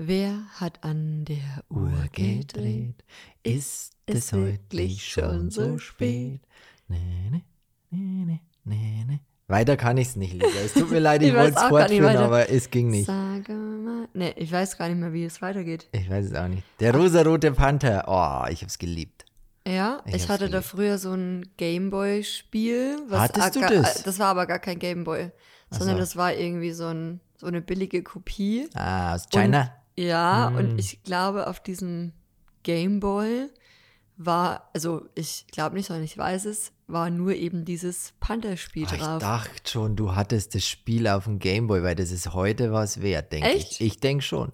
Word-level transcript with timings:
Wer 0.00 0.44
hat 0.54 0.84
an 0.84 1.24
der 1.24 1.64
Uhr 1.68 1.92
gedreht? 2.12 3.04
Ist 3.42 3.94
es 4.06 4.32
wirklich 4.32 5.04
schon 5.10 5.50
so 5.50 5.76
spät? 5.78 6.40
Nee, 6.86 6.98
nee, 7.30 7.42
nee, 7.90 8.40
nee, 8.64 9.04
nee. 9.06 9.20
Weiter 9.48 9.76
kann 9.76 9.96
ich 9.96 10.08
es 10.08 10.16
nicht, 10.16 10.34
Lisa. 10.34 10.46
Es 10.64 10.74
tut 10.74 10.90
mir 10.90 10.98
leid, 11.00 11.22
ich, 11.22 11.28
Ich 11.30 11.34
wollte 11.34 11.56
es 11.56 11.62
fortführen, 11.64 12.16
aber 12.18 12.48
es 12.48 12.70
ging 12.70 12.90
nicht. 12.90 13.06
Sage 13.06 13.52
mal. 13.54 14.06
Nee, 14.14 14.34
ich 14.36 14.52
weiß 14.52 14.78
gar 14.78 14.88
nicht 14.88 14.98
mehr, 14.98 15.12
wie 15.12 15.24
es 15.24 15.42
weitergeht. 15.42 15.88
Ich 15.92 16.08
weiß 16.08 16.26
es 16.26 16.34
auch 16.34 16.48
nicht. 16.48 16.62
Der 16.80 16.94
rosarote 16.94 17.50
Panther. 17.52 18.04
Oh, 18.06 18.48
ich 18.50 18.62
hab's 18.62 18.78
geliebt. 18.78 19.24
Ja, 19.66 20.02
Ich 20.06 20.14
ich, 20.14 20.28
hatte 20.28 20.44
da 20.44 20.58
geliebt. 20.58 20.64
früher 20.66 20.98
so 20.98 21.12
ein 21.12 21.48
Gameboy-Spiel. 21.56 22.98
was 23.08 23.20
Hattest 23.20 23.56
du 23.56 23.60
gar- 23.60 23.70
das? 23.70 24.02
Das 24.02 24.18
war 24.18 24.28
aber 24.28 24.46
gar 24.46 24.58
kein 24.60 24.78
Gameboy, 24.78 25.30
sondern 25.70 25.96
so. 25.96 26.00
das 26.00 26.14
war 26.16 26.34
irgendwie 26.34 26.70
so, 26.72 26.86
ein, 26.86 27.20
so 27.36 27.46
eine 27.46 27.60
billige 27.60 28.02
Kopie. 28.02 28.68
Ah, 28.74 29.14
aus 29.14 29.28
China. 29.28 29.72
Ja, 29.98 30.50
Mm. 30.50 30.56
und 30.56 30.78
ich 30.78 31.02
glaube, 31.02 31.46
auf 31.48 31.60
diesem 31.60 32.12
Gameboy 32.62 33.48
war, 34.16 34.70
also 34.74 35.02
ich 35.14 35.46
glaube 35.50 35.76
nicht, 35.76 35.86
sondern 35.86 36.04
ich 36.04 36.16
weiß 36.18 36.44
es, 36.46 36.72
war 36.86 37.10
nur 37.10 37.34
eben 37.34 37.64
dieses 37.64 38.12
Panther-Spiel 38.20 38.86
Ah, 38.90 38.94
ich 38.94 39.00
drauf. 39.02 39.18
dachte 39.20 39.70
schon, 39.70 39.96
du 39.96 40.14
hattest 40.14 40.54
das 40.54 40.64
Spiel 40.66 41.06
auf 41.08 41.24
dem 41.24 41.38
Gameboy, 41.38 41.82
weil 41.82 41.94
das 41.94 42.10
ist 42.10 42.32
heute 42.34 42.72
was 42.72 43.00
wert, 43.02 43.32
denke 43.32 43.50
ich. 43.52 43.80
Ich 43.80 44.00
denke 44.00 44.22
schon. 44.22 44.52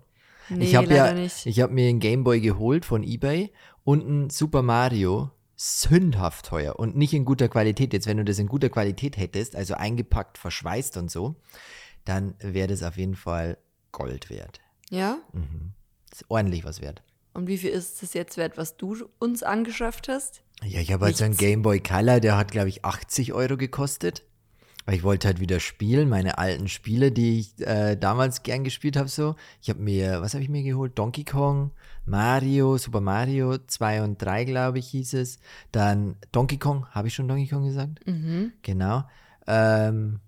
nee, 0.48 0.64
ich 0.64 0.76
habe 0.76 0.94
ja, 0.94 1.12
nicht. 1.12 1.46
ich 1.46 1.60
habe 1.60 1.72
mir 1.72 1.88
einen 1.88 2.00
Gameboy 2.00 2.40
geholt 2.40 2.84
von 2.84 3.02
eBay 3.02 3.52
und 3.84 4.06
ein 4.08 4.30
Super 4.30 4.62
Mario 4.62 5.30
sündhaft 5.56 6.46
teuer 6.46 6.78
und 6.78 6.96
nicht 6.96 7.14
in 7.14 7.24
guter 7.24 7.48
Qualität. 7.48 7.92
Jetzt, 7.92 8.06
wenn 8.06 8.16
du 8.16 8.24
das 8.24 8.38
in 8.38 8.48
guter 8.48 8.68
Qualität 8.68 9.16
hättest, 9.16 9.54
also 9.56 9.74
eingepackt, 9.74 10.36
verschweißt 10.36 10.96
und 10.96 11.10
so, 11.10 11.36
dann 12.04 12.34
wäre 12.40 12.68
das 12.68 12.82
auf 12.82 12.96
jeden 12.96 13.14
Fall 13.14 13.56
Gold 13.92 14.28
wert. 14.30 14.60
Ja? 14.90 15.18
Das 16.10 16.20
ist 16.20 16.26
ordentlich 16.28 16.64
was 16.64 16.80
wert. 16.80 17.02
Und 17.32 17.48
wie 17.48 17.58
viel 17.58 17.70
ist 17.70 18.02
es 18.02 18.14
jetzt 18.14 18.36
wert, 18.36 18.56
was 18.56 18.76
du 18.76 19.08
uns 19.18 19.42
angeschafft 19.42 20.08
hast? 20.08 20.42
Ja, 20.62 20.80
ich 20.80 20.92
habe 20.92 21.06
halt 21.06 21.16
so 21.16 21.24
einen. 21.24 21.36
Game 21.36 21.62
Boy 21.62 21.80
Color, 21.80 22.20
der 22.20 22.36
hat, 22.36 22.52
glaube 22.52 22.68
ich, 22.68 22.84
80 22.84 23.32
Euro 23.32 23.56
gekostet. 23.56 24.22
Weil 24.86 24.96
ich 24.96 25.02
wollte 25.02 25.28
halt 25.28 25.41
wieder 25.41 25.60
spielen, 25.60 26.10
meine 26.10 26.36
alten 26.36 26.68
Spiele, 26.68 27.10
die 27.10 27.41
ich 27.41 27.66
äh, 27.66 27.96
damals 27.96 28.42
gern 28.42 28.64
gespielt 28.64 28.96
habe, 28.96 29.08
so. 29.08 29.34
Ich 29.62 29.70
habe 29.70 29.80
mir, 29.80 30.20
was 30.20 30.34
habe 30.34 30.44
ich 30.44 30.50
mir 30.50 30.62
geholt? 30.62 30.98
Donkey 30.98 31.24
Kong, 31.24 31.70
Mario, 32.04 32.76
Super 32.76 33.00
Mario 33.00 33.56
2 33.56 34.02
und 34.02 34.20
3, 34.20 34.44
glaube 34.44 34.78
ich, 34.78 34.88
hieß 34.88 35.14
es. 35.14 35.38
Dann 35.72 36.16
Donkey 36.32 36.58
Kong, 36.58 36.86
habe 36.91 37.08
ich 37.08 37.14
schon 37.14 37.28
Donkey 37.28 37.48
Kong 37.48 37.64
gesagt? 37.64 38.06
Mhm. 38.06 38.52
Genau. 38.60 39.04
Ähm, 39.46 40.20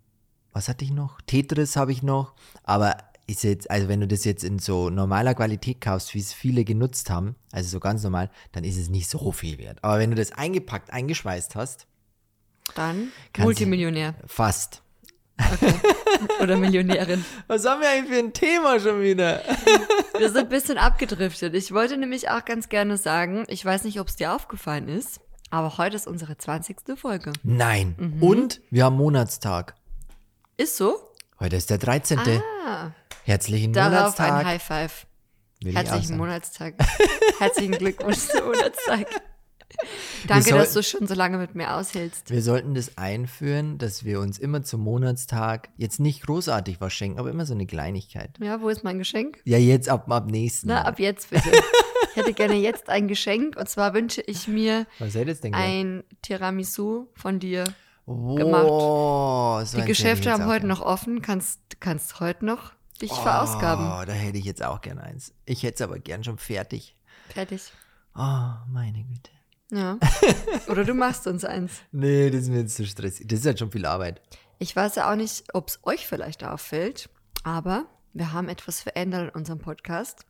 was 0.53 0.69
hatte 0.69 0.87
ich 0.87 0.91
noch? 0.91 1.21
Tetris 1.27 1.77
habe 1.77 1.93
ich 1.93 2.03
noch. 2.03 2.35
Aber 2.63 2.97
ist 3.27 3.43
jetzt, 3.45 3.71
also 3.71 3.89
wenn 3.89 4.01
du 4.01 4.07
das 4.07 4.25
jetzt 4.25 4.45
in 4.45 4.59
so 4.59 4.91
normaler 4.91 5.35
Qualität 5.35 5.81
kaufst, 5.81 6.15
wie 6.15 6.21
es 6.21 6.33
viele 6.33 6.65
genutzt 6.65 7.11
haben, 7.11 7.35
also 7.53 7.69
so 7.69 7.81
ganz 7.81 8.03
normal, 8.03 8.31
dann 8.53 8.65
ist 8.65 8.77
es 8.77 8.89
nicht 8.89 9.09
so 9.09 9.33
viel 9.33 9.59
wert. 9.59 9.79
Aber 9.83 9.99
wenn 9.99 10.11
du 10.11 10.17
das 10.17 10.33
eingepackt, 10.33 10.93
eingeschweißt 10.93 11.57
hast, 11.57 11.87
Dann 12.75 13.13
Multimillionär 13.39 14.15
fast. 14.27 14.83
oder 16.41 16.57
Millionärin. 16.57 17.25
Was 17.47 17.67
haben 17.67 17.83
wir 17.83 17.91
eigentlich 17.91 18.11
für 18.11 18.19
ein 18.19 18.33
Thema 18.33 18.81
schon 18.81 19.03
wieder? 19.03 19.43
Wir 20.17 20.29
sind 20.29 20.39
ein 20.39 20.49
bisschen 20.49 20.79
abgedriftet. 20.79 21.55
Ich 21.55 21.73
wollte 21.73 21.99
nämlich 21.99 22.31
auch 22.31 22.45
ganz 22.45 22.71
gerne 22.71 22.97
sagen, 22.97 23.45
ich 23.49 23.63
weiß 23.63 23.85
nicht, 23.85 24.01
ob 24.01 24.09
es 24.09 24.17
dir 24.17 24.35
aufgefallen 24.35 24.89
ist, 24.89 25.21
aber 25.51 25.77
heute 25.77 25.97
ist 25.97 26.07
unsere 26.07 26.39
20. 26.39 26.77
Folge. 26.97 27.33
Nein. 27.43 28.19
Und 28.21 28.63
wir 28.71 28.87
haben 28.87 28.97
Monatstag. 28.97 29.75
Ist 30.57 30.77
so? 30.79 31.13
Heute 31.39 31.57
ist 31.57 31.69
der 31.69 31.79
13. 31.79 32.19
Ah, 32.67 32.93
Herzlichen 33.27 33.73
darauf 33.73 34.19
ein 34.21 34.27
Monatstag. 34.29 34.45
High 34.45 34.63
Five. 34.63 35.07
will 35.63 35.75
Herzlichen. 35.75 36.17
Monatstag. 36.17 36.75
Herzlichen 37.41 37.73
Glückwunsch 37.73 38.19
zum 38.19 38.45
Monatstag. 38.45 39.07
Danke, 40.29 40.51
soll- 40.51 40.59
dass 40.61 40.73
du 40.75 40.83
schon 40.85 41.09
so 41.09 41.15
lange 41.15 41.37
mit 41.39 41.57
mir 41.57 41.75
aushältst. 41.75 42.31
Wir 42.31 42.41
sollten 42.41 42.75
das 42.75 42.97
einführen, 42.97 43.79
dass 43.79 44.05
wir 44.05 44.21
uns 44.21 44.39
immer 44.39 44.63
zum 44.63 44.81
Monatstag 44.83 45.71
jetzt 45.77 45.99
nicht 45.99 46.23
großartig 46.23 46.81
was 46.81 46.93
schenken, 46.93 47.19
aber 47.19 47.31
immer 47.31 47.47
so 47.47 47.55
eine 47.55 47.67
Kleinigkeit. 47.67 48.31
Ja, 48.41 48.61
wo 48.61 48.69
ist 48.69 48.85
mein 48.85 48.99
Geschenk? 48.99 49.41
Ja, 49.45 49.59
jetzt 49.59 49.89
ab, 49.89 50.09
ab 50.11 50.27
nächsten. 50.31 50.69
Na, 50.69 50.75
Mal. 50.83 50.83
ab 50.83 50.99
jetzt 51.01 51.31
bitte. 51.31 51.51
Ich 52.11 52.23
hätte 52.23 52.33
gerne 52.33 52.55
jetzt 52.55 52.89
ein 52.89 53.09
Geschenk 53.09 53.57
und 53.59 53.69
zwar 53.69 53.93
wünsche 53.93 54.23
ich 54.23 54.49
mir 54.49 54.87
ein 55.53 56.03
Tiramisu 56.23 57.09
von 57.15 57.41
dir. 57.41 57.65
Wow, 58.07 59.63
so 59.69 59.77
Die 59.79 59.85
Geschäfte 59.85 60.33
haben 60.33 60.47
heute 60.47 60.67
noch 60.67 60.81
offen. 60.81 61.21
Kannst, 61.21 61.61
kannst 61.79 62.19
heute 62.21 62.47
noch 62.47 62.73
dich 62.99 63.13
verausgaben. 63.13 63.87
Oh, 63.87 64.05
da 64.05 64.13
hätte 64.13 64.39
ich 64.39 64.45
jetzt 64.45 64.63
auch 64.63 64.81
gern 64.81 64.99
eins. 64.99 65.33
Ich 65.45 65.63
hätte 65.63 65.75
es 65.77 65.81
aber 65.83 65.99
gern 65.99 66.25
schon 66.25 66.39
fertig. 66.39 66.97
Fertig. 67.29 67.73
Oh, 68.15 68.51
meine 68.69 69.05
Güte. 69.05 69.31
Ja. 69.73 69.99
Oder 70.69 70.85
du 70.85 70.95
machst 70.95 71.27
uns 71.27 71.45
eins. 71.45 71.73
Nee, 71.93 72.31
das 72.31 72.43
ist 72.43 72.49
mir 72.51 72.61
jetzt 72.61 72.77
zu 72.77 72.87
stressig. 72.87 73.27
Das 73.29 73.41
ist 73.41 73.47
halt 73.47 73.59
schon 73.59 73.73
viel 73.73 73.85
Arbeit. 73.87 74.23
Ich 74.59 74.75
weiß 74.75 74.95
ja 74.97 75.11
auch 75.11 75.17
nicht, 75.17 75.45
ob 75.55 75.69
es 75.69 75.81
euch 75.83 76.07
vielleicht 76.07 76.45
auffällt, 76.45 77.11
aber 77.43 77.87
wir 78.15 78.33
haben 78.33 78.49
etwas 78.49 78.81
verändert 78.81 79.31
in 79.31 79.41
unserem 79.41 79.59
Podcast. 79.59 80.25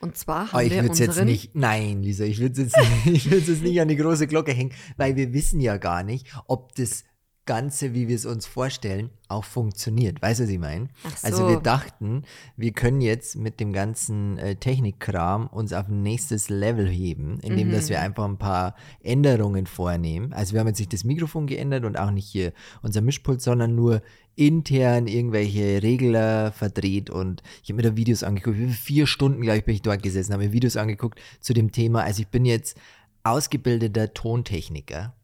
Und 0.00 0.16
zwar 0.18 0.40
haben 0.40 0.48
Aber 0.50 0.58
Ah, 0.58 0.62
ich 0.62 0.72
wir 0.72 0.82
würde 0.82 0.92
es 0.92 0.98
jetzt 0.98 1.08
unseren. 1.08 1.26
nicht, 1.26 1.54
nein, 1.54 2.02
Lisa, 2.02 2.24
ich 2.24 2.38
würde 2.38 2.62
es 2.62 2.72
jetzt, 2.74 2.76
ich 3.06 3.30
würd's 3.30 3.48
jetzt 3.48 3.62
nicht 3.62 3.80
an 3.80 3.88
die 3.88 3.96
große 3.96 4.26
Glocke 4.26 4.52
hängen, 4.52 4.72
weil 4.96 5.16
wir 5.16 5.32
wissen 5.32 5.60
ja 5.60 5.78
gar 5.78 6.02
nicht, 6.02 6.26
ob 6.46 6.74
das 6.74 7.04
Ganze, 7.46 7.92
wie 7.92 8.08
wir 8.08 8.16
es 8.16 8.24
uns 8.24 8.46
vorstellen, 8.46 9.10
auch 9.28 9.44
funktioniert. 9.44 10.22
Weißt 10.22 10.40
du, 10.40 10.44
was 10.44 10.50
ich 10.50 10.58
meine? 10.58 10.88
Ach 11.04 11.14
Also 11.24 11.38
so. 11.38 11.48
wir 11.50 11.60
dachten, 11.60 12.22
wir 12.56 12.72
können 12.72 13.00
jetzt 13.02 13.36
mit 13.36 13.60
dem 13.60 13.72
ganzen 13.74 14.38
äh, 14.38 14.56
Technikkram 14.56 15.48
uns 15.48 15.72
auf 15.74 15.88
ein 15.88 16.02
nächstes 16.02 16.48
Level 16.48 16.88
heben, 16.88 17.38
indem 17.40 17.70
dass 17.70 17.84
Mhm. 17.84 17.88
wir 17.90 18.00
einfach 18.00 18.24
ein 18.24 18.38
paar 18.38 18.74
Änderungen 19.02 19.66
vornehmen. 19.66 20.32
Also 20.32 20.54
wir 20.54 20.60
haben 20.60 20.68
jetzt 20.68 20.78
nicht 20.78 20.92
das 20.94 21.04
Mikrofon 21.04 21.46
geändert 21.46 21.84
und 21.84 21.98
auch 21.98 22.10
nicht 22.10 22.26
hier 22.26 22.52
unser 22.82 23.02
Mischpult, 23.02 23.42
sondern 23.42 23.74
nur 23.74 24.00
intern 24.36 25.06
irgendwelche 25.06 25.82
Regler 25.82 26.50
verdreht 26.50 27.08
und 27.10 27.42
ich 27.62 27.68
habe 27.68 27.76
mir 27.76 27.82
da 27.90 27.96
Videos 27.96 28.22
angeguckt. 28.22 28.56
Vier 28.72 29.06
Stunden, 29.06 29.42
glaube 29.42 29.58
ich, 29.58 29.64
bin 29.64 29.74
ich 29.74 29.82
dort 29.82 30.02
gesessen, 30.02 30.32
habe 30.32 30.44
mir 30.46 30.52
Videos 30.52 30.76
angeguckt 30.76 31.20
zu 31.40 31.52
dem 31.52 31.72
Thema. 31.72 32.02
Also 32.04 32.22
ich 32.22 32.28
bin 32.28 32.44
jetzt 32.44 32.76
ausgebildeter 33.22 34.12
Tontechniker. 34.14 35.14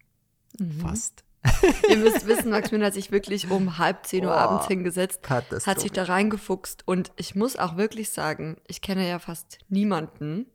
Mhm. 0.58 0.70
Fast. 0.81 1.25
Ihr 1.88 1.96
müsst 1.96 2.26
wissen, 2.26 2.50
Maximilian 2.50 2.86
hat 2.86 2.94
sich 2.94 3.10
wirklich 3.10 3.50
um 3.50 3.78
halb 3.78 4.06
zehn 4.06 4.24
Uhr 4.24 4.32
Boah, 4.32 4.40
abends 4.40 4.66
hingesetzt, 4.66 5.20
hat 5.28 5.80
sich 5.80 5.92
da 5.92 6.04
reingefuchst 6.04 6.86
und 6.86 7.12
ich 7.16 7.34
muss 7.34 7.56
auch 7.56 7.76
wirklich 7.76 8.10
sagen, 8.10 8.58
ich 8.66 8.82
kenne 8.82 9.08
ja 9.08 9.18
fast 9.18 9.58
niemanden, 9.68 10.46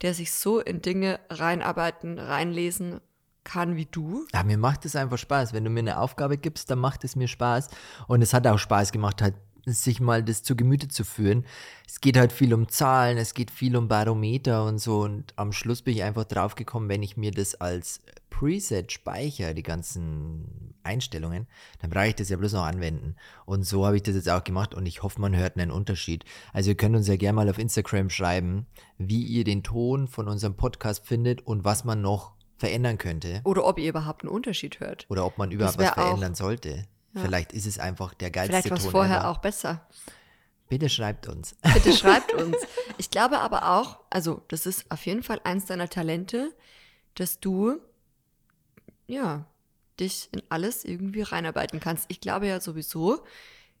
der 0.00 0.14
sich 0.14 0.32
so 0.32 0.60
in 0.60 0.80
Dinge 0.80 1.18
reinarbeiten, 1.28 2.18
reinlesen 2.18 3.00
kann 3.44 3.76
wie 3.76 3.86
du. 3.86 4.26
Ja, 4.32 4.44
mir 4.44 4.58
macht 4.58 4.84
es 4.84 4.94
einfach 4.94 5.18
Spaß. 5.18 5.52
Wenn 5.52 5.64
du 5.64 5.70
mir 5.70 5.80
eine 5.80 5.98
Aufgabe 5.98 6.38
gibst, 6.38 6.70
dann 6.70 6.78
macht 6.78 7.02
es 7.04 7.16
mir 7.16 7.26
Spaß. 7.26 7.68
Und 8.06 8.22
es 8.22 8.32
hat 8.34 8.46
auch 8.46 8.58
Spaß 8.58 8.92
gemacht, 8.92 9.20
halt 9.20 9.34
sich 9.66 10.00
mal 10.00 10.22
das 10.22 10.42
zu 10.42 10.56
Gemüte 10.56 10.88
zu 10.88 11.04
führen. 11.04 11.44
Es 11.86 12.00
geht 12.00 12.16
halt 12.16 12.32
viel 12.32 12.52
um 12.54 12.68
Zahlen, 12.68 13.18
es 13.18 13.34
geht 13.34 13.50
viel 13.50 13.76
um 13.76 13.88
Barometer 13.88 14.64
und 14.64 14.78
so. 14.78 15.00
Und 15.02 15.32
am 15.36 15.52
Schluss 15.52 15.82
bin 15.82 15.94
ich 15.94 16.02
einfach 16.02 16.24
draufgekommen, 16.24 16.88
wenn 16.88 17.02
ich 17.02 17.16
mir 17.16 17.30
das 17.30 17.54
als 17.54 18.00
Preset 18.30 18.90
speichere, 18.90 19.54
die 19.54 19.62
ganzen 19.62 20.74
Einstellungen, 20.82 21.46
dann 21.80 21.90
brauche 21.90 22.08
ich 22.08 22.14
das 22.14 22.28
ja 22.28 22.36
bloß 22.36 22.54
noch 22.54 22.64
anwenden. 22.64 23.14
Und 23.44 23.64
so 23.64 23.86
habe 23.86 23.96
ich 23.96 24.02
das 24.02 24.14
jetzt 24.14 24.28
auch 24.28 24.42
gemacht 24.42 24.74
und 24.74 24.86
ich 24.86 25.02
hoffe, 25.02 25.20
man 25.20 25.36
hört 25.36 25.56
einen 25.56 25.70
Unterschied. 25.70 26.24
Also 26.52 26.70
ihr 26.70 26.76
könnt 26.76 26.96
uns 26.96 27.06
ja 27.06 27.16
gerne 27.16 27.36
mal 27.36 27.48
auf 27.48 27.58
Instagram 27.58 28.10
schreiben, 28.10 28.66
wie 28.98 29.22
ihr 29.22 29.44
den 29.44 29.62
Ton 29.62 30.08
von 30.08 30.28
unserem 30.28 30.56
Podcast 30.56 31.06
findet 31.06 31.46
und 31.46 31.64
was 31.64 31.84
man 31.84 32.00
noch 32.00 32.32
verändern 32.56 32.98
könnte. 32.98 33.40
Oder 33.44 33.66
ob 33.66 33.78
ihr 33.78 33.88
überhaupt 33.88 34.22
einen 34.22 34.32
Unterschied 34.32 34.80
hört. 34.80 35.06
Oder 35.08 35.26
ob 35.26 35.36
man 35.36 35.50
überhaupt 35.50 35.78
was 35.78 35.90
verändern 35.90 36.34
sollte. 36.34 36.86
Vielleicht 37.14 37.52
ist 37.52 37.66
es 37.66 37.78
einfach 37.78 38.14
der 38.14 38.30
geilste 38.30 38.52
Vielleicht 38.52 38.70
war 38.70 38.78
es 38.78 38.86
vorher 38.86 39.18
ever. 39.18 39.28
auch 39.28 39.38
besser. 39.38 39.86
Bitte 40.68 40.88
schreibt 40.88 41.28
uns. 41.28 41.54
Bitte 41.74 41.92
schreibt 41.96 42.32
uns. 42.32 42.56
Ich 42.96 43.10
glaube 43.10 43.40
aber 43.40 43.70
auch, 43.76 44.00
also 44.08 44.42
das 44.48 44.64
ist 44.64 44.90
auf 44.90 45.04
jeden 45.04 45.22
Fall 45.22 45.40
eins 45.44 45.66
deiner 45.66 45.88
Talente, 45.88 46.54
dass 47.14 47.40
du, 47.40 47.78
ja, 49.06 49.44
dich 50.00 50.30
in 50.32 50.42
alles 50.48 50.84
irgendwie 50.84 51.22
reinarbeiten 51.22 51.80
kannst. 51.80 52.06
Ich 52.08 52.20
glaube 52.20 52.46
ja 52.46 52.60
sowieso, 52.60 53.22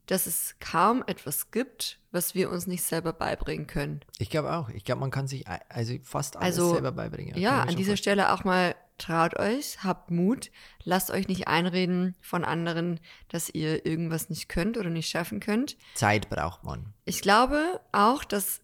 dass 0.06 0.26
es 0.26 0.56
kaum 0.60 1.02
etwas 1.06 1.50
gibt, 1.50 1.98
was 2.10 2.34
wir 2.34 2.50
uns 2.50 2.66
nicht 2.66 2.82
selber 2.82 3.12
beibringen 3.14 3.66
können. 3.66 4.00
Ich 4.18 4.28
glaube 4.28 4.52
auch. 4.52 4.68
Ich 4.68 4.84
glaube, 4.84 5.00
man 5.00 5.10
kann 5.10 5.26
sich 5.26 5.46
also 5.70 5.94
fast 6.02 6.36
alles 6.36 6.58
Also, 6.58 6.72
selber 6.74 6.92
beibringen. 6.92 7.38
Ja, 7.38 7.62
an 7.62 7.76
dieser. 7.76 7.96
Stelle 7.96 8.32
auch 8.32 8.44
mal 8.44 8.74
traut 9.02 9.38
euch, 9.38 9.82
habt 9.82 10.10
Mut, 10.10 10.50
lasst 10.84 11.10
euch 11.10 11.28
nicht 11.28 11.48
einreden 11.48 12.16
von 12.20 12.44
anderen, 12.44 13.00
dass 13.28 13.50
ihr 13.50 13.84
irgendwas 13.84 14.30
nicht 14.30 14.48
könnt 14.48 14.78
oder 14.78 14.90
nicht 14.90 15.08
schaffen 15.10 15.40
könnt. 15.40 15.76
Zeit 15.94 16.30
braucht 16.30 16.64
man. 16.64 16.92
Ich 17.04 17.20
glaube 17.20 17.80
auch, 17.92 18.24
dass 18.24 18.60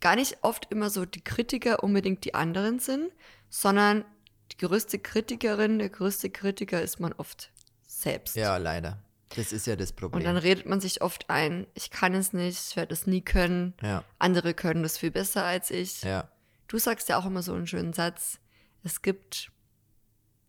gar 0.00 0.16
nicht 0.16 0.38
oft 0.42 0.70
immer 0.70 0.90
so 0.90 1.04
die 1.04 1.24
Kritiker 1.24 1.82
unbedingt 1.82 2.24
die 2.24 2.34
anderen 2.34 2.78
sind, 2.78 3.10
sondern 3.48 4.04
die 4.52 4.58
größte 4.58 4.98
Kritikerin, 4.98 5.78
der 5.78 5.88
größte 5.88 6.30
Kritiker 6.30 6.80
ist 6.82 7.00
man 7.00 7.12
oft 7.14 7.50
selbst. 7.86 8.36
Ja, 8.36 8.56
leider. 8.56 9.02
Das 9.36 9.52
ist 9.52 9.66
ja 9.66 9.74
das 9.74 9.92
Problem. 9.92 10.20
Und 10.20 10.24
dann 10.24 10.36
redet 10.36 10.66
man 10.66 10.80
sich 10.80 11.02
oft 11.02 11.28
ein, 11.30 11.66
ich 11.74 11.90
kann 11.90 12.14
es 12.14 12.32
nicht, 12.32 12.68
ich 12.70 12.76
werde 12.76 12.92
es 12.92 13.06
nie 13.06 13.22
können. 13.22 13.74
ja, 13.82 14.04
Andere 14.18 14.54
können 14.54 14.82
das 14.82 14.98
viel 14.98 15.10
besser 15.10 15.44
als 15.44 15.70
ich. 15.70 16.02
ja. 16.02 16.28
Du 16.66 16.78
sagst 16.78 17.10
ja 17.10 17.18
auch 17.18 17.26
immer 17.26 17.42
so 17.42 17.52
einen 17.52 17.66
schönen 17.66 17.92
Satz. 17.92 18.38
Es 18.82 19.02
gibt 19.02 19.52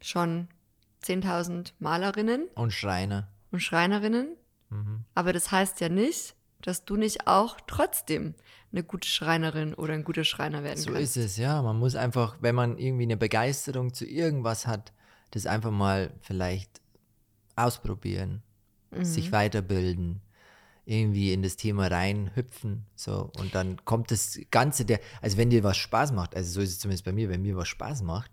schon 0.07 0.47
10.000 1.03 1.73
Malerinnen 1.79 2.47
Und 2.55 2.71
Schreiner. 2.73 3.27
und 3.51 3.59
Schreinerinnen. 3.61 4.35
Mhm. 4.69 5.05
Aber 5.13 5.33
das 5.33 5.51
heißt 5.51 5.79
ja 5.81 5.89
nicht, 5.89 6.35
dass 6.61 6.85
du 6.85 6.95
nicht 6.95 7.27
auch 7.27 7.57
trotzdem 7.67 8.33
eine 8.71 8.83
gute 8.83 9.07
Schreinerin 9.07 9.73
oder 9.73 9.93
ein 9.93 10.03
guter 10.03 10.23
Schreiner 10.23 10.63
werden 10.63 10.79
So 10.79 10.91
kannst. 10.91 11.15
ist 11.15 11.23
es, 11.23 11.37
ja. 11.37 11.61
Man 11.61 11.77
muss 11.77 11.95
einfach, 11.95 12.37
wenn 12.41 12.55
man 12.55 12.77
irgendwie 12.77 13.03
eine 13.03 13.17
Begeisterung 13.17 13.93
zu 13.93 14.05
irgendwas 14.05 14.65
hat, 14.67 14.91
das 15.31 15.45
einfach 15.45 15.71
mal 15.71 16.11
vielleicht 16.21 16.81
ausprobieren, 17.55 18.41
Mhm. 18.91 19.03
sich 19.05 19.31
weiterbilden, 19.31 20.21
irgendwie 20.85 21.33
in 21.33 21.41
das 21.41 21.55
Thema 21.57 21.87
reinhüpfen, 21.87 22.85
so. 22.95 23.31
Und 23.39 23.53
dann 23.55 23.83
kommt 23.85 24.11
das 24.11 24.39
Ganze 24.51 24.85
der, 24.85 24.99
also 25.21 25.37
wenn 25.37 25.49
dir 25.49 25.63
was 25.63 25.77
Spaß 25.77 26.11
macht, 26.13 26.35
also 26.35 26.51
so 26.53 26.61
ist 26.61 26.71
es 26.71 26.79
zumindest 26.79 27.05
bei 27.05 27.11
mir, 27.11 27.27
wenn 27.29 27.41
mir 27.41 27.55
was 27.57 27.67
Spaß 27.67 28.03
macht, 28.03 28.31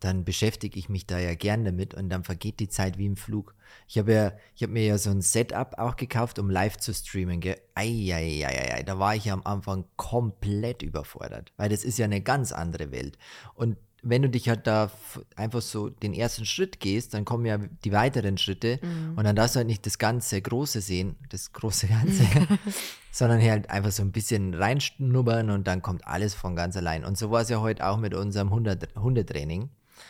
dann 0.00 0.24
beschäftige 0.24 0.78
ich 0.78 0.88
mich 0.88 1.06
da 1.06 1.18
ja 1.18 1.34
gern 1.34 1.64
damit 1.64 1.94
und 1.94 2.08
dann 2.10 2.24
vergeht 2.24 2.60
die 2.60 2.68
Zeit 2.68 2.98
wie 2.98 3.06
im 3.06 3.16
Flug. 3.16 3.54
Ich 3.88 3.98
habe 3.98 4.12
ja, 4.12 4.32
ich 4.54 4.62
habe 4.62 4.72
mir 4.72 4.84
ja 4.84 4.98
so 4.98 5.10
ein 5.10 5.22
Setup 5.22 5.74
auch 5.78 5.96
gekauft, 5.96 6.38
um 6.38 6.50
live 6.50 6.76
zu 6.76 6.92
streamen? 6.92 7.40
Eieieiei, 7.74 8.82
da 8.82 8.98
war 8.98 9.14
ich 9.14 9.26
ja 9.26 9.34
am 9.34 9.42
Anfang 9.44 9.84
komplett 9.96 10.82
überfordert, 10.82 11.52
weil 11.56 11.68
das 11.68 11.84
ist 11.84 11.98
ja 11.98 12.04
eine 12.04 12.20
ganz 12.20 12.52
andere 12.52 12.90
Welt. 12.92 13.18
Und 13.54 13.76
wenn 14.08 14.22
du 14.22 14.28
dich 14.28 14.48
halt 14.48 14.66
da 14.66 14.90
einfach 15.34 15.62
so 15.62 15.88
den 15.88 16.14
ersten 16.14 16.46
Schritt 16.46 16.80
gehst, 16.80 17.14
dann 17.14 17.24
kommen 17.24 17.44
ja 17.44 17.58
die 17.58 17.92
weiteren 17.92 18.38
Schritte 18.38 18.78
und 19.16 19.24
dann 19.24 19.34
darfst 19.34 19.56
du 19.56 19.58
halt 19.58 19.66
nicht 19.66 19.84
das 19.84 19.98
ganze 19.98 20.40
Große 20.40 20.80
sehen, 20.80 21.16
das 21.30 21.52
große 21.52 21.88
Ganze, 21.88 22.24
sondern 23.10 23.40
halt 23.42 23.70
einfach 23.70 23.90
so 23.90 24.02
ein 24.02 24.12
bisschen 24.12 24.54
reinschnuppern 24.54 25.50
und 25.50 25.66
dann 25.66 25.82
kommt 25.82 26.06
alles 26.06 26.34
von 26.34 26.54
ganz 26.54 26.76
allein. 26.76 27.04
Und 27.04 27.18
so 27.18 27.30
war 27.30 27.42
es 27.42 27.48
ja 27.48 27.60
heute 27.60 27.86
auch 27.86 27.98
mit 27.98 28.14
unserem 28.14 28.50
Hunde 28.50 29.24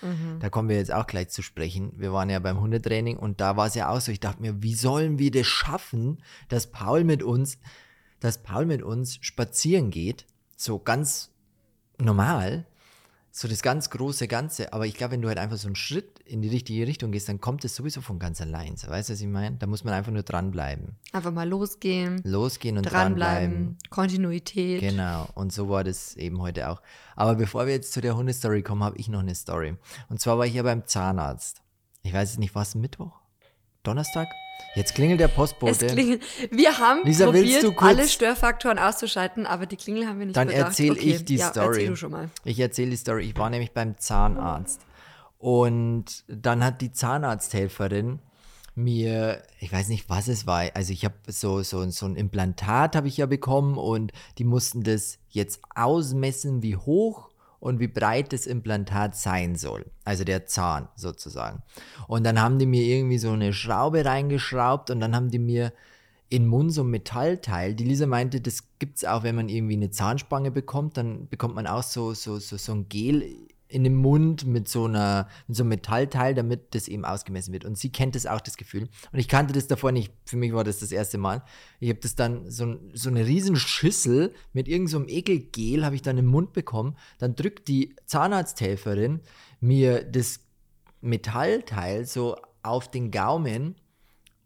Hundetraining. 0.02 0.40
Da 0.40 0.50
kommen 0.50 0.68
wir 0.68 0.76
jetzt 0.76 0.92
auch 0.92 1.06
gleich 1.06 1.28
zu 1.28 1.42
sprechen. 1.42 1.92
Wir 1.96 2.12
waren 2.12 2.30
ja 2.30 2.38
beim 2.38 2.60
Hundetraining 2.60 3.16
und 3.16 3.40
da 3.40 3.56
war 3.56 3.66
es 3.66 3.74
ja 3.74 3.88
auch 3.88 4.00
so. 4.00 4.12
Ich 4.12 4.20
dachte 4.20 4.42
mir, 4.42 4.62
wie 4.62 4.74
sollen 4.74 5.18
wir 5.18 5.30
das 5.30 5.46
schaffen, 5.46 6.18
dass 6.48 6.68
Paul 6.68 7.04
mit 7.04 7.22
uns, 7.22 7.58
dass 8.20 8.42
Paul 8.42 8.66
mit 8.66 8.82
uns 8.82 9.18
spazieren 9.20 9.90
geht, 9.90 10.26
so 10.56 10.78
ganz 10.78 11.30
normal, 11.98 12.66
so 13.38 13.48
das 13.48 13.60
ganz 13.60 13.90
große 13.90 14.28
Ganze. 14.28 14.72
Aber 14.72 14.86
ich 14.86 14.94
glaube, 14.94 15.12
wenn 15.12 15.20
du 15.20 15.28
halt 15.28 15.36
einfach 15.36 15.58
so 15.58 15.68
einen 15.68 15.76
Schritt 15.76 16.20
in 16.20 16.40
die 16.40 16.48
richtige 16.48 16.86
Richtung 16.86 17.12
gehst, 17.12 17.28
dann 17.28 17.38
kommt 17.38 17.66
es 17.66 17.76
sowieso 17.76 18.00
von 18.00 18.18
ganz 18.18 18.40
allein. 18.40 18.78
So, 18.78 18.88
weißt 18.88 19.10
du, 19.10 19.12
was 19.12 19.20
ich 19.20 19.26
meine? 19.26 19.58
Da 19.58 19.66
muss 19.66 19.84
man 19.84 19.92
einfach 19.92 20.10
nur 20.10 20.22
dranbleiben. 20.22 20.96
Einfach 21.12 21.32
mal 21.32 21.46
losgehen, 21.46 22.22
Losgehen 22.24 22.78
und 22.78 22.84
dranbleiben. 22.84 23.52
dranbleiben, 23.52 23.78
Kontinuität. 23.90 24.80
Genau, 24.80 25.28
und 25.34 25.52
so 25.52 25.68
war 25.68 25.84
das 25.84 26.16
eben 26.16 26.40
heute 26.40 26.70
auch. 26.70 26.80
Aber 27.14 27.34
bevor 27.34 27.66
wir 27.66 27.74
jetzt 27.74 27.92
zu 27.92 28.00
der 28.00 28.16
Hundestory 28.16 28.62
kommen, 28.62 28.82
habe 28.82 28.96
ich 28.96 29.08
noch 29.08 29.20
eine 29.20 29.34
Story. 29.34 29.76
Und 30.08 30.18
zwar 30.18 30.38
war 30.38 30.46
ich 30.46 30.54
ja 30.54 30.62
beim 30.62 30.86
Zahnarzt. 30.86 31.60
Ich 32.04 32.14
weiß 32.14 32.30
jetzt 32.30 32.38
nicht, 32.38 32.54
was 32.54 32.74
Mittwoch? 32.74 33.20
Donnerstag? 33.82 34.28
Jetzt 34.76 34.94
klingelt 34.94 35.20
der 35.20 35.29
Postbote. 35.29 35.87
klingelt. 35.87 36.23
Wir 36.50 36.79
haben 36.79 37.00
Lisa, 37.05 37.25
probiert, 37.25 37.64
alle 37.79 38.06
Störfaktoren 38.06 38.79
auszuschalten, 38.79 39.47
aber 39.47 39.64
die 39.64 39.76
Klingel 39.76 40.06
haben 40.06 40.19
wir 40.19 40.26
nicht 40.26 40.37
Dann 40.37 40.49
bedacht. 40.49 40.67
erzähl 40.69 40.93
okay. 40.93 41.14
ich 41.14 41.25
die 41.25 41.37
ja, 41.37 41.49
Story. 41.49 41.67
Erzähl 41.67 41.88
du 41.88 41.97
schon 41.97 42.12
mal. 42.12 42.31
Ich 42.44 42.61
erzähle 42.61 42.91
die 42.91 42.97
Story. 42.97 43.25
Ich 43.25 43.37
war 43.38 43.49
nämlich 43.49 43.73
beim 43.73 43.97
Zahnarzt. 43.99 44.82
Und 45.38 46.25
dann 46.29 46.62
hat 46.62 46.82
die 46.82 46.93
Zahnarzthelferin 46.93 48.20
mir, 48.75 49.43
ich 49.61 49.73
weiß 49.73 49.88
nicht, 49.88 50.11
was 50.11 50.29
es 50.29 50.47
war. 50.47 50.64
Also 50.75 50.93
ich 50.93 51.05
habe 51.05 51.14
so, 51.26 51.62
so, 51.62 51.88
so 51.91 52.06
ein 52.06 52.17
Implantat 52.17 52.94
habe 52.94 53.08
ich 53.08 53.17
ja 53.17 53.26
bekommen 53.26 53.79
und 53.79 54.12
die 54.37 54.44
mussten 54.44 54.82
das 54.82 55.19
jetzt 55.31 55.61
ausmessen, 55.75 56.62
wie 56.62 56.76
hoch 56.76 57.31
und 57.66 57.80
wie 57.80 57.88
breit 57.88 58.32
das 58.32 58.46
Implantat 58.46 59.16
sein 59.16 59.56
soll. 59.56 59.86
Also 60.04 60.22
der 60.22 60.46
Zahn 60.46 60.88
sozusagen. 60.94 61.62
Und 62.06 62.22
dann 62.22 62.40
haben 62.40 62.60
die 62.60 62.66
mir 62.66 62.82
irgendwie 62.82 63.18
so 63.18 63.32
eine 63.32 63.52
Schraube 63.52 64.04
reingeschraubt 64.04 64.90
und 64.90 65.00
dann 65.00 65.16
haben 65.16 65.32
die 65.32 65.40
mir 65.40 65.72
in 66.28 66.42
den 66.42 66.48
Mund 66.48 66.72
so 66.72 66.84
ein 66.84 66.90
Metallteil. 66.90 67.74
Die 67.74 67.82
Lisa 67.82 68.06
meinte, 68.06 68.40
das 68.40 68.62
gibt 68.78 68.98
es 68.98 69.04
auch, 69.04 69.24
wenn 69.24 69.34
man 69.34 69.48
irgendwie 69.48 69.74
eine 69.74 69.90
Zahnspange 69.90 70.52
bekommt, 70.52 70.96
dann 70.96 71.28
bekommt 71.28 71.56
man 71.56 71.66
auch 71.66 71.82
so, 71.82 72.14
so, 72.14 72.38
so, 72.38 72.56
so 72.56 72.72
ein 72.72 72.88
Gel 72.88 73.48
in 73.68 73.84
den 73.84 73.94
Mund 73.94 74.46
mit 74.46 74.68
so, 74.68 74.84
einer, 74.84 75.28
mit 75.46 75.56
so 75.56 75.62
einem 75.62 75.70
Metallteil, 75.70 76.34
damit 76.34 76.74
das 76.74 76.88
eben 76.88 77.04
ausgemessen 77.04 77.52
wird. 77.52 77.64
Und 77.64 77.76
sie 77.76 77.90
kennt 77.90 78.14
das 78.14 78.26
auch, 78.26 78.40
das 78.40 78.56
Gefühl. 78.56 78.88
Und 79.12 79.18
ich 79.18 79.28
kannte 79.28 79.52
das 79.52 79.66
davor 79.66 79.92
nicht. 79.92 80.12
Für 80.24 80.36
mich 80.36 80.52
war 80.52 80.64
das 80.64 80.78
das 80.78 80.92
erste 80.92 81.18
Mal. 81.18 81.42
Ich 81.80 81.88
habe 81.88 82.00
das 82.00 82.14
dann, 82.14 82.50
so, 82.50 82.76
so 82.94 83.08
eine 83.10 83.26
riesen 83.26 83.56
Schüssel 83.56 84.32
mit 84.52 84.68
irgendeinem 84.68 85.08
so 85.08 85.14
Ekelgel 85.14 85.84
habe 85.84 85.94
ich 85.94 86.02
dann 86.02 86.18
im 86.18 86.26
Mund 86.26 86.52
bekommen. 86.52 86.96
Dann 87.18 87.34
drückt 87.34 87.68
die 87.68 87.94
Zahnarzthelferin 88.06 89.20
mir 89.60 90.04
das 90.04 90.40
Metallteil 91.00 92.04
so 92.04 92.36
auf 92.62 92.90
den 92.90 93.10
Gaumen 93.10 93.76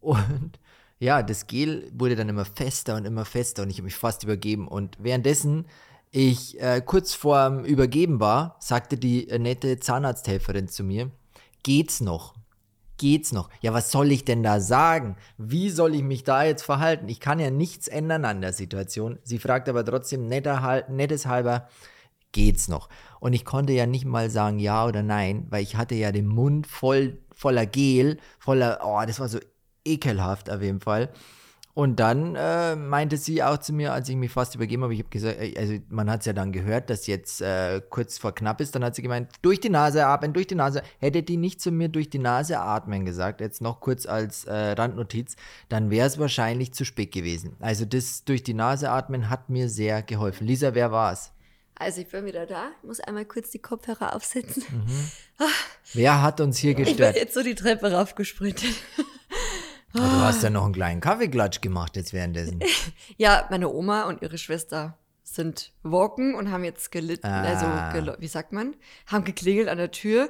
und 0.01 0.59
ja, 0.99 1.23
das 1.23 1.47
Gel 1.47 1.91
wurde 1.95 2.17
dann 2.17 2.29
immer 2.29 2.45
fester 2.45 2.97
und 2.97 3.07
immer 3.07 3.25
fester 3.25 3.63
und 3.63 3.71
ich 3.71 3.77
habe 3.77 3.85
mich 3.85 3.97
fast 3.97 4.23
übergeben. 4.23 4.69
Und 4.69 4.97
währenddessen 5.01 5.67
ich 6.11 6.61
äh, 6.61 6.83
kurz 6.85 7.15
vorm 7.15 7.65
Übergeben 7.65 8.21
war, 8.21 8.57
sagte 8.59 8.97
die 8.97 9.29
äh, 9.29 9.39
nette 9.39 9.79
Zahnarzthelferin 9.79 10.69
zu 10.69 10.85
mir, 10.85 11.11
geht's 11.63 12.01
noch? 12.01 12.35
Geht's 12.97 13.33
noch? 13.33 13.49
Ja, 13.61 13.73
was 13.73 13.91
soll 13.91 14.13
ich 14.13 14.25
denn 14.25 14.43
da 14.43 14.61
sagen? 14.61 15.17
Wie 15.39 15.71
soll 15.71 15.95
ich 15.95 16.03
mich 16.03 16.25
da 16.25 16.45
jetzt 16.45 16.63
verhalten? 16.63 17.09
Ich 17.09 17.21
kann 17.21 17.39
ja 17.39 17.51
nichts 17.51 17.89
ändern 17.89 18.25
an 18.25 18.43
der 18.43 18.53
Situation. 18.53 19.19
Sie 19.23 19.39
fragt 19.39 19.69
aber 19.69 19.85
trotzdem 19.85 20.27
netter, 20.27 20.85
nettes 20.91 21.25
halber, 21.27 21.69
geht's 22.33 22.69
noch? 22.69 22.89
Und 23.19 23.33
ich 23.33 23.45
konnte 23.45 23.73
ja 23.73 23.87
nicht 23.87 24.05
mal 24.05 24.29
sagen 24.31 24.59
ja 24.59 24.87
oder 24.87 25.03
nein, 25.03 25.47
weil 25.49 25.63
ich 25.63 25.77
hatte 25.77 25.95
ja 25.95 26.13
den 26.13 26.27
Mund 26.27 26.67
voll 26.67 27.19
voller 27.41 27.65
Gel, 27.65 28.19
voller, 28.39 28.81
oh, 28.85 29.03
das 29.07 29.19
war 29.19 29.29
so 29.29 29.39
ekelhaft 29.85 30.51
auf 30.51 30.61
jeden 30.61 30.81
Fall. 30.81 31.11
Und 31.73 32.01
dann 32.01 32.35
äh, 32.35 32.75
meinte 32.75 33.17
sie 33.17 33.43
auch 33.45 33.59
zu 33.59 33.73
mir, 33.73 33.93
als 33.93 34.09
ich 34.09 34.17
mich 34.17 34.33
fast 34.33 34.57
übergeben 34.57 34.83
habe, 34.83 34.93
ich 34.93 35.01
habe 35.01 35.09
gesagt, 35.09 35.39
äh, 35.41 35.55
also 35.57 35.75
man 35.89 36.11
hat 36.11 36.21
es 36.21 36.27
ja 36.27 36.33
dann 36.33 36.51
gehört, 36.53 36.91
dass 36.91 37.07
jetzt 37.07 37.41
äh, 37.43 37.81
kurz 37.91 38.19
vor 38.19 38.35
knapp 38.35 38.61
ist, 38.61 38.75
dann 38.75 38.85
hat 38.85 38.97
sie 38.97 39.03
gemeint, 39.03 39.31
durch 39.41 39.61
die 39.61 39.71
Nase 39.71 40.05
atmen, 40.05 40.33
durch 40.33 40.49
die 40.49 40.57
Nase. 40.57 40.83
Hätte 40.99 41.23
die 41.23 41.37
nicht 41.37 41.61
zu 41.61 41.71
mir 41.71 41.89
durch 41.89 42.11
die 42.11 42.19
Nase 42.19 42.59
atmen 42.59 43.05
gesagt, 43.05 43.41
jetzt 43.41 43.63
noch 43.63 43.81
kurz 43.81 44.05
als 44.07 44.45
äh, 44.47 44.53
Randnotiz, 44.73 45.37
dann 45.69 45.91
wäre 45.91 46.09
es 46.09 46.19
wahrscheinlich 46.19 46.75
zu 46.75 46.85
spät 46.85 47.13
gewesen. 47.13 47.57
Also 47.61 47.85
das 47.85 48.25
durch 48.25 48.43
die 48.43 48.55
Nase 48.55 48.91
atmen 48.91 49.31
hat 49.31 49.49
mir 49.49 49.69
sehr 49.69 50.03
geholfen. 50.03 50.49
Lisa, 50.49 50.75
wer 50.75 50.91
war's? 50.91 51.31
Also 51.77 52.01
ich 52.03 52.09
bin 52.09 52.27
wieder 52.27 52.45
da. 52.47 52.65
Ich 52.83 52.87
muss 52.89 53.01
einmal 53.01 53.25
kurz 53.25 53.51
die 53.53 53.59
Kopfhörer 53.61 54.15
aufsetzen. 54.15 54.65
Wer 55.95 56.21
hat 56.21 56.41
uns 56.41 56.59
hier 56.59 56.73
Ich 56.73 56.77
bin 56.77 56.85
gestört? 56.87 57.17
jetzt 57.17 57.33
so 57.33 57.43
die 57.43 57.55
Treppe 57.55 57.93
raufgesprintet. 57.93 58.75
Ah, 59.95 59.99
Du 59.99 60.21
hast 60.25 60.43
ja 60.43 60.51
noch 60.51 60.65
einen 60.65 60.73
kleinen 60.75 61.01
Kaffeeklatsch 61.01 61.61
gemacht 61.61 61.97
jetzt 61.97 62.13
währenddessen. 62.13 62.61
Ja, 63.17 63.47
meine 63.51 63.69
Oma 63.73 64.05
und 64.05 64.23
ihre 64.23 64.39
Schwester 64.39 64.97
sind 65.25 65.73
walken 65.83 66.35
und 66.35 66.51
haben 66.51 66.65
jetzt 66.65 66.91
gelitten, 66.93 67.27
Ah. 67.27 67.43
also 67.43 67.67
gelo- 67.99 68.21
wie 68.21 68.27
sagt 68.29 68.53
man, 68.53 68.75
haben 69.07 69.25
geklingelt 69.25 69.69
an 69.69 69.79
der 69.79 69.91
Tür 69.91 70.29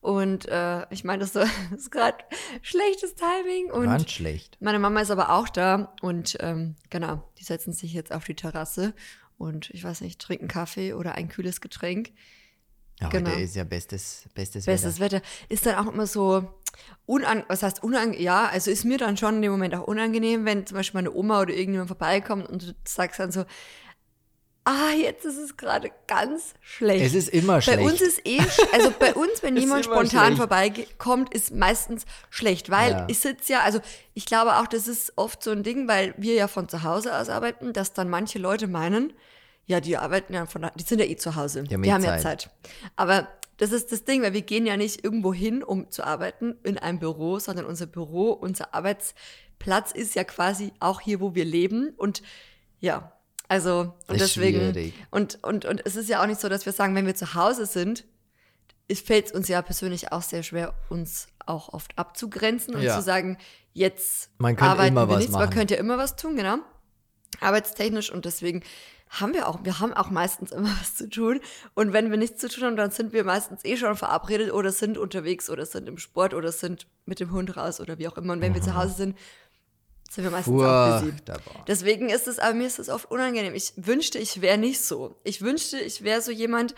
und 0.00 0.46
äh, 0.48 0.86
ich 0.90 1.04
meine, 1.04 1.20
das, 1.26 1.34
ist 1.76 1.90
gerade 1.90 2.18
schlechtes 2.62 3.14
Timing 3.14 3.70
und 3.70 3.84
Ganz 3.84 4.10
schlecht. 4.10 4.56
meine 4.60 4.78
Mama 4.78 5.00
ist 5.00 5.10
aber 5.10 5.30
auch 5.30 5.48
da 5.48 5.92
und 6.02 6.36
ähm, 6.40 6.76
genau, 6.88 7.22
die 7.38 7.44
setzen 7.44 7.72
sich 7.72 7.92
jetzt 7.92 8.12
auf 8.12 8.24
die 8.24 8.34
Terrasse 8.34 8.94
und 9.38 9.70
ich 9.70 9.84
weiß 9.84 10.00
nicht, 10.02 10.20
trinken 10.20 10.48
Kaffee 10.48 10.94
oder 10.94 11.14
ein 11.14 11.28
kühles 11.28 11.60
Getränk. 11.60 12.10
Ja, 13.00 13.08
Genau. 13.08 13.30
Heute 13.30 13.40
ist 13.40 13.56
ja 13.56 13.64
bestes, 13.64 14.24
bestes, 14.34 14.66
Bestes 14.66 15.00
Wetter. 15.00 15.16
Wetter. 15.18 15.26
Ist 15.48 15.64
dann 15.64 15.76
auch 15.76 15.90
immer 15.90 16.06
so 16.06 16.46
unan 17.06 17.44
was 17.48 17.62
heißt 17.62 17.82
unangenehm? 17.82 18.22
Ja, 18.22 18.46
also 18.46 18.70
ist 18.70 18.84
mir 18.84 18.98
dann 18.98 19.16
schon 19.16 19.36
in 19.36 19.42
dem 19.42 19.52
Moment 19.52 19.74
auch 19.74 19.84
unangenehm, 19.86 20.44
wenn 20.44 20.66
zum 20.66 20.76
Beispiel 20.76 20.98
meine 20.98 21.12
Oma 21.12 21.40
oder 21.42 21.52
irgendjemand 21.54 21.88
vorbeikommt 21.88 22.48
und 22.48 22.62
du 22.62 22.74
sagst 22.84 23.18
dann 23.20 23.32
so, 23.32 23.44
ah, 24.64 24.90
jetzt 24.96 25.24
ist 25.24 25.38
es 25.38 25.56
gerade 25.56 25.90
ganz 26.06 26.54
schlecht. 26.60 27.04
Es 27.04 27.14
ist 27.14 27.28
immer 27.30 27.54
bei 27.54 27.60
schlecht. 27.62 27.80
uns 27.80 28.00
ist 28.00 28.26
eh, 28.26 28.40
also 28.72 28.92
bei 28.98 29.14
uns, 29.14 29.42
wenn 29.42 29.56
jemand 29.56 29.84
spontan 29.84 30.26
schlecht. 30.26 30.36
vorbeikommt, 30.36 31.34
ist 31.34 31.52
meistens 31.54 32.04
schlecht, 32.28 32.70
weil 32.70 32.92
Ja. 32.92 33.04
ich 33.08 33.18
sitze 33.18 33.54
ja, 33.54 33.60
also 33.62 33.80
ich 34.14 34.26
glaube 34.26 34.56
auch, 34.56 34.66
das 34.66 34.86
ist 34.86 35.14
oft 35.16 35.42
so 35.42 35.50
ein 35.50 35.62
Ding, 35.62 35.88
weil 35.88 36.14
wir 36.18 36.34
ja 36.34 36.46
von 36.46 36.68
zu 36.68 36.82
Hause 36.82 37.16
aus 37.16 37.28
arbeiten, 37.30 37.72
dass 37.72 37.94
dann 37.94 38.08
manche 38.08 38.38
Leute 38.38 38.66
meinen, 38.68 39.12
ja, 39.66 39.80
die 39.80 39.96
arbeiten 39.96 40.34
ja 40.34 40.46
von, 40.46 40.70
die 40.76 40.84
sind 40.84 40.98
ja 41.00 41.06
eh 41.06 41.16
zu 41.16 41.34
Hause, 41.36 41.62
Die 41.64 41.74
haben 41.74 41.82
die 41.82 41.88
eh 41.88 41.92
haben 41.92 42.04
ja 42.04 42.18
Zeit. 42.18 42.42
Zeit. 42.42 42.50
Aber 42.96 43.28
das 43.60 43.72
ist 43.72 43.92
das 43.92 44.04
Ding, 44.04 44.22
weil 44.22 44.32
wir 44.32 44.40
gehen 44.42 44.64
ja 44.64 44.76
nicht 44.78 45.04
irgendwo 45.04 45.34
hin, 45.34 45.62
um 45.62 45.90
zu 45.90 46.02
arbeiten 46.02 46.56
in 46.62 46.78
einem 46.78 46.98
Büro, 46.98 47.38
sondern 47.38 47.66
unser 47.66 47.84
Büro, 47.86 48.30
unser 48.32 48.74
Arbeitsplatz 48.74 49.92
ist 49.92 50.14
ja 50.14 50.24
quasi 50.24 50.72
auch 50.80 51.00
hier, 51.00 51.20
wo 51.20 51.34
wir 51.34 51.44
leben 51.44 51.90
und 51.98 52.22
ja, 52.80 53.12
also 53.48 53.94
und 54.08 54.18
deswegen 54.20 54.60
schwierig. 54.72 54.94
und 55.10 55.38
und 55.42 55.66
und 55.66 55.84
es 55.84 55.96
ist 55.96 56.08
ja 56.08 56.22
auch 56.22 56.26
nicht 56.26 56.40
so, 56.40 56.48
dass 56.48 56.64
wir 56.64 56.72
sagen, 56.72 56.94
wenn 56.94 57.04
wir 57.06 57.14
zu 57.14 57.34
Hause 57.34 57.66
sind, 57.66 58.04
es 58.88 59.00
fällt 59.00 59.32
uns 59.32 59.46
ja 59.48 59.60
persönlich 59.60 60.10
auch 60.10 60.22
sehr 60.22 60.42
schwer, 60.42 60.72
uns 60.88 61.26
auch 61.44 61.72
oft 61.74 61.98
abzugrenzen 61.98 62.74
und 62.74 62.82
Ja. 62.82 62.96
zu 62.96 63.02
sagen, 63.02 63.36
jetzt 63.74 64.30
Man 64.38 64.56
arbeiten 64.58 64.94
immer 64.94 65.06
wir 65.06 65.14
was 65.14 65.18
nichts, 65.18 65.32
man 65.32 65.42
machen. 65.42 65.54
könnte 65.54 65.74
ja 65.74 65.80
immer 65.80 65.98
was 65.98 66.16
tun, 66.16 66.34
genau. 66.36 66.56
Arbeitstechnisch 67.40 68.10
und 68.10 68.24
deswegen 68.24 68.62
haben 69.10 69.34
wir 69.34 69.48
auch, 69.48 69.64
wir 69.64 69.80
haben 69.80 69.92
auch 69.92 70.10
meistens 70.10 70.52
immer 70.52 70.68
was 70.80 70.94
zu 70.94 71.08
tun. 71.10 71.40
Und 71.74 71.92
wenn 71.92 72.10
wir 72.10 72.16
nichts 72.16 72.40
zu 72.40 72.48
tun 72.48 72.64
haben, 72.64 72.76
dann 72.76 72.90
sind 72.90 73.12
wir 73.12 73.24
meistens 73.24 73.64
eh 73.64 73.76
schon 73.76 73.96
verabredet 73.96 74.52
oder 74.52 74.72
sind 74.72 74.96
unterwegs 74.96 75.50
oder 75.50 75.66
sind 75.66 75.88
im 75.88 75.98
Sport 75.98 76.32
oder 76.32 76.52
sind 76.52 76.86
mit 77.06 77.20
dem 77.20 77.32
Hund 77.32 77.56
raus 77.56 77.80
oder 77.80 77.98
wie 77.98 78.08
auch 78.08 78.16
immer. 78.16 78.32
Und 78.32 78.40
wenn 78.40 78.54
wir 78.54 78.62
zu 78.62 78.74
Hause 78.74 78.94
sind, 78.94 79.18
sind 80.08 80.24
wir 80.24 80.30
meistens 80.30 80.62
auch 80.62 81.00
busy. 81.00 81.14
Deswegen 81.66 82.08
ist 82.08 82.26
es, 82.26 82.38
aber 82.38 82.54
mir 82.54 82.66
ist 82.66 82.78
es 82.78 82.88
oft 82.88 83.10
unangenehm. 83.10 83.54
Ich 83.54 83.72
wünschte, 83.76 84.18
ich 84.18 84.40
wäre 84.40 84.58
nicht 84.58 84.82
so. 84.82 85.20
Ich 85.24 85.42
wünschte, 85.42 85.78
ich 85.78 86.02
wäre 86.02 86.20
so 86.20 86.30
jemand, 86.32 86.74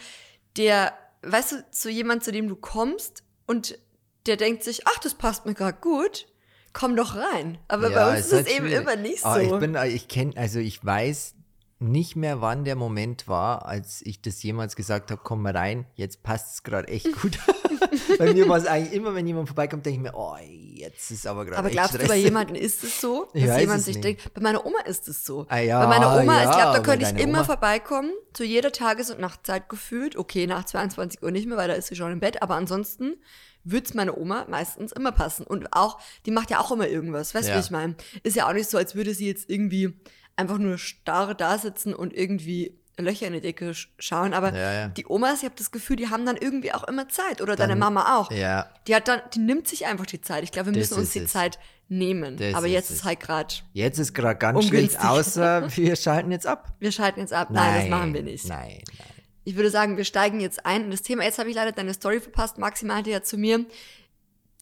der, 0.56 0.92
weißt 1.22 1.52
du, 1.52 1.64
so 1.70 1.88
jemand, 1.88 2.24
zu 2.24 2.32
dem 2.32 2.48
du 2.48 2.56
kommst 2.56 3.24
und 3.46 3.78
der 4.26 4.36
denkt 4.36 4.64
sich, 4.64 4.86
ach, 4.86 4.98
das 4.98 5.14
passt 5.14 5.46
mir 5.46 5.54
gerade 5.54 5.78
gut, 5.80 6.26
komm 6.72 6.94
doch 6.94 7.16
rein. 7.16 7.58
Aber 7.68 7.90
Ja, 7.90 8.04
bei 8.04 8.10
uns 8.10 8.26
ist 8.26 8.32
es 8.32 8.32
halt 8.32 8.50
eben 8.50 8.66
immer 8.66 8.96
nicht 8.96 9.20
so. 9.20 9.26
Aber 9.26 9.42
ich 9.42 9.58
bin, 9.58 9.76
ich 9.86 10.08
kenne, 10.08 10.36
also 10.36 10.58
ich 10.58 10.84
weiß 10.84 11.34
nicht 11.82 12.16
mehr, 12.16 12.40
wann 12.40 12.64
der 12.64 12.76
Moment 12.76 13.28
war, 13.28 13.66
als 13.66 14.00
ich 14.04 14.22
das 14.22 14.42
jemals 14.42 14.76
gesagt 14.76 15.10
habe, 15.10 15.20
komm 15.24 15.42
mal 15.42 15.56
rein, 15.56 15.86
jetzt 15.94 16.22
passt 16.22 16.54
es 16.54 16.62
gerade 16.62 16.88
echt 16.88 17.12
gut. 17.22 17.38
bei 18.18 18.32
mir 18.32 18.48
war 18.48 18.58
es 18.58 18.66
eigentlich 18.66 18.92
immer, 18.94 19.14
wenn 19.14 19.26
jemand 19.26 19.48
vorbeikommt, 19.48 19.84
denke 19.86 19.96
ich 19.98 20.02
mir, 20.02 20.16
oh, 20.16 20.36
jetzt 20.40 21.10
ist 21.10 21.26
aber 21.26 21.44
gerade 21.44 21.58
aber 21.58 21.70
glaubst 21.70 21.94
du, 21.94 22.06
bei 22.06 22.16
jemandem 22.16 22.56
ist 22.56 22.82
es 22.84 23.00
so, 23.00 23.28
Ich 23.34 23.42
dass 23.44 23.52
weiß 23.54 23.60
jemand 23.60 23.82
sich 23.82 23.96
nicht. 23.96 24.04
denkt, 24.04 24.34
bei 24.34 24.40
meiner 24.40 24.64
Oma 24.64 24.78
ist 24.86 25.08
es 25.08 25.24
so. 25.24 25.46
Ah, 25.48 25.58
ja, 25.58 25.80
bei 25.80 25.86
meiner 25.98 26.12
Oma, 26.20 26.38
ich 26.38 26.44
ja, 26.44 26.52
glaube, 26.54 26.76
da 26.78 26.82
könnte 26.82 27.06
ich 27.06 27.22
immer 27.22 27.38
Oma- 27.40 27.44
vorbeikommen, 27.44 28.12
zu 28.32 28.44
jeder 28.44 28.72
Tages- 28.72 29.10
und 29.10 29.20
Nachtzeit 29.20 29.68
gefühlt. 29.68 30.16
Okay, 30.16 30.46
nach 30.46 30.64
22 30.64 31.22
Uhr 31.22 31.30
nicht 31.30 31.46
mehr, 31.48 31.56
weil 31.56 31.68
da 31.68 31.74
ist 31.74 31.88
sie 31.88 31.96
schon 31.96 32.12
im 32.12 32.20
Bett, 32.20 32.42
aber 32.42 32.54
ansonsten 32.54 33.16
würde 33.64 33.86
es 33.86 33.94
meine 33.94 34.16
Oma 34.18 34.46
meistens 34.48 34.90
immer 34.92 35.12
passen. 35.12 35.46
Und 35.46 35.72
auch, 35.72 36.00
die 36.26 36.30
macht 36.32 36.50
ja 36.50 36.58
auch 36.60 36.72
immer 36.72 36.88
irgendwas, 36.88 37.34
weißt 37.34 37.46
du, 37.48 37.52
Ja. 37.52 37.56
wie 37.58 37.60
ich 37.60 37.70
meine? 37.70 37.94
Ist 38.24 38.34
ja 38.36 38.48
auch 38.48 38.52
nicht 38.52 38.68
so, 38.68 38.76
als 38.78 38.94
würde 38.94 39.14
sie 39.14 39.26
jetzt 39.26 39.48
irgendwie 39.48 39.94
einfach 40.36 40.58
nur 40.58 40.78
starr 40.78 41.34
da 41.34 41.58
sitzen 41.58 41.94
und 41.94 42.12
irgendwie 42.12 42.78
Löcher 42.98 43.26
in 43.26 43.32
die 43.32 43.40
Decke 43.40 43.70
sch- 43.70 43.88
schauen, 43.98 44.34
aber 44.34 44.54
Ja, 44.54 44.72
ja. 44.72 44.88
die 44.88 45.06
Omas, 45.08 45.38
ich 45.38 45.44
habe 45.46 45.54
das 45.56 45.70
Gefühl, 45.70 45.96
die 45.96 46.08
haben 46.10 46.26
dann 46.26 46.36
irgendwie 46.36 46.72
auch 46.72 46.84
immer 46.84 47.08
Zeit 47.08 47.40
oder 47.40 47.56
deine 47.56 47.70
Dann- 47.72 47.78
Mama 47.78 48.18
auch. 48.18 48.30
Ja, 48.30 48.68
Die 48.86 48.94
hat 48.94 49.08
dann, 49.08 49.20
die 49.34 49.38
nimmt 49.40 49.66
sich 49.66 49.86
einfach 49.86 50.04
die 50.06 50.20
Zeit. 50.20 50.44
Ich 50.44 50.52
glaube, 50.52 50.66
wir 50.74 50.80
Das 50.80 50.90
müssen 50.90 51.00
uns 51.00 51.12
die 51.12 51.20
es. 51.20 51.32
Zeit 51.32 51.58
nehmen. 51.88 52.36
Das 52.36 52.54
Aber 52.54 52.66
ist 52.66 52.72
jetzt 52.72 52.90
es. 52.90 52.96
ist 52.98 53.04
halt 53.04 53.20
gerade, 53.20 53.54
jetzt 53.72 53.98
ist 53.98 54.12
gerade 54.14 54.38
ganz 54.38 54.66
schlecht, 54.66 55.00
außer 55.02 55.68
wir 55.76 55.96
schalten 55.96 56.30
jetzt 56.32 56.46
ab. 56.46 56.74
wir 56.80 56.92
schalten 56.92 57.20
jetzt 57.20 57.32
ab. 57.32 57.48
Nein, 57.50 57.80
das 57.80 57.88
machen 57.90 58.12
wir 58.14 58.22
nicht. 58.22 58.46
Nein, 58.46 58.82
nein. 58.98 59.06
Ich 59.44 59.56
würde 59.56 59.70
sagen, 59.70 59.96
wir 59.96 60.04
steigen 60.04 60.38
jetzt 60.40 60.64
ein 60.66 60.84
in 60.84 60.90
das 60.90 61.02
Thema. 61.02 61.24
Jetzt 61.24 61.38
habe 61.38 61.48
ich 61.48 61.56
leider 61.56 61.72
deine 61.72 61.94
Story 61.94 62.20
verpasst. 62.20 62.58
Maxi 62.58 62.84
meinte 62.84 63.10
ja 63.10 63.22
zu 63.22 63.36
mir, 63.38 63.64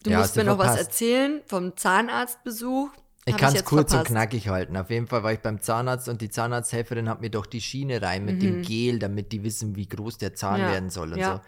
du 0.04 0.10
musst 0.10 0.36
mir 0.36 0.44
noch 0.44 0.56
was 0.56 0.68
verpasst. 0.68 0.88
erzählen 0.88 1.40
vom 1.46 1.76
Zahnarztbesuch. 1.76 2.88
Ich 3.30 3.36
kann 3.36 3.54
es 3.54 3.64
kurz 3.64 3.90
verpasst. 3.90 4.10
und 4.10 4.16
knackig 4.16 4.48
halten. 4.48 4.76
Auf 4.76 4.90
jeden 4.90 5.06
Fall 5.06 5.22
war 5.22 5.32
ich 5.32 5.40
beim 5.40 5.60
Zahnarzt 5.60 6.08
und 6.08 6.20
die 6.20 6.30
Zahnarzthelferin 6.30 7.08
hat 7.08 7.20
mir 7.20 7.30
doch 7.30 7.46
die 7.46 7.60
Schiene 7.60 8.02
rein 8.02 8.24
mit 8.24 8.42
dem 8.42 8.62
Gel, 8.62 8.98
damit 8.98 9.32
die 9.32 9.42
wissen, 9.42 9.76
wie 9.76 9.88
groß 9.88 10.18
der 10.18 10.34
Zahn 10.34 10.60
Mhm. 10.60 10.66
Ja, 10.66 10.72
werden 10.72 10.90
soll 10.90 11.12
und 11.12 11.18
ja. 11.18 11.36
so. 11.36 11.40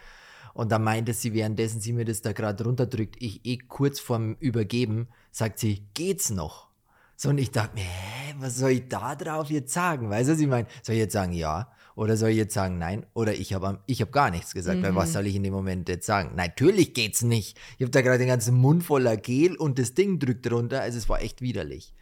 Und 0.55 0.71
dann 0.71 0.85
meinte 0.85 1.15
sie, 1.15 1.33
währenddessen 1.33 1.81
sie 1.81 1.93
mir 1.93 2.05
das 2.05 2.21
da 2.21 2.33
gerade 2.33 2.63
runterdrückt, 2.65 3.17
ich 3.21 3.45
eh 3.47 3.57
kurz 3.59 4.01
vorm 4.01 4.37
Übergeben, 4.39 5.09
sagt 5.31 5.59
sie, 5.59 5.87
geht's 5.95 6.31
noch? 6.31 6.69
So, 7.17 7.31
und 7.31 7.39
ich 7.39 7.51
dachte 7.51 7.75
mir, 7.75 7.85
hä, 7.85 8.35
was 8.39 8.57
soll 8.57 8.71
ich 8.71 8.89
da 8.89 9.15
drauf 9.15 9.49
jetzt 9.51 9.73
sagen? 9.73 10.11
Weißt 10.11 10.29
du, 10.29 10.35
was 10.35 10.41
ich 10.41 10.47
meine? 10.49 10.67
Soll 10.83 10.97
ich 10.97 11.01
jetzt 11.01 11.13
sagen 11.13 11.33
ja? 11.33 11.73
Oder 11.95 12.17
soll 12.17 12.31
ich 12.31 12.37
jetzt 12.37 12.55
sagen 12.55 12.79
nein? 12.79 13.05
Oder 13.15 13.35
ich 13.35 13.53
habe 13.55 13.81
ich 13.87 14.01
hab 14.03 14.13
gar 14.13 14.31
nichts 14.31 14.55
gesagt, 14.55 14.83
weil 14.83 14.93
Mhm. 14.93 14.97
was 14.97 15.13
soll 15.13 15.27
ich 15.27 15.35
in 15.37 15.43
dem 15.43 15.53
Moment 15.53 15.89
jetzt 15.89 16.07
sagen? 16.07 16.35
Natürlich 16.37 16.95
geht's 16.95 17.23
nicht. 17.23 17.59
Ich 17.77 17.83
habe 17.83 17.91
da 17.91 18.01
gerade 18.03 18.19
den 18.19 18.29
ganzen 18.29 18.55
Mund 18.57 18.83
voller 18.85 19.17
Gel 19.17 19.57
und 19.57 19.79
das 19.79 19.95
Ding 19.95 20.19
drückt 20.19 20.51
runter. 20.51 20.81
Also 20.81 20.99
es 20.99 21.09
war 21.09 21.21
echt 21.23 21.41
widerlich. 21.43 21.95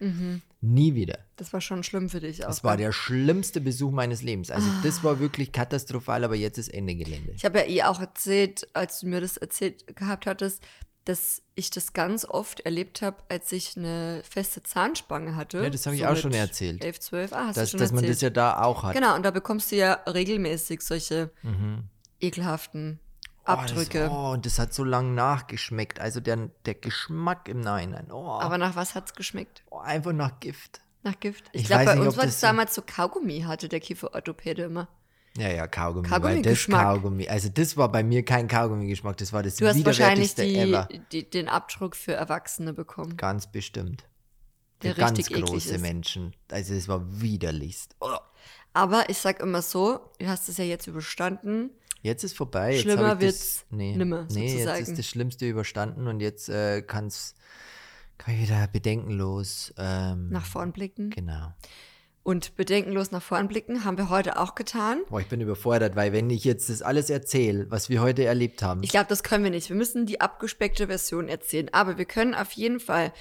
Nie 0.62 0.94
wieder. 0.94 1.18
Das 1.36 1.52
war 1.52 1.60
schon 1.60 1.82
schlimm 1.82 2.08
für 2.10 2.20
dich 2.20 2.44
auch. 2.44 2.48
Das 2.48 2.62
war 2.64 2.76
gell? 2.76 2.86
der 2.86 2.92
schlimmste 2.92 3.60
Besuch 3.60 3.90
meines 3.92 4.22
Lebens. 4.22 4.50
Also 4.50 4.68
das 4.82 5.02
war 5.02 5.18
wirklich 5.18 5.52
katastrophal, 5.52 6.22
aber 6.22 6.36
jetzt 6.36 6.58
ist 6.58 6.68
Ende 6.68 6.94
Gelände. 6.94 7.32
Ich 7.34 7.44
habe 7.44 7.60
ja 7.60 7.64
eh 7.66 7.82
auch 7.84 8.00
erzählt, 8.00 8.68
als 8.74 9.00
du 9.00 9.08
mir 9.08 9.20
das 9.20 9.38
erzählt 9.38 9.96
gehabt 9.96 10.26
hattest, 10.26 10.62
dass 11.04 11.42
ich 11.54 11.70
das 11.70 11.92
ganz 11.92 12.24
oft 12.24 12.60
erlebt 12.60 13.02
habe, 13.02 13.16
als 13.28 13.50
ich 13.52 13.76
eine 13.76 14.22
feste 14.28 14.62
Zahnspange 14.62 15.34
hatte. 15.34 15.62
Ja, 15.62 15.70
das 15.70 15.86
habe 15.86 15.96
ich 15.96 16.02
so 16.02 16.08
auch 16.08 16.16
schon 16.16 16.32
erzählt. 16.34 16.84
11, 16.84 17.00
12. 17.00 17.32
Ah, 17.32 17.46
hast 17.46 17.56
Dass, 17.56 17.64
du 17.64 17.70
schon 17.72 17.80
dass 17.80 17.90
man 17.92 18.04
erzählt. 18.04 18.16
das 18.16 18.20
ja 18.22 18.30
da 18.30 18.62
auch 18.62 18.82
hat. 18.82 18.94
Genau, 18.94 19.14
und 19.16 19.22
da 19.24 19.30
bekommst 19.30 19.72
du 19.72 19.76
ja 19.76 19.94
regelmäßig 20.06 20.82
solche 20.82 21.30
Mhm. 21.42 21.84
ekelhaften 22.20 23.00
Oh, 23.46 23.52
Abdrücke. 23.52 24.00
Das, 24.00 24.10
oh, 24.12 24.30
und 24.32 24.44
das 24.46 24.58
hat 24.58 24.74
so 24.74 24.84
lang 24.84 25.14
nachgeschmeckt. 25.14 25.98
Also 25.98 26.20
der, 26.20 26.50
der 26.66 26.74
Geschmack 26.74 27.48
im 27.48 27.60
Nachhinein. 27.60 28.12
Oh, 28.12 28.38
Aber 28.38 28.58
nach 28.58 28.76
was 28.76 28.94
hat's 28.94 29.14
geschmeckt? 29.14 29.64
oh, 29.70 29.78
einfach 29.78 30.12
nach 30.12 30.38
Gift. 30.40 30.82
Nach 31.02 31.18
Gift? 31.18 31.44
Ich, 31.52 31.62
Ich 31.62 31.66
glaube, 31.68 31.86
bei 31.86 31.94
nicht, 31.94 32.06
uns 32.06 32.16
war 32.18 32.26
das 32.26 32.34
es 32.34 32.40
damals 32.40 32.74
so 32.74 32.82
Kaugummi, 32.86 33.40
hatte 33.40 33.68
der 33.70 33.80
Kieferorthopäde 33.80 34.64
immer. 34.64 34.88
Ja, 35.36 35.48
ja, 35.48 35.66
Kaugummi. 35.66 36.08
Kaugummi 36.08 36.34
weil 36.36 36.42
das. 36.42 36.66
Kaugummi. 36.66 37.28
Also 37.28 37.48
das 37.48 37.76
war 37.76 37.90
bei 37.90 38.02
mir 38.02 38.24
kein 38.24 38.48
Kaugummi-Geschmack. 38.48 39.16
Das 39.16 39.32
war 39.32 39.42
das 39.42 39.56
Du 39.56 39.66
hast 39.66 39.84
wahrscheinlich 39.84 40.34
die, 40.34 40.56
ever. 40.56 40.88
die, 41.12 41.28
den 41.28 41.48
Abdruck 41.48 41.94
für 41.94 42.14
Erwachsene 42.14 42.72
bekommen. 42.72 43.16
Ganz 43.16 43.46
bestimmt. 43.50 44.04
Der 44.82 44.94
Für 44.94 45.00
ganz 45.02 45.18
richtig 45.18 45.36
eklig 45.36 45.50
große 45.50 45.74
ist. 45.76 45.80
Menschen. 45.80 46.34
Also 46.50 46.74
es 46.74 46.88
war 46.88 47.20
widerlichst. 47.20 47.94
Oh. 48.00 48.16
Aber 48.72 49.08
ich 49.08 49.18
sag 49.18 49.40
immer 49.40 49.62
so, 49.62 50.00
du 50.18 50.26
hast 50.26 50.48
es 50.48 50.56
ja 50.56 50.64
jetzt 50.64 50.86
überstanden. 50.86 51.70
Jetzt 52.02 52.24
ist 52.24 52.36
vorbei. 52.36 52.72
Jetzt 52.72 52.82
Schlimmer 52.82 53.20
wird's 53.20 53.56
das, 53.56 53.64
nee, 53.70 53.94
nimmer, 53.94 54.26
Nee, 54.30 54.44
jetzt 54.44 54.52
sozusagen. 54.52 54.82
ist 54.82 54.98
das 54.98 55.06
Schlimmste 55.06 55.46
überstanden 55.46 56.06
und 56.06 56.20
jetzt 56.20 56.48
äh, 56.48 56.80
kann's, 56.82 57.34
kann 58.16 58.34
ich 58.34 58.42
wieder 58.42 58.66
bedenkenlos 58.68 59.74
ähm, 59.76 60.30
Nach 60.30 60.46
vorn 60.46 60.72
blicken. 60.72 61.10
Genau. 61.10 61.52
Und 62.22 62.54
bedenkenlos 62.56 63.12
nach 63.12 63.22
vorn 63.22 63.48
blicken 63.48 63.84
haben 63.84 63.96
wir 63.96 64.10
heute 64.10 64.38
auch 64.38 64.54
getan. 64.54 65.00
Boah, 65.08 65.20
ich 65.20 65.28
bin 65.28 65.40
überfordert, 65.40 65.96
weil 65.96 66.12
wenn 66.12 66.28
ich 66.28 66.44
jetzt 66.44 66.68
das 66.68 66.82
alles 66.82 67.08
erzähle, 67.08 67.70
was 67.70 67.88
wir 67.88 68.02
heute 68.02 68.24
erlebt 68.24 68.62
haben, 68.62 68.82
Ich 68.82 68.90
glaube, 68.90 69.06
das 69.08 69.22
können 69.22 69.42
wir 69.42 69.50
nicht. 69.50 69.70
Wir 69.70 69.76
müssen 69.76 70.04
die 70.04 70.20
abgespeckte 70.20 70.88
Version 70.88 71.28
erzählen. 71.28 71.70
Aber 71.72 71.96
wir 71.96 72.04
können 72.04 72.34
auf 72.34 72.52
jeden 72.52 72.78
Fall 72.78 73.12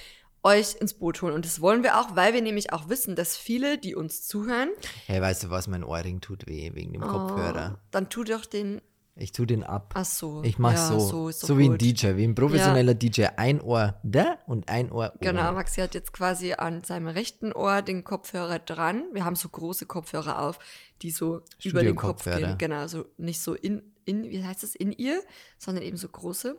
euch 0.44 0.76
ins 0.80 0.94
Boot 0.94 1.22
holen. 1.22 1.34
Und 1.34 1.46
das 1.46 1.62
wollen 1.62 1.84
wir 1.84 1.98
auch, 2.00 2.16
weil 2.16 2.34
wir 2.34 2.42
nämlich 2.42 2.74
auch 2.74 2.90
wissen, 2.90 3.16
dass 3.16 3.38
viele, 3.38 3.78
die 3.78 3.96
uns 3.96 4.28
zuhören, 4.28 4.70
hey, 5.08 5.22
weißt 5.22 5.44
du 5.44 5.50
was, 5.50 5.68
mein 5.68 5.84
Ohrring 5.84 6.22
tut 6.22 6.48
weh 6.48 6.72
wegen 6.74 6.94
dem 6.94 7.02
Kopfhörer. 7.02 7.76
oh, 7.76 7.80
dann 7.92 8.10
tut 8.10 8.30
doch 8.30 8.46
den. 8.46 8.82
Ich 9.20 9.32
tu 9.34 9.46
den 9.46 9.64
ab. 9.64 9.94
Ach 9.96 10.06
so. 10.06 10.42
Ich 10.44 10.58
mach 10.58 10.74
ja, 10.74 10.88
so, 10.88 11.00
so, 11.00 11.32
so, 11.32 11.48
doch 11.48 11.58
wie 11.58 11.70
ein. 11.70 11.78
DJ, 11.78 12.16
wie 12.16 12.24
ein 12.24 12.36
professioneller 12.36 12.94
DJ. 12.94 13.26
Ein 13.36 13.62
Ohr 13.62 14.00
da 14.04 14.38
und 14.48 14.70
ein 14.70 14.92
Ohr 14.92 15.12
oben. 15.14 15.20
Genau, 15.20 15.52
Maxi 15.52 15.82
hat 15.82 15.94
jetzt 15.94 16.14
quasi 16.14 16.54
an 16.54 16.84
seinem 16.84 17.08
rechten 17.08 17.52
Ohr 17.52 17.82
den 17.82 18.04
Kopfhörer 18.04 18.60
dran. 18.60 19.04
Wir 19.14 19.26
haben 19.26 19.36
so 19.36 19.50
große 19.50 19.86
Kopfhörer 19.86 20.42
auf, 20.42 20.60
die 21.02 21.12
so 21.12 21.42
über 21.64 21.84
den 21.84 21.96
Kopf 21.96 22.24
gehen. 22.24 22.58
Genau, 22.58 22.88
so 22.88 23.06
nicht 23.18 23.42
so 23.42 23.54
in, 23.54 23.84
in, 24.06 24.24
wie 24.24 24.44
heißt 24.44 24.64
das, 24.64 24.76
in 24.76 24.92
ihr, 24.92 25.22
sondern 25.58 25.84
eben 25.84 25.98
so 25.98 26.08
große. 26.08 26.58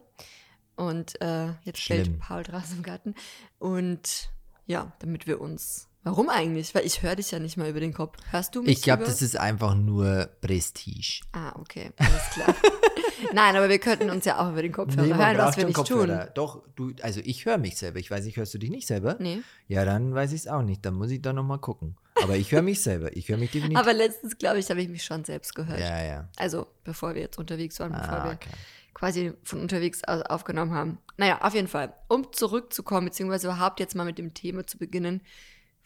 Und 0.76 1.20
äh, 1.20 1.48
jetzt 1.64 1.80
Schlimm. 1.80 2.04
stellt 2.04 2.20
Paul 2.20 2.42
draußen 2.42 2.76
im 2.76 2.82
Garten. 2.82 3.14
Und 3.58 4.30
ja, 4.66 4.92
damit 5.00 5.26
wir 5.26 5.40
uns. 5.40 5.89
Warum 6.02 6.30
eigentlich? 6.30 6.74
Weil 6.74 6.86
ich 6.86 7.02
höre 7.02 7.14
dich 7.16 7.30
ja 7.30 7.38
nicht 7.38 7.58
mal 7.58 7.68
über 7.68 7.80
den 7.80 7.92
Kopf. 7.92 8.16
Hörst 8.30 8.54
du 8.54 8.62
mich? 8.62 8.70
Ich 8.78 8.82
glaube, 8.82 9.04
das 9.04 9.20
ist 9.20 9.36
einfach 9.36 9.74
nur 9.74 10.30
Prestige. 10.40 11.20
Ah, 11.32 11.52
okay, 11.58 11.92
alles 11.98 12.30
klar. 12.32 12.54
Nein, 13.34 13.54
aber 13.54 13.68
wir 13.68 13.78
könnten 13.78 14.08
uns 14.08 14.24
ja 14.24 14.38
auch 14.40 14.50
über 14.52 14.62
den 14.62 14.72
Kopfhörer 14.72 15.06
Nee, 15.06 15.14
hören, 15.14 15.36
was 15.36 15.58
wir 15.58 15.66
nicht 15.66 15.74
Kopfhörer. 15.74 16.24
tun. 16.24 16.32
Doch, 16.34 16.62
du, 16.74 16.92
also 17.02 17.20
ich 17.22 17.44
höre 17.44 17.58
mich 17.58 17.76
selber. 17.76 17.98
Ich 17.98 18.10
weiß 18.10 18.24
nicht, 18.24 18.38
hörst 18.38 18.54
du 18.54 18.58
dich 18.58 18.70
nicht 18.70 18.86
selber? 18.86 19.16
Nee. 19.18 19.42
Ja, 19.68 19.84
dann 19.84 20.14
weiß 20.14 20.32
ich 20.32 20.40
es 20.40 20.48
auch 20.48 20.62
nicht. 20.62 20.84
Dann 20.86 20.94
muss 20.94 21.10
ich 21.10 21.20
da 21.20 21.34
nochmal 21.34 21.58
gucken. 21.58 21.96
Aber 22.22 22.36
ich 22.36 22.50
höre 22.50 22.62
mich 22.62 22.80
selber. 22.80 23.14
Ich 23.14 23.28
höre 23.28 23.36
mich 23.36 23.50
definitiv. 23.50 23.78
Aber 23.78 23.92
letztens, 23.92 24.38
glaube 24.38 24.58
ich, 24.58 24.70
habe 24.70 24.80
ich 24.80 24.88
mich 24.88 25.04
schon 25.04 25.24
selbst 25.24 25.54
gehört. 25.54 25.80
ja, 25.80 26.02
ja. 26.02 26.28
Also, 26.36 26.66
bevor 26.82 27.14
wir 27.14 27.20
jetzt 27.20 27.38
unterwegs 27.38 27.78
waren, 27.78 27.92
bevor 27.92 28.08
Ah, 28.08 28.24
wir 28.24 28.32
okay. 28.32 28.48
quasi 28.94 29.32
von 29.44 29.60
unterwegs 29.60 30.02
aufgenommen 30.04 30.72
haben. 30.72 30.98
Naja, 31.18 31.40
auf 31.42 31.52
jeden 31.54 31.68
Fall. 31.68 31.92
Um 32.08 32.32
zurückzukommen, 32.32 33.06
beziehungsweise 33.08 33.48
überhaupt 33.48 33.80
jetzt 33.80 33.94
mal 33.94 34.04
mit 34.04 34.16
dem 34.16 34.32
Thema 34.32 34.66
zu 34.66 34.78
beginnen 34.78 35.20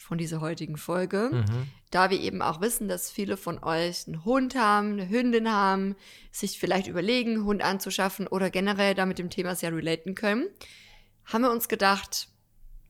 von 0.04 0.18
dieser 0.18 0.40
heutigen 0.40 0.76
Folge, 0.76 1.30
Mhm. 1.32 1.68
da 1.90 2.10
wir 2.10 2.20
eben 2.20 2.42
auch 2.42 2.60
wissen, 2.60 2.88
dass 2.88 3.10
viele 3.10 3.36
von 3.36 3.62
euch 3.64 4.06
einen 4.06 4.24
Hund 4.24 4.54
haben, 4.54 4.92
eine 4.92 5.08
Hündin 5.08 5.50
haben, 5.50 5.96
sich 6.30 6.58
vielleicht 6.58 6.88
überlegen, 6.88 7.32
einen 7.34 7.44
Hund 7.44 7.62
anzuschaffen 7.62 8.26
oder 8.26 8.50
generell 8.50 8.94
da 8.94 9.06
mit 9.06 9.18
dem 9.18 9.30
Thema 9.30 9.54
sehr 9.54 9.72
relaten 9.74 10.14
können, 10.14 10.46
haben 11.24 11.42
wir 11.42 11.50
uns 11.50 11.68
gedacht, 11.68 12.28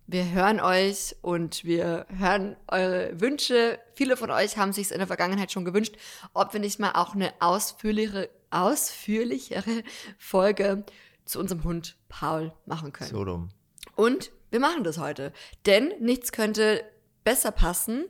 wir 0.07 0.33
hören 0.33 0.61
euch 0.61 1.17
und 1.23 1.65
wir 1.65 2.07
hören 2.19 2.57
eure 2.69 3.19
Wünsche. 3.21 3.79
Viele 3.95 4.17
von 4.17 4.31
euch 4.31 4.59
haben 4.59 4.73
sich 4.73 4.91
in 4.91 4.99
der 4.99 5.07
Vergangenheit 5.07 5.51
schon 5.53 5.65
gewünscht, 5.65 5.97
ob 6.35 6.53
wir 6.53 6.61
nicht 6.61 6.79
mal 6.79 6.93
auch 6.93 7.15
eine 7.15 7.33
ausführlichere, 7.41 8.29
ausführlichere 8.51 9.83
Folge 10.19 10.85
zu 11.25 11.39
unserem 11.39 11.65
Hund 11.65 11.97
Paul 12.09 12.53
machen 12.67 12.93
können. 12.93 13.11
So 13.11 13.23
rum. 13.23 13.49
Und 13.97 14.31
wir 14.51 14.61
machen 14.61 14.85
das 14.85 14.99
heute. 14.99 15.33
Denn 15.65 15.93
nichts 16.01 16.33
könnte 16.33 16.85
besser 17.25 17.51
passen, 17.51 18.05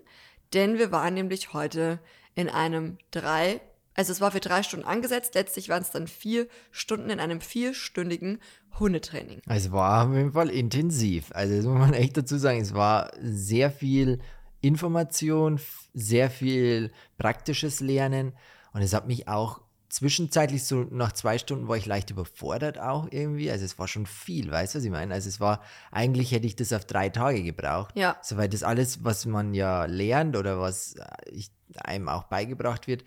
denn 0.52 0.78
wir 0.78 0.92
waren 0.92 1.14
nämlich 1.14 1.52
heute 1.52 2.00
in 2.34 2.48
einem 2.48 2.98
drei, 3.10 3.60
Also 3.94 4.12
es 4.12 4.20
war 4.20 4.32
für 4.32 4.40
drei 4.40 4.62
Stunden 4.62 4.84
angesetzt, 4.84 5.34
letztlich 5.34 5.68
waren 5.68 5.82
es 5.82 5.90
dann 5.90 6.08
vier 6.08 6.48
Stunden 6.72 7.10
in 7.10 7.20
einem 7.20 7.40
vierstündigen 7.40 8.40
Hundetraining. 8.78 9.40
Es 9.46 9.70
war 9.70 10.08
auf 10.08 10.14
jeden 10.14 10.32
Fall 10.32 10.50
intensiv. 10.50 11.30
Also 11.32 11.56
das 11.56 11.64
muss 11.64 11.78
man 11.78 11.94
echt 11.94 12.16
dazu 12.16 12.36
sagen, 12.36 12.60
es 12.60 12.74
war 12.74 13.12
sehr 13.20 13.70
viel 13.70 14.18
Information, 14.60 15.60
sehr 15.92 16.30
viel 16.30 16.90
praktisches 17.18 17.80
Lernen 17.80 18.32
und 18.72 18.82
es 18.82 18.94
hat 18.94 19.06
mich 19.06 19.28
auch 19.28 19.60
zwischenzeitlich 19.94 20.64
so 20.64 20.86
nach 20.90 21.12
zwei 21.12 21.38
Stunden 21.38 21.68
war 21.68 21.76
ich 21.76 21.86
leicht 21.86 22.10
überfordert 22.10 22.80
auch 22.80 23.06
irgendwie. 23.12 23.48
Also 23.48 23.64
es 23.64 23.78
war 23.78 23.86
schon 23.86 24.06
viel, 24.06 24.50
weißt 24.50 24.74
du, 24.74 24.78
was 24.78 24.84
ich 24.84 24.90
meine? 24.90 25.14
Also 25.14 25.28
es 25.28 25.38
war, 25.38 25.62
eigentlich 25.92 26.32
hätte 26.32 26.48
ich 26.48 26.56
das 26.56 26.72
auf 26.72 26.84
drei 26.84 27.10
Tage 27.10 27.44
gebraucht. 27.44 27.94
Ja. 27.96 28.16
Soweit 28.20 28.52
das 28.52 28.64
alles, 28.64 29.04
was 29.04 29.24
man 29.24 29.54
ja 29.54 29.84
lernt 29.84 30.36
oder 30.36 30.58
was 30.58 30.94
äh, 30.96 31.04
ich, 31.30 31.52
einem 31.76 32.08
auch 32.08 32.24
beigebracht 32.24 32.88
wird, 32.88 33.04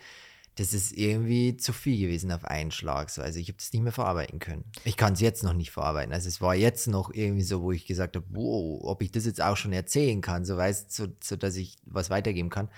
das 0.55 0.73
ist 0.73 0.93
irgendwie 0.93 1.57
zu 1.57 1.73
viel 1.73 1.99
gewesen 1.99 2.31
auf 2.31 2.45
einen 2.45 2.71
Schlag. 2.71 3.09
So. 3.09 3.21
Also 3.21 3.37
ich 3.37 3.49
habe 3.49 3.57
das 3.57 3.73
nicht 3.73 3.81
mehr 3.81 3.91
verarbeiten 3.91 4.39
können. 4.39 4.63
Ich 4.85 4.95
kann 4.95 5.11
es 5.11 5.19
jetzt 5.19 5.43
noch 5.43 5.53
nicht 5.53 5.71
verarbeiten. 5.71 6.13
Also 6.13 6.29
es 6.29 6.39
war 6.39 6.55
jetzt 6.55 6.87
noch 6.87 7.13
irgendwie 7.13 7.43
so, 7.43 7.63
wo 7.63 7.73
ich 7.73 7.85
gesagt 7.85 8.15
habe, 8.15 8.25
wow, 8.29 8.79
ob 8.83 9.01
ich 9.01 9.11
das 9.11 9.25
jetzt 9.25 9.41
auch 9.41 9.57
schon 9.57 9.73
erzählen 9.73 10.21
kann, 10.21 10.45
so 10.45 10.55
weißt 10.55 10.89
so, 10.89 11.07
so 11.21 11.35
dass 11.35 11.57
ich 11.57 11.75
was 11.83 12.09
weitergeben 12.09 12.49
kann. 12.49 12.69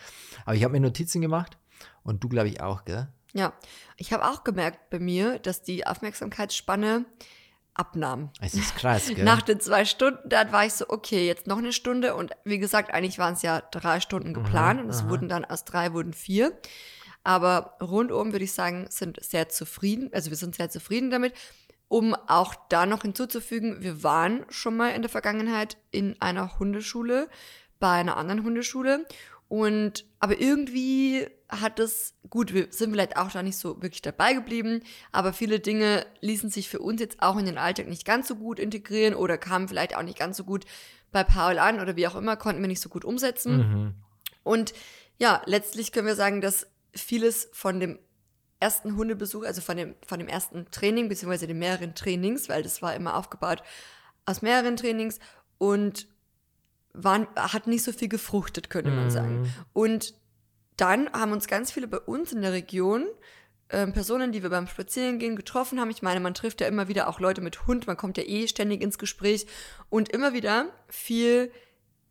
Aber 0.45 0.55
ich 0.55 0.63
habe 0.63 0.71
mir 0.71 0.79
Notizen 0.79 1.21
gemacht 1.21 1.59
und 2.01 2.23
du 2.23 2.27
glaube 2.27 2.49
ich 2.49 2.59
auch, 2.59 2.85
gell? 2.85 3.07
Ja, 3.33 3.53
ich 3.97 4.11
habe 4.13 4.25
auch 4.27 4.43
gemerkt 4.43 4.89
bei 4.89 4.99
mir, 4.99 5.39
dass 5.39 5.61
die 5.61 5.85
Aufmerksamkeitsspanne 5.85 7.05
abnahm. 7.73 8.31
Es 8.41 8.53
ist 8.53 8.75
krass, 8.75 9.07
gell? 9.07 9.23
Nach 9.23 9.41
den 9.41 9.59
zwei 9.59 9.85
Stunden, 9.85 10.27
dann 10.27 10.51
war 10.51 10.65
ich 10.65 10.73
so, 10.73 10.89
okay, 10.89 11.25
jetzt 11.25 11.47
noch 11.47 11.59
eine 11.59 11.71
Stunde. 11.71 12.15
Und 12.15 12.31
wie 12.43 12.59
gesagt, 12.59 12.93
eigentlich 12.93 13.19
waren 13.19 13.35
es 13.35 13.41
ja 13.41 13.61
drei 13.61 13.99
Stunden 13.99 14.33
geplant 14.33 14.81
und 14.81 14.89
es 14.89 15.07
wurden 15.07 15.29
dann 15.29 15.45
aus 15.45 15.63
drei 15.63 15.93
wurden 15.93 16.13
vier. 16.13 16.59
Aber 17.23 17.77
rundum 17.81 18.31
würde 18.31 18.45
ich 18.45 18.53
sagen, 18.53 18.87
sind 18.89 19.23
sehr 19.23 19.49
zufrieden, 19.49 20.09
also 20.13 20.29
wir 20.29 20.37
sind 20.37 20.55
sehr 20.55 20.69
zufrieden 20.69 21.09
damit. 21.09 21.33
Um 21.87 22.13
auch 22.13 22.53
da 22.69 22.85
noch 22.85 23.01
hinzuzufügen, 23.01 23.81
wir 23.81 24.03
waren 24.03 24.45
schon 24.49 24.77
mal 24.77 24.89
in 24.89 25.01
der 25.01 25.09
Vergangenheit 25.09 25.77
in 25.89 26.21
einer 26.21 26.59
Hundeschule, 26.59 27.29
bei 27.79 27.93
einer 27.93 28.17
anderen 28.17 28.43
Hundeschule. 28.43 29.05
Und 29.49 30.05
aber 30.19 30.39
irgendwie 30.39 31.27
hat 31.49 31.79
es, 31.79 32.13
gut, 32.29 32.53
wir 32.53 32.67
sind 32.69 32.91
vielleicht 32.91 33.17
auch 33.17 33.31
da 33.31 33.41
nicht 33.41 33.57
so 33.57 33.81
wirklich 33.81 34.03
dabei 34.03 34.33
geblieben, 34.33 34.83
aber 35.11 35.33
viele 35.33 35.59
Dinge 35.59 36.05
ließen 36.21 36.51
sich 36.51 36.69
für 36.69 36.79
uns 36.79 37.01
jetzt 37.01 37.21
auch 37.21 37.35
in 37.37 37.47
den 37.47 37.57
Alltag 37.57 37.87
nicht 37.87 38.05
ganz 38.05 38.27
so 38.27 38.35
gut 38.35 38.59
integrieren 38.59 39.15
oder 39.15 39.39
kamen 39.39 39.67
vielleicht 39.67 39.97
auch 39.97 40.03
nicht 40.03 40.19
ganz 40.19 40.37
so 40.37 40.43
gut 40.43 40.65
bei 41.11 41.23
Paul 41.23 41.57
an 41.57 41.79
oder 41.79 41.95
wie 41.95 42.07
auch 42.07 42.15
immer, 42.15 42.37
konnten 42.37 42.61
wir 42.61 42.67
nicht 42.67 42.81
so 42.81 42.89
gut 42.89 43.03
umsetzen. 43.03 43.57
Mhm. 43.57 43.93
Und 44.43 44.73
ja, 45.17 45.41
letztlich 45.45 45.91
können 45.91 46.05
wir 46.05 46.15
sagen, 46.15 46.41
dass 46.41 46.67
vieles 46.93 47.49
von 47.51 47.79
dem 47.79 47.97
ersten 48.59 48.95
Hundebesuch, 48.95 49.45
also 49.45 49.61
von 49.61 49.77
dem, 49.77 49.95
von 50.05 50.19
dem 50.19 50.27
ersten 50.27 50.69
Training, 50.69 51.09
beziehungsweise 51.09 51.47
den 51.47 51.57
mehreren 51.57 51.95
Trainings, 51.95 52.49
weil 52.49 52.61
das 52.61 52.83
war 52.83 52.95
immer 52.95 53.15
aufgebaut 53.15 53.63
aus 54.25 54.43
mehreren 54.43 54.75
Trainings 54.75 55.19
und 55.57 56.07
waren, 56.93 57.27
hat 57.35 57.67
nicht 57.67 57.83
so 57.83 57.91
viel 57.91 58.09
gefruchtet, 58.09 58.69
könnte 58.69 58.91
man 58.91 59.09
sagen. 59.09 59.53
Und 59.73 60.13
dann 60.77 61.11
haben 61.11 61.31
uns 61.31 61.47
ganz 61.47 61.71
viele 61.71 61.87
bei 61.87 61.99
uns 61.99 62.31
in 62.31 62.41
der 62.41 62.53
Region 62.53 63.05
ähm, 63.69 63.93
Personen, 63.93 64.31
die 64.31 64.41
wir 64.41 64.49
beim 64.49 64.67
Spazierengehen 64.67 65.35
getroffen 65.35 65.79
haben. 65.79 65.91
Ich 65.91 66.01
meine, 66.01 66.19
man 66.19 66.33
trifft 66.33 66.61
ja 66.61 66.67
immer 66.67 66.87
wieder 66.87 67.07
auch 67.07 67.19
Leute 67.19 67.41
mit 67.41 67.67
Hund, 67.67 67.85
man 67.85 67.97
kommt 67.97 68.17
ja 68.17 68.23
eh 68.23 68.47
ständig 68.47 68.81
ins 68.81 68.97
Gespräch 68.97 69.45
und 69.89 70.09
immer 70.09 70.33
wieder 70.33 70.69
fiel 70.87 71.51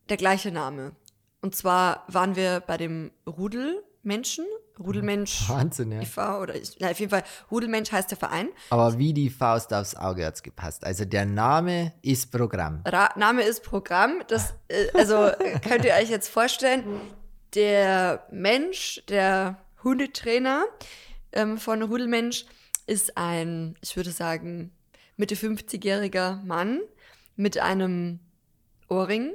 der 0.09 0.17
gleiche 0.17 0.53
Name. 0.53 0.93
Und 1.41 1.55
zwar 1.55 2.05
waren 2.09 2.37
wir 2.37 2.61
bei 2.61 2.77
dem 2.77 3.11
Rudelmenschen, 4.05 4.47
Rudelmensch 4.79 5.49
Wahnsinn, 5.49 5.93
ja. 5.93 6.01
e.V. 6.01 6.41
oder 6.41 6.55
ich, 6.55 6.77
na, 6.79 6.91
auf 6.91 6.99
jeden 6.99 7.11
Fall 7.11 7.25
Rudelmensch 7.51 7.91
heißt 7.91 8.11
der 8.11 8.19
Verein. 8.19 8.49
Aber 8.71 8.97
wie 8.97 9.13
die 9.13 9.29
Faust 9.29 9.75
aufs 9.75 9.95
Auge 9.95 10.25
hat 10.25 10.37
es 10.37 10.43
gepasst. 10.43 10.85
Also 10.85 11.05
der 11.05 11.27
Name 11.27 11.93
ist 12.03 12.31
Programm. 12.31 12.83
Ra 12.87 13.11
Name 13.17 13.43
ist 13.43 13.63
Programm. 13.63 14.23
Das, 14.29 14.55
äh, 14.69 14.87
also 14.95 15.27
äh, 15.27 15.59
könnt 15.61 15.85
ihr 15.85 15.95
euch 15.95 16.11
jetzt 16.11 16.29
vorstellen, 16.29 16.85
der 17.55 18.25
Mensch, 18.31 19.03
der 19.09 19.59
Hundetrainer 19.83 20.65
ähm, 21.33 21.59
von 21.59 21.83
Rudelmensch 21.83 22.47
ist 22.87 23.17
ein, 23.17 23.77
ich 23.83 23.97
würde 23.97 24.11
sagen, 24.11 24.73
Mitte 25.17 25.35
50-jähriger 25.35 26.43
Mann 26.45 26.81
mit 27.37 27.59
einem 27.59 28.21
Ohrring. 28.89 29.33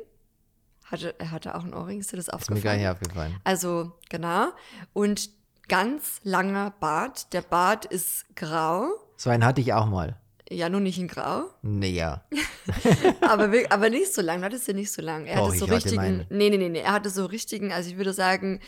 Hatte, 0.86 1.15
er 1.19 1.32
hatte 1.32 1.56
auch 1.56 1.63
ein 1.63 1.74
Ohrring, 1.74 2.00
ist 2.00 2.12
dir 2.12 2.17
das 2.17 2.28
Ist 2.28 2.52
mir 2.52 2.62
gar 2.62 2.76
nicht 2.76 2.88
aufgefallen? 2.88 3.34
aufgefallen. 3.34 3.41
Also, 3.43 3.91
genau. 4.10 4.48
Und 4.93 5.30
ganz 5.67 6.19
langer 6.24 6.72
Bart. 6.80 7.34
Der 7.34 7.41
Bart 7.41 7.86
ist 7.86 8.26
grau. 8.36 8.88
So 9.17 9.30
einen 9.30 9.46
hatte 9.46 9.62
ich 9.62 9.74
auch 9.74 9.86
mal. 9.88 10.17
Ja, 10.50 10.69
nur 10.69 10.82
nicht 10.82 11.00
in 11.00 11.08
grau. 11.08 11.46
Naja. 11.62 12.24
aber, 13.22 13.50
aber 13.69 13.89
nicht 13.89 14.13
so 14.13 14.22
lang, 14.22 14.39
du 14.39 14.46
hattest 14.46 14.67
ja 14.67 14.74
nicht 14.74 14.91
so 14.91 15.02
lang. 15.02 15.26
Er 15.26 15.38
Doch, 15.38 15.48
hatte 15.48 15.58
so 15.58 15.65
ich 15.65 15.72
hatte 15.72 15.86
richtigen, 15.86 15.96
meine. 15.96 16.28
nee, 16.30 16.50
nee, 16.50 16.58
nee, 16.58 16.69
nee, 16.69 16.80
er 16.82 16.91
hatte 16.91 17.10
so 17.10 17.26
richtigen, 17.26 17.72
also 17.72 17.89
ich 17.89 17.98
würde 17.98 18.13
sagen, 18.13 18.60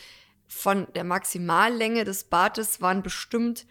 von 0.48 0.88
der 0.96 1.04
Maximallänge 1.04 2.04
des 2.06 2.24
Bartes 2.24 2.82
waren 2.82 3.04
bestimmt 3.04 3.66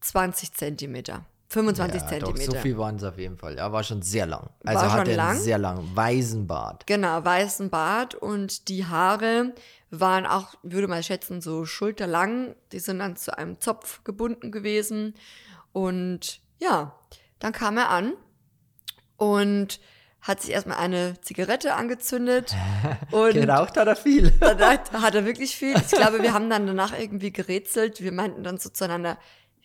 20 0.00 0.52
Zentimeter, 0.54 1.24
25 1.50 2.00
ja, 2.00 2.08
Zentimeter. 2.08 2.46
Doch, 2.46 2.54
so 2.54 2.60
viel 2.60 2.78
waren 2.78 2.96
es 2.96 3.02
auf 3.02 3.18
jeden 3.18 3.36
Fall. 3.36 3.58
Er 3.58 3.72
war 3.72 3.82
schon 3.82 4.02
sehr 4.02 4.24
lang. 4.24 4.50
War 4.62 4.76
Also 4.76 4.88
schon 4.88 5.00
hatte 5.00 5.14
lang? 5.16 5.30
einen 5.30 5.40
sehr 5.40 5.58
langen 5.58 5.96
weißen 5.96 6.46
Bart. 6.46 6.86
Genau, 6.86 7.24
weißen 7.24 7.70
Bart 7.70 8.14
und 8.14 8.68
die 8.68 8.86
Haare 8.86 9.52
waren 9.90 10.26
auch, 10.26 10.54
würde 10.62 10.86
mal 10.86 11.02
schätzen, 11.02 11.40
so 11.40 11.64
schulterlang. 11.64 12.54
Die 12.70 12.78
sind 12.78 13.00
dann 13.00 13.16
zu 13.16 13.36
einem 13.36 13.60
Zopf 13.60 14.04
gebunden 14.04 14.52
gewesen. 14.52 15.14
Und 15.72 16.40
ja, 16.60 16.94
dann 17.40 17.52
kam 17.52 17.76
er 17.78 17.90
an 17.90 18.12
und 19.16 19.80
hat 20.20 20.42
sich 20.42 20.50
erstmal 20.50 20.78
eine 20.78 21.20
Zigarette 21.20 21.74
angezündet. 21.74 22.54
und 23.10 23.32
Geraucht 23.32 23.76
hat 23.76 23.88
er 23.88 23.96
viel. 23.96 24.32
hat, 24.40 24.92
hat 24.92 25.14
er 25.16 25.24
wirklich 25.24 25.56
viel. 25.56 25.74
Ich 25.76 25.90
glaube, 25.90 26.22
wir 26.22 26.32
haben 26.32 26.48
dann 26.48 26.68
danach 26.68 26.96
irgendwie 26.96 27.32
gerätselt. 27.32 28.00
Wir 28.00 28.12
meinten 28.12 28.44
dann 28.44 28.58
so 28.58 28.68
zueinander, 28.68 29.18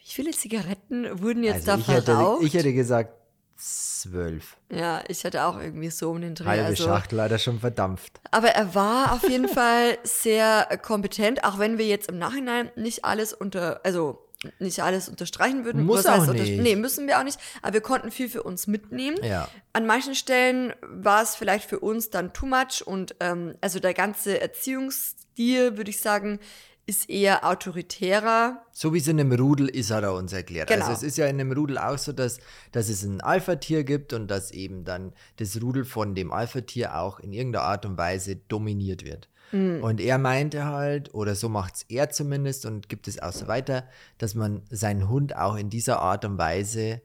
wie 0.06 0.12
viele 0.12 0.32
Zigaretten 0.32 1.22
wurden 1.22 1.44
jetzt 1.44 1.68
Also 1.68 1.82
ich 1.82 1.86
da 1.88 1.94
hätte, 1.94 2.06
verraucht? 2.14 2.44
ich 2.44 2.54
hätte 2.54 2.74
gesagt 2.74 3.14
zwölf. 3.58 4.58
ja, 4.72 5.02
ich 5.08 5.24
hatte 5.24 5.46
auch 5.46 5.60
irgendwie 5.60 5.90
so 5.90 6.12
um 6.12 6.22
den 6.22 6.36
Dreh. 6.36 6.46
Halbe 6.46 6.66
also, 6.66 6.84
Schachtel 6.84 7.22
hat 7.22 7.32
er 7.32 7.40
schon 7.40 7.60
verdampft. 7.60 8.20
Aber 8.32 8.50
er 8.50 8.76
war 8.76 9.14
auf 9.14 9.24
jeden 9.30 9.48
Fall 9.48 9.98
sehr 10.04 10.66
kompetent, 10.82 11.44
auch 11.44 11.58
wenn 11.58 11.78
wir 11.78 11.86
jetzt 11.88 12.10
im 12.10 12.18
Nachhinein 12.20 12.70
nicht 12.76 13.04
alles 13.06 13.34
unter, 13.34 13.82
also 13.84 14.22
nicht 14.60 14.82
alles 14.84 15.10
unterstreichen 15.10 15.66
würden. 15.66 15.84
Muss 15.86 16.00
heißt 16.08 16.08
auch 16.10 16.28
unter- 16.28 16.34
nicht. 16.34 16.62
Nee, 16.62 16.76
müssen 16.76 17.08
wir 17.08 17.18
auch 17.20 17.24
nicht. 17.24 17.40
Aber 17.64 17.74
wir 17.74 17.82
konnten 17.82 18.12
viel 18.12 18.30
für 18.30 18.44
uns 18.44 18.68
mitnehmen. 18.68 19.18
Ja. 19.24 19.48
An 19.74 19.88
manchen 19.88 20.14
Stellen 20.14 20.74
war 20.84 21.24
es 21.24 21.36
vielleicht 21.36 21.68
für 21.68 21.80
uns 21.80 22.10
dann 22.12 22.32
too 22.34 22.46
much 22.46 22.84
und 22.86 23.16
ähm, 23.22 23.56
also 23.62 23.80
der 23.80 23.94
ganze 23.96 24.40
Erziehungsstil, 24.42 25.78
würde 25.78 25.90
ich 25.90 26.00
sagen, 26.00 26.40
ist 26.86 27.10
eher 27.10 27.46
autoritärer. 27.46 28.62
So 28.72 28.94
wie 28.94 29.00
es 29.00 29.08
in 29.08 29.20
einem 29.20 29.32
Rudel 29.32 29.68
ist, 29.68 29.92
hat 29.92 30.04
er 30.04 30.14
uns 30.14 30.34
erklärt. 30.34 30.70
Genau. 30.70 30.86
Also 30.86 30.98
es 30.98 31.04
ist 31.04 31.18
ja 31.18 31.26
in 31.26 31.40
einem 31.40 31.52
Rudel 31.52 31.78
auch 31.78 31.98
so, 31.98 32.12
dass, 32.12 32.40
dass 32.72 32.90
es 32.90 33.04
ein 33.04 33.22
Alpha-Tier 33.22 33.84
gibt 33.84 34.14
und 34.14 34.28
dass 34.28 34.52
eben 34.52 34.84
dann 34.84 35.14
das 35.38 35.62
Rudel 35.62 35.86
von 35.86 36.16
dem 36.16 36.32
Alpha-Tier 36.32 36.98
auch 36.98 37.20
in 37.20 37.34
irgendeiner 37.34 37.66
Art 37.66 37.86
und 37.86 37.98
Weise 37.98 38.36
dominiert 38.36 39.04
wird. 39.06 39.30
Und 39.52 40.02
er 40.02 40.18
meinte 40.18 40.66
halt, 40.66 41.14
oder 41.14 41.34
so 41.36 41.48
macht 41.48 41.76
es 41.76 41.84
er 41.84 42.10
zumindest 42.10 42.66
und 42.66 42.90
gibt 42.90 43.08
es 43.08 43.22
auch 43.22 43.32
so 43.32 43.48
weiter, 43.48 43.88
dass 44.18 44.36
man 44.36 44.64
seinen 44.70 45.08
Hund 45.08 45.36
auch 45.36 45.56
in 45.56 45.70
dieser 45.70 46.02
Art 46.02 46.26
und 46.26 46.38
Weise 46.38 47.02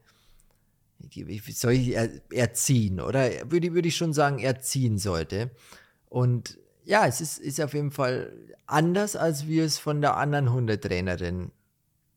wie 1.09 1.39
soll 1.51 1.73
ich 1.73 1.95
er, 1.95 2.09
erziehen, 2.31 2.99
oder? 2.99 3.29
Würde, 3.49 3.73
würde 3.73 3.87
ich 3.87 3.95
schon 3.95 4.13
sagen, 4.13 4.39
erziehen 4.39 4.97
sollte. 4.97 5.49
Und 6.09 6.59
ja, 6.83 7.05
es 7.05 7.21
ist, 7.21 7.37
ist 7.37 7.61
auf 7.61 7.73
jeden 7.73 7.91
Fall 7.91 8.31
anders, 8.65 9.15
als 9.15 9.47
wir 9.47 9.65
es 9.65 9.77
von 9.77 10.01
der 10.01 10.17
anderen 10.17 10.51
Hundetrainerin 10.51 11.51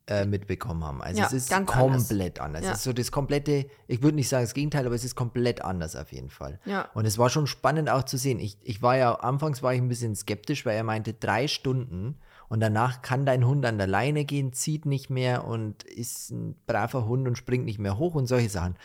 äh, 0.06 0.26
mitbekommen 0.26 0.84
haben. 0.84 1.02
Also 1.02 1.20
Ja, 1.20 1.26
es 1.26 1.32
ist 1.32 1.50
ganz 1.50 1.70
anders. 1.70 2.08
komplett 2.08 2.40
anders. 2.40 2.64
Ja. 2.64 2.72
Es 2.72 2.78
ist 2.78 2.84
so 2.84 2.92
das 2.92 3.10
komplette, 3.10 3.66
ich 3.86 4.02
würde 4.02 4.16
nicht 4.16 4.28
sagen 4.28 4.44
das 4.44 4.54
Gegenteil, 4.54 4.84
aber 4.86 4.94
es 4.94 5.04
ist 5.04 5.14
komplett 5.14 5.62
anders 5.62 5.96
auf 5.96 6.12
jeden 6.12 6.30
Fall. 6.30 6.60
Ja. 6.64 6.88
Und 6.94 7.06
es 7.06 7.18
war 7.18 7.30
schon 7.30 7.46
spannend 7.46 7.88
auch 7.88 8.02
zu 8.04 8.18
sehen. 8.18 8.38
Ich, 8.38 8.58
ich 8.62 8.82
war 8.82 8.96
ja, 8.96 9.14
anfangs 9.14 9.62
war 9.62 9.72
ich 9.72 9.80
ein 9.80 9.88
bisschen 9.88 10.14
skeptisch, 10.14 10.66
weil 10.66 10.76
er 10.76 10.84
meinte, 10.84 11.14
drei 11.14 11.48
Stunden 11.48 12.18
und 12.48 12.60
danach 12.60 13.00
kann 13.02 13.24
dein 13.24 13.46
Hund 13.46 13.64
an 13.64 13.78
der 13.78 13.86
Leine 13.86 14.24
gehen, 14.24 14.52
zieht 14.52 14.84
nicht 14.84 15.08
mehr 15.08 15.44
und 15.44 15.84
ist 15.84 16.30
ein 16.30 16.54
braver 16.66 17.06
Hund 17.06 17.26
und 17.26 17.36
springt 17.38 17.64
nicht 17.64 17.78
mehr 17.78 17.98
hoch 17.98 18.14
und 18.14 18.26
solche 18.26 18.50
Sachen. 18.50 18.76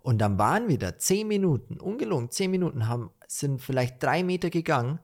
Und 0.00 0.18
dann 0.18 0.38
waren 0.38 0.68
wir 0.68 0.78
da 0.78 0.98
zehn 0.98 1.28
Minuten, 1.28 1.78
ungelungen, 1.78 2.30
zehn 2.30 2.50
Minuten, 2.50 2.88
haben, 2.88 3.10
sind 3.28 3.60
vielleicht 3.60 4.02
drei 4.02 4.24
Meter 4.24 4.50
gegangen 4.50 4.98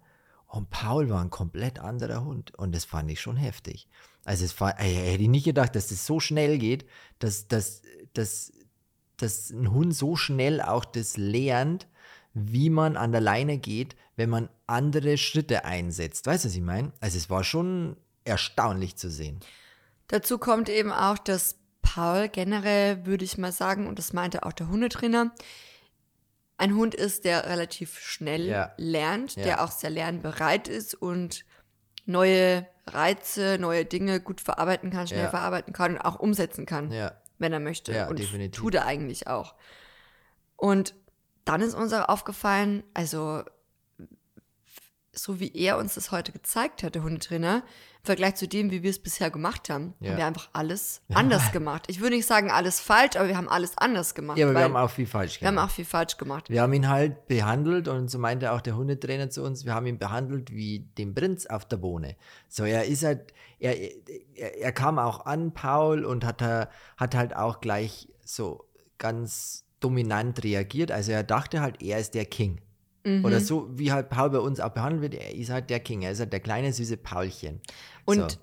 und 0.48 0.70
Paul 0.70 1.10
war 1.10 1.20
ein 1.20 1.30
komplett 1.30 1.78
anderer 1.78 2.24
Hund. 2.24 2.54
Und 2.54 2.74
das 2.74 2.86
fand 2.86 3.10
ich 3.10 3.20
schon 3.20 3.36
heftig. 3.36 3.86
Also 4.24 4.44
es 4.44 4.58
war, 4.60 4.80
ey, 4.80 4.94
hätte 4.94 5.22
ich 5.22 5.28
nicht 5.28 5.44
gedacht, 5.44 5.76
dass 5.76 5.88
das 5.88 6.06
so 6.06 6.20
schnell 6.20 6.58
geht, 6.58 6.86
dass, 7.18 7.48
dass, 7.48 7.82
dass, 8.14 8.52
dass 9.18 9.50
ein 9.50 9.70
Hund 9.70 9.94
so 9.94 10.16
schnell 10.16 10.62
auch 10.62 10.86
das 10.86 11.16
lernt, 11.18 11.86
wie 12.32 12.70
man 12.70 12.96
an 12.96 13.12
der 13.12 13.20
Leine 13.20 13.58
geht, 13.58 13.94
wenn 14.16 14.30
man 14.30 14.48
andere 14.66 15.18
Schritte 15.18 15.64
einsetzt. 15.64 16.26
Weißt 16.26 16.44
du, 16.44 16.48
was 16.48 16.54
ich 16.54 16.62
meine? 16.62 16.92
Also 17.00 17.18
es 17.18 17.28
war 17.28 17.44
schon 17.44 17.96
erstaunlich 18.24 18.96
zu 18.96 19.10
sehen. 19.10 19.40
Dazu 20.08 20.38
kommt 20.38 20.70
eben 20.70 20.92
auch, 20.92 21.18
dass 21.18 21.56
Paul 21.82 22.28
generell, 22.28 23.04
würde 23.04 23.24
ich 23.24 23.36
mal 23.36 23.52
sagen, 23.52 23.86
und 23.86 23.98
das 23.98 24.12
meinte 24.14 24.44
auch 24.44 24.52
der 24.52 24.68
Hundetrainer, 24.68 25.32
ein 26.58 26.74
Hund 26.74 26.94
ist, 26.94 27.24
der 27.24 27.46
relativ 27.46 27.98
schnell 27.98 28.46
Ja. 28.46 28.72
lernt, 28.76 29.36
Ja. 29.36 29.42
der 29.44 29.64
auch 29.64 29.70
sehr 29.70 29.90
lernbereit 29.90 30.68
ist 30.68 30.94
und 30.94 31.44
neue 32.04 32.66
Reize, 32.86 33.58
neue 33.60 33.84
Dinge 33.84 34.20
gut 34.20 34.40
verarbeiten 34.40 34.90
kann, 34.90 35.06
schnell 35.06 35.24
Ja. 35.24 35.30
verarbeiten 35.30 35.72
kann 35.72 35.92
und 35.94 36.00
auch 36.00 36.18
umsetzen 36.18 36.66
kann, 36.66 36.90
wenn 37.38 37.52
er 37.52 37.60
möchte. 37.60 38.06
Und 38.08 38.18
definitiv. 38.18 38.60
tut 38.60 38.74
er 38.74 38.86
eigentlich 38.86 39.26
auch. 39.28 39.54
Und 40.56 40.94
dann 41.44 41.60
ist 41.60 41.74
uns 41.74 41.92
auch 41.92 42.08
aufgefallen, 42.08 42.82
also 42.94 43.42
so 45.22 45.40
wie 45.40 45.52
er 45.54 45.78
uns 45.78 45.94
das 45.94 46.10
heute 46.10 46.32
gezeigt 46.32 46.82
hat, 46.82 46.94
der 46.94 47.02
Hundetrainer, 47.02 47.56
im 48.00 48.04
Vergleich 48.04 48.36
zu 48.36 48.46
dem, 48.48 48.70
wie 48.70 48.82
wir 48.82 48.90
es 48.90 48.98
bisher 49.00 49.30
gemacht 49.30 49.68
haben, 49.68 49.92
Ja. 50.00 50.10
haben 50.10 50.16
wir 50.18 50.26
einfach 50.26 50.48
alles 50.52 51.02
anders 51.12 51.52
gemacht. 51.52 51.86
Ich 51.88 52.00
würde 52.00 52.16
nicht 52.16 52.26
sagen 52.26 52.50
alles 52.50 52.80
falsch, 52.80 53.16
aber 53.16 53.28
wir 53.28 53.36
haben 53.36 53.48
alles 53.48 53.76
anders 53.76 54.14
gemacht. 54.14 54.38
Ja, 54.38 54.46
aber 54.46 54.54
wir 54.54 54.62
haben 54.64 54.76
auch 54.76 54.88
viel 54.90 55.06
falsch 55.06 55.40
wir 55.40 55.48
haben 55.48 55.56
gemacht. 55.56 55.70
auch 55.70 55.74
viel 55.74 55.84
falsch 55.84 56.16
gemacht. 56.16 56.48
Wir 56.48 56.62
haben 56.62 56.72
ihn 56.72 56.88
halt 56.88 57.26
behandelt 57.26 57.88
und 57.88 58.08
so 58.08 58.18
meinte 58.18 58.52
auch 58.52 58.60
der 58.60 58.76
Hundetrainer 58.76 59.28
zu 59.30 59.42
uns, 59.42 59.64
wir 59.64 59.74
haben 59.74 59.86
ihn 59.86 59.98
behandelt 59.98 60.52
wie 60.52 60.80
den 60.96 61.14
Prinz 61.14 61.46
auf 61.46 61.64
der 61.66 61.76
Bohne. 61.78 62.16
So, 62.48 62.64
er 62.64 62.84
ist 62.86 63.04
halt, 63.04 63.34
er, 63.58 63.76
er, 64.36 64.58
er 64.60 64.72
kam 64.72 64.98
auch 64.98 65.26
an, 65.26 65.52
Paul, 65.52 66.04
und 66.04 66.24
hat, 66.24 66.40
er- 66.40 66.70
hat 66.96 67.14
halt 67.14 67.34
auch 67.36 67.60
gleich 67.60 68.08
so 68.24 68.64
ganz 68.98 69.64
dominant 69.80 70.42
reagiert. 70.44 70.90
Also 70.92 71.12
er 71.12 71.22
dachte 71.24 71.60
halt, 71.60 71.82
er 71.82 71.98
ist 71.98 72.14
der 72.14 72.24
King. 72.26 72.60
Mhm. 73.08 73.24
Oder 73.24 73.40
so, 73.40 73.68
wie 73.72 73.92
halt 73.92 74.10
Paul 74.10 74.30
bei 74.30 74.38
uns 74.38 74.60
auch 74.60 74.70
behandelt 74.70 75.02
wird, 75.02 75.14
er 75.14 75.34
ist 75.34 75.50
halt 75.50 75.70
der 75.70 75.80
King, 75.80 76.02
er 76.02 76.12
ist 76.12 76.20
halt 76.20 76.32
der 76.32 76.40
kleine 76.40 76.72
süße 76.72 76.96
Paulchen. 76.96 77.60
Und 78.04 78.32
so. 78.32 78.38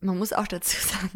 man 0.00 0.18
muss 0.18 0.32
auch 0.32 0.46
dazu 0.46 0.76
sagen, 0.86 1.10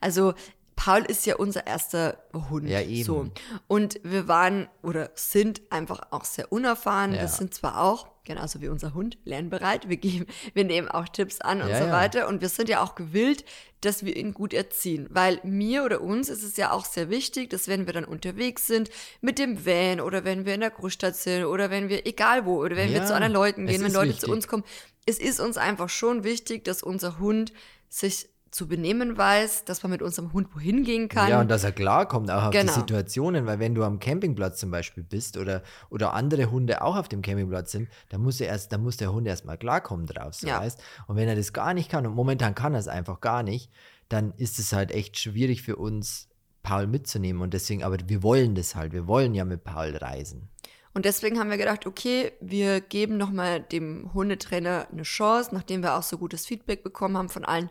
also 0.00 0.34
Paul 0.78 1.02
ist 1.02 1.26
ja 1.26 1.34
unser 1.34 1.66
erster 1.66 2.22
Hund. 2.32 2.68
Ja, 2.68 2.80
eben. 2.80 3.02
So. 3.02 3.28
Und 3.66 3.98
wir 4.04 4.28
waren 4.28 4.68
oder 4.80 5.10
sind 5.16 5.60
einfach 5.70 6.12
auch 6.12 6.24
sehr 6.24 6.52
unerfahren. 6.52 7.14
Ja. 7.14 7.22
Wir 7.22 7.28
sind 7.28 7.52
zwar 7.52 7.80
auch, 7.82 8.06
genauso 8.22 8.60
wie 8.60 8.68
unser 8.68 8.94
Hund, 8.94 9.18
lernbereit. 9.24 9.88
Wir 9.88 9.96
geben, 9.96 10.26
wir 10.54 10.62
nehmen 10.62 10.86
auch 10.86 11.08
Tipps 11.08 11.40
an 11.40 11.62
und 11.62 11.68
Ja, 11.68 11.78
so 11.78 11.86
ja. 11.86 11.92
weiter. 11.92 12.28
Und 12.28 12.42
wir 12.42 12.48
sind 12.48 12.68
ja 12.68 12.80
auch 12.80 12.94
gewillt, 12.94 13.44
dass 13.80 14.04
wir 14.04 14.16
ihn 14.16 14.32
gut 14.32 14.54
erziehen. 14.54 15.08
Weil 15.10 15.40
mir 15.42 15.82
oder 15.82 16.00
uns 16.00 16.28
ist 16.28 16.44
es 16.44 16.56
ja 16.56 16.70
auch 16.70 16.84
sehr 16.84 17.10
wichtig, 17.10 17.50
dass 17.50 17.66
wenn 17.66 17.86
wir 17.86 17.92
dann 17.92 18.04
unterwegs 18.04 18.68
sind 18.68 18.88
mit 19.20 19.40
dem 19.40 19.66
Van 19.66 20.00
oder 20.00 20.22
wenn 20.22 20.46
wir 20.46 20.54
in 20.54 20.60
der 20.60 20.70
Großstadt 20.70 21.16
sind 21.16 21.44
oder 21.46 21.70
wenn 21.70 21.88
wir, 21.88 22.06
egal 22.06 22.46
wo, 22.46 22.62
oder 22.62 22.76
wenn 22.76 22.92
wir 22.92 23.04
zu 23.04 23.16
anderen 23.16 23.32
Leuten 23.32 23.66
gehen, 23.66 23.82
wenn 23.82 23.92
Leute 23.92 24.10
zu 24.12 24.16
wichtig. 24.18 24.30
uns 24.30 24.46
kommen, 24.46 24.64
es 25.06 25.18
ist 25.18 25.40
uns 25.40 25.56
einfach 25.56 25.88
schon 25.88 26.22
wichtig, 26.22 26.62
dass 26.62 26.84
unser 26.84 27.18
Hund 27.18 27.52
sich 27.88 28.28
zu 28.50 28.66
benehmen 28.68 29.16
weiß, 29.16 29.64
dass 29.64 29.82
man 29.82 29.90
mit 29.92 30.02
unserem 30.02 30.32
Hund 30.32 30.48
wohin 30.54 30.84
gehen 30.84 31.08
kann. 31.08 31.28
Ja, 31.28 31.40
und 31.40 31.48
dass 31.50 31.64
er 31.64 31.72
klarkommt 31.72 32.30
auch 32.30 32.44
auf 32.44 32.50
Genau. 32.50 32.72
die 32.72 32.78
Situationen, 32.80 33.46
weil 33.46 33.58
wenn 33.58 33.74
du 33.74 33.84
am 33.84 33.98
Campingplatz 33.98 34.58
zum 34.60 34.70
Beispiel 34.70 35.02
bist 35.04 35.36
oder, 35.36 35.62
oder 35.90 36.14
andere 36.14 36.50
Hunde 36.50 36.82
auch 36.82 36.96
auf 36.96 37.08
dem 37.08 37.22
Campingplatz 37.22 37.72
sind, 37.72 37.88
dann 38.08 38.22
muss, 38.22 38.40
er 38.40 38.48
erst, 38.48 38.72
dann 38.72 38.82
muss 38.82 38.96
der 38.96 39.12
Hund 39.12 39.26
erstmal 39.26 39.58
klarkommen 39.58 40.06
drauf, 40.06 40.34
so 40.34 40.46
Ja. 40.46 40.60
weißt. 40.60 40.80
Und 41.06 41.16
wenn 41.16 41.28
er 41.28 41.36
das 41.36 41.52
gar 41.52 41.74
nicht 41.74 41.90
kann, 41.90 42.06
und 42.06 42.14
momentan 42.14 42.54
kann 42.54 42.74
er 42.74 42.80
es 42.80 42.88
einfach 42.88 43.20
gar 43.20 43.42
nicht, 43.42 43.70
dann 44.08 44.32
ist 44.36 44.58
es 44.58 44.72
halt 44.72 44.90
echt 44.90 45.18
schwierig 45.18 45.62
für 45.62 45.76
uns, 45.76 46.28
Paul 46.62 46.86
mitzunehmen. 46.86 47.40
Und 47.40 47.54
deswegen, 47.54 47.82
aber 47.82 47.96
wir 48.06 48.22
wollen 48.22 48.54
das 48.54 48.74
halt, 48.74 48.92
wir 48.92 49.06
wollen 49.06 49.34
ja 49.34 49.44
mit 49.44 49.64
Paul 49.64 49.96
reisen. 49.96 50.48
Und 50.94 51.04
deswegen 51.04 51.38
haben 51.38 51.50
wir 51.50 51.58
gedacht, 51.58 51.86
okay, 51.86 52.32
wir 52.40 52.80
geben 52.80 53.16
nochmal 53.16 53.60
dem 53.60 54.12
Hundetrainer 54.14 54.88
eine 54.90 55.02
Chance, 55.04 55.50
nachdem 55.54 55.82
wir 55.82 55.94
auch 55.96 56.02
so 56.02 56.18
gutes 56.18 56.44
Feedback 56.46 56.82
bekommen 56.82 57.16
haben 57.16 57.28
von 57.28 57.44
allen 57.44 57.70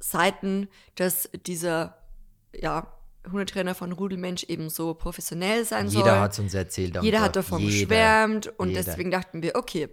Seiten, 0.00 0.68
dass 0.94 1.28
dieser 1.46 1.98
ja, 2.54 2.92
Hundetrainer 3.30 3.74
von 3.74 3.92
Rudelmensch 3.92 4.44
eben 4.44 4.70
so 4.70 4.94
professionell 4.94 5.64
sein 5.64 5.88
soll. 5.88 6.02
Jeder 6.02 6.20
hat 6.20 6.32
es 6.32 6.38
uns 6.38 6.54
erzählt. 6.54 6.96
Jeder 7.02 7.20
hat 7.20 7.36
davon 7.36 7.60
Jeder. 7.60 7.72
geschwärmt 7.72 8.46
und 8.58 8.70
Jeder. 8.70 8.82
deswegen 8.84 9.10
dachten 9.10 9.42
wir, 9.42 9.54
okay, 9.56 9.88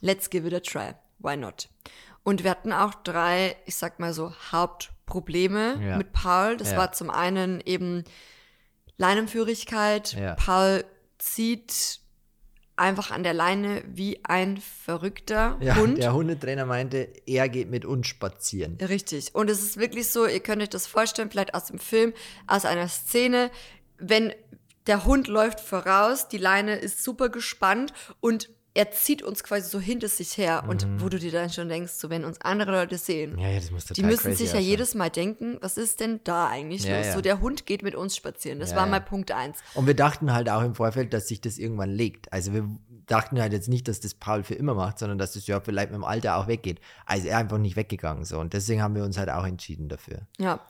let's 0.00 0.30
give 0.30 0.46
it 0.46 0.54
a 0.54 0.60
try. 0.60 0.94
Why 1.18 1.36
not? 1.36 1.68
Und 2.22 2.44
wir 2.44 2.50
hatten 2.50 2.72
auch 2.72 2.94
drei, 2.94 3.56
ich 3.66 3.76
sag 3.76 3.98
mal 3.98 4.12
so, 4.14 4.32
Hauptprobleme 4.52 5.80
Ja. 5.82 5.96
mit 5.96 6.12
Paul. 6.12 6.56
Das 6.56 6.72
Ja. 6.72 6.78
war 6.78 6.92
zum 6.92 7.10
einen 7.10 7.60
eben 7.60 8.04
Leinenführigkeit. 8.96 10.12
Ja. 10.12 10.34
Paul 10.34 10.84
zieht 11.18 11.99
einfach 12.80 13.10
an 13.10 13.22
der 13.22 13.34
Leine 13.34 13.82
wie 13.86 14.20
ein 14.24 14.56
verrückter 14.56 15.58
Ja, 15.60 15.76
Hund. 15.76 15.98
der 15.98 16.14
Hundetrainer 16.14 16.66
meinte, 16.66 17.08
er 17.26 17.48
geht 17.48 17.70
mit 17.70 17.84
uns 17.84 18.06
spazieren. 18.08 18.78
Richtig. 18.80 19.34
Und 19.34 19.50
es 19.50 19.62
ist 19.62 19.76
wirklich 19.76 20.08
so, 20.10 20.26
ihr 20.26 20.40
könnt 20.40 20.62
euch 20.62 20.70
das 20.70 20.86
vorstellen, 20.86 21.30
vielleicht 21.30 21.54
aus 21.54 21.66
dem 21.66 21.78
Film, 21.78 22.12
aus 22.46 22.64
einer 22.64 22.88
Szene, 22.88 23.50
wenn 23.98 24.32
der 24.86 25.04
Hund 25.04 25.28
läuft 25.28 25.60
voraus, 25.60 26.28
die 26.28 26.38
Leine 26.38 26.76
ist 26.76 27.04
super 27.04 27.28
gespannt 27.28 27.92
und 28.20 28.48
er 28.72 28.90
zieht 28.92 29.22
uns 29.22 29.42
quasi 29.42 29.68
so 29.68 29.80
hinter 29.80 30.08
sich 30.08 30.36
her. 30.38 30.64
Und 30.68 30.86
wo 31.02 31.08
du 31.08 31.18
dir 31.18 31.32
dann 31.32 31.50
schon 31.50 31.68
denkst, 31.68 31.92
so 31.92 32.08
wenn 32.08 32.24
uns 32.24 32.40
andere 32.40 32.70
Leute 32.70 32.98
sehen, 32.98 33.32
Mhm. 33.32 33.38
Ja, 33.38 33.48
ja, 33.48 33.60
die 33.60 34.02
müssen 34.02 34.34
sich 34.34 34.48
ja 34.52 34.58
aussehen. 34.58 34.68
jedes 34.70 34.94
Mal 34.94 35.10
denken, 35.10 35.58
was 35.60 35.76
ist 35.76 36.00
denn 36.00 36.20
da 36.24 36.48
eigentlich 36.48 36.84
Ja, 36.84 36.98
los? 36.98 37.14
So 37.14 37.20
der 37.20 37.40
Hund 37.40 37.66
geht 37.66 37.82
mit 37.82 37.94
uns 37.94 38.16
spazieren. 38.16 38.60
Das 38.60 38.74
war 38.76 38.86
mal 38.86 39.00
Punkt 39.00 39.32
eins. 39.32 39.58
Und 39.74 39.86
wir 39.86 39.94
dachten 39.94 40.32
halt 40.32 40.48
auch 40.48 40.62
im 40.62 40.74
Vorfeld, 40.74 41.12
dass 41.12 41.26
sich 41.28 41.40
das 41.40 41.58
irgendwann 41.58 41.90
legt. 41.90 42.32
Also 42.32 42.52
wir 42.52 42.68
dachten 43.06 43.40
halt 43.40 43.52
jetzt 43.52 43.68
nicht, 43.68 43.88
dass 43.88 43.98
das 43.98 44.14
Paul 44.14 44.44
für 44.44 44.54
immer 44.54 44.74
macht, 44.74 45.00
sondern 45.00 45.18
dass 45.18 45.32
das 45.32 45.46
ja 45.48 45.60
vielleicht 45.60 45.90
mit 45.90 45.96
dem 45.96 46.04
Alter 46.04 46.36
auch 46.36 46.46
weggeht. 46.46 46.80
Also 47.06 47.26
er 47.26 47.38
einfach 47.38 47.58
nicht 47.58 47.74
weggegangen 47.74 48.24
so. 48.24 48.38
Und 48.38 48.52
deswegen 48.52 48.82
haben 48.82 48.94
wir 48.94 49.02
uns 49.02 49.18
halt 49.18 49.30
auch 49.30 49.44
entschieden 49.44 49.88
dafür. 49.88 50.20
Ja. 50.38 50.60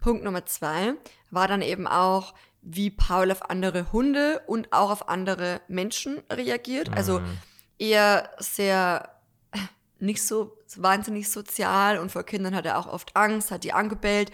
Punkt 0.00 0.22
Nummer 0.22 0.46
zwei 0.46 0.94
war 1.32 1.48
dann 1.48 1.60
eben 1.62 1.88
auch, 1.88 2.34
wie 2.62 2.90
Paul 2.90 3.30
auf 3.32 3.50
andere 3.50 3.92
Hunde 3.92 4.42
und 4.46 4.72
auch 4.72 4.90
auf 4.90 5.08
andere 5.08 5.60
Menschen 5.68 6.18
reagiert. 6.30 6.90
Also 6.96 7.20
eher 7.78 8.30
sehr 8.38 9.10
nicht 9.98 10.22
so 10.22 10.56
wahnsinnig 10.76 11.30
sozial 11.30 11.98
und 11.98 12.10
vor 12.12 12.24
Kindern 12.24 12.54
hat 12.54 12.66
er 12.66 12.78
auch 12.78 12.86
oft 12.86 13.16
Angst, 13.16 13.50
hat 13.50 13.64
die 13.64 13.72
angebellt, 13.72 14.30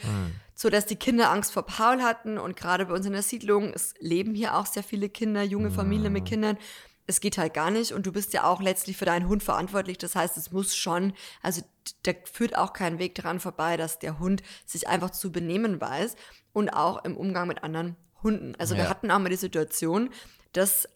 so 0.54 0.68
dass 0.70 0.86
die 0.86 0.96
Kinder 0.96 1.30
Angst 1.30 1.52
vor 1.52 1.64
Paul 1.64 2.02
hatten 2.02 2.38
und 2.38 2.56
gerade 2.56 2.86
bei 2.86 2.94
uns 2.94 3.06
in 3.06 3.12
der 3.12 3.22
Siedlung, 3.22 3.72
es 3.74 3.94
leben 3.98 4.34
hier 4.34 4.56
auch 4.56 4.66
sehr 4.66 4.82
viele 4.82 5.08
Kinder, 5.08 5.42
junge 5.42 5.70
Familien 5.70 6.12
mit 6.12 6.24
Kindern. 6.26 6.58
Es 7.06 7.20
geht 7.20 7.36
halt 7.36 7.52
gar 7.52 7.70
nicht 7.70 7.92
und 7.92 8.06
du 8.06 8.12
bist 8.12 8.32
ja 8.32 8.44
auch 8.44 8.62
letztlich 8.62 8.96
für 8.96 9.04
deinen 9.04 9.28
Hund 9.28 9.42
verantwortlich. 9.42 9.98
Das 9.98 10.16
heißt, 10.16 10.36
es 10.38 10.52
muss 10.52 10.74
schon, 10.74 11.12
also 11.42 11.60
da 12.04 12.12
führt 12.24 12.56
auch 12.56 12.72
kein 12.72 12.98
Weg 12.98 13.14
daran 13.14 13.40
vorbei, 13.40 13.76
dass 13.76 13.98
der 13.98 14.18
Hund 14.18 14.42
sich 14.64 14.88
einfach 14.88 15.10
zu 15.10 15.30
benehmen 15.30 15.80
weiß 15.80 16.16
und 16.54 16.70
auch 16.70 17.04
im 17.04 17.16
Umgang 17.16 17.46
mit 17.46 17.62
anderen 17.62 17.96
Hunden. 18.22 18.54
Also 18.58 18.76
wir 18.76 18.84
Ja. 18.84 18.88
hatten 18.90 19.10
auch 19.10 19.18
mal 19.18 19.28
die 19.28 19.36
Situation, 19.36 20.08
dass 20.52 20.88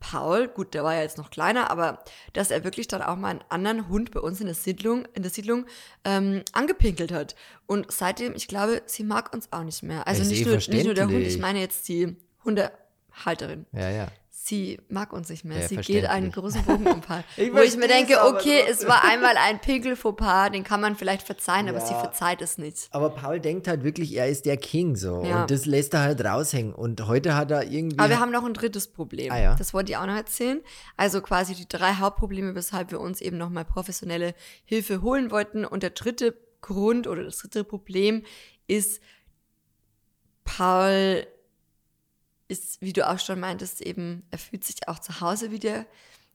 Paul, 0.00 0.48
gut, 0.48 0.74
der 0.74 0.84
war 0.84 0.94
ja 0.94 1.02
jetzt 1.02 1.18
noch 1.18 1.30
kleiner, 1.30 1.70
aber 1.70 2.02
dass 2.32 2.50
er 2.50 2.64
wirklich 2.64 2.86
dann 2.88 3.02
auch 3.02 3.16
mal 3.16 3.30
einen 3.30 3.44
anderen 3.48 3.88
Hund 3.88 4.10
bei 4.12 4.20
uns 4.20 4.40
in 4.40 4.46
der 4.46 4.54
Siedlung, 4.54 5.06
in 5.14 5.22
der 5.22 5.30
Siedlung 5.30 5.66
ähm, 6.04 6.42
angepinkelt 6.52 7.12
hat. 7.12 7.34
Und 7.66 7.90
seitdem, 7.90 8.34
ich 8.34 8.48
glaube, 8.48 8.82
sie 8.86 9.02
mag 9.02 9.32
uns 9.34 9.52
auch 9.52 9.64
nicht 9.64 9.82
mehr. 9.82 10.06
Also 10.06 10.22
nicht 10.24 10.46
nur, 10.46 10.56
nicht 10.56 10.84
nur 10.84 10.94
der 10.94 11.08
Hund, 11.08 11.26
ich 11.26 11.38
meine 11.38 11.60
jetzt 11.60 11.88
die 11.88 12.16
Hundehalterin. 12.44 13.66
Ja, 13.72 13.90
ja. 13.90 14.08
Sie 14.48 14.80
mag 14.88 15.12
uns 15.12 15.28
nicht 15.28 15.44
mehr. 15.44 15.60
Ja, 15.60 15.68
sie 15.68 15.76
geht 15.76 16.06
einen 16.06 16.32
großen 16.32 16.64
Bogen 16.64 16.86
um 16.86 17.02
Paul. 17.02 17.22
Ich 17.36 17.52
Wo 17.52 17.58
ich 17.58 17.76
mir 17.76 17.86
denke, 17.86 18.16
okay, 18.24 18.62
es 18.66 18.88
war 18.88 19.04
einmal 19.04 19.36
ein 19.36 19.60
Pinkel-Fauxpas, 19.60 20.52
den 20.52 20.64
kann 20.64 20.80
man 20.80 20.96
vielleicht 20.96 21.22
verzeihen, 21.26 21.68
aber 21.68 21.80
sie 21.82 21.92
Ja. 21.92 22.00
verzeiht 22.00 22.40
es 22.40 22.56
nicht. 22.56 22.88
Aber 22.92 23.10
Paul 23.10 23.40
denkt 23.40 23.68
halt 23.68 23.84
wirklich, 23.84 24.16
er 24.16 24.26
ist 24.26 24.46
der 24.46 24.56
King 24.56 24.96
so. 24.96 25.22
Ja. 25.22 25.42
Und 25.42 25.50
das 25.50 25.66
lässt 25.66 25.92
er 25.92 26.00
halt 26.00 26.24
raushängen. 26.24 26.72
Und 26.74 27.06
heute 27.06 27.36
hat 27.36 27.50
er 27.50 27.64
irgendwie. 27.64 27.98
Aber 27.98 28.08
wir 28.08 28.20
haben 28.20 28.32
noch 28.32 28.46
ein 28.46 28.54
drittes 28.54 28.88
Problem. 28.88 29.30
Ah, 29.32 29.38
ja. 29.38 29.54
Das 29.54 29.74
wollte 29.74 29.92
ich 29.92 29.98
auch 29.98 30.06
noch 30.06 30.16
erzählen. 30.16 30.62
Also 30.96 31.20
quasi 31.20 31.54
die 31.54 31.68
drei 31.68 31.92
Hauptprobleme, 31.96 32.54
weshalb 32.54 32.90
wir 32.90 33.00
uns 33.00 33.20
eben 33.20 33.36
nochmal 33.36 33.66
professionelle 33.66 34.34
Hilfe 34.64 35.02
holen 35.02 35.30
wollten. 35.30 35.66
Und 35.66 35.82
der 35.82 35.90
dritte 35.90 36.34
Grund 36.62 37.06
oder 37.06 37.22
das 37.22 37.36
dritte 37.36 37.64
Problem 37.64 38.22
ist, 38.66 39.02
Paul 40.44 41.26
ist, 42.48 42.80
wie 42.80 42.92
du 42.92 43.08
auch 43.08 43.18
schon 43.18 43.40
meintest, 43.40 43.80
eben, 43.80 44.26
er 44.30 44.38
fühlt 44.38 44.64
sich 44.64 44.88
auch 44.88 44.98
zu 44.98 45.20
Hause 45.20 45.50
wie 45.50 45.58
der 45.58 45.86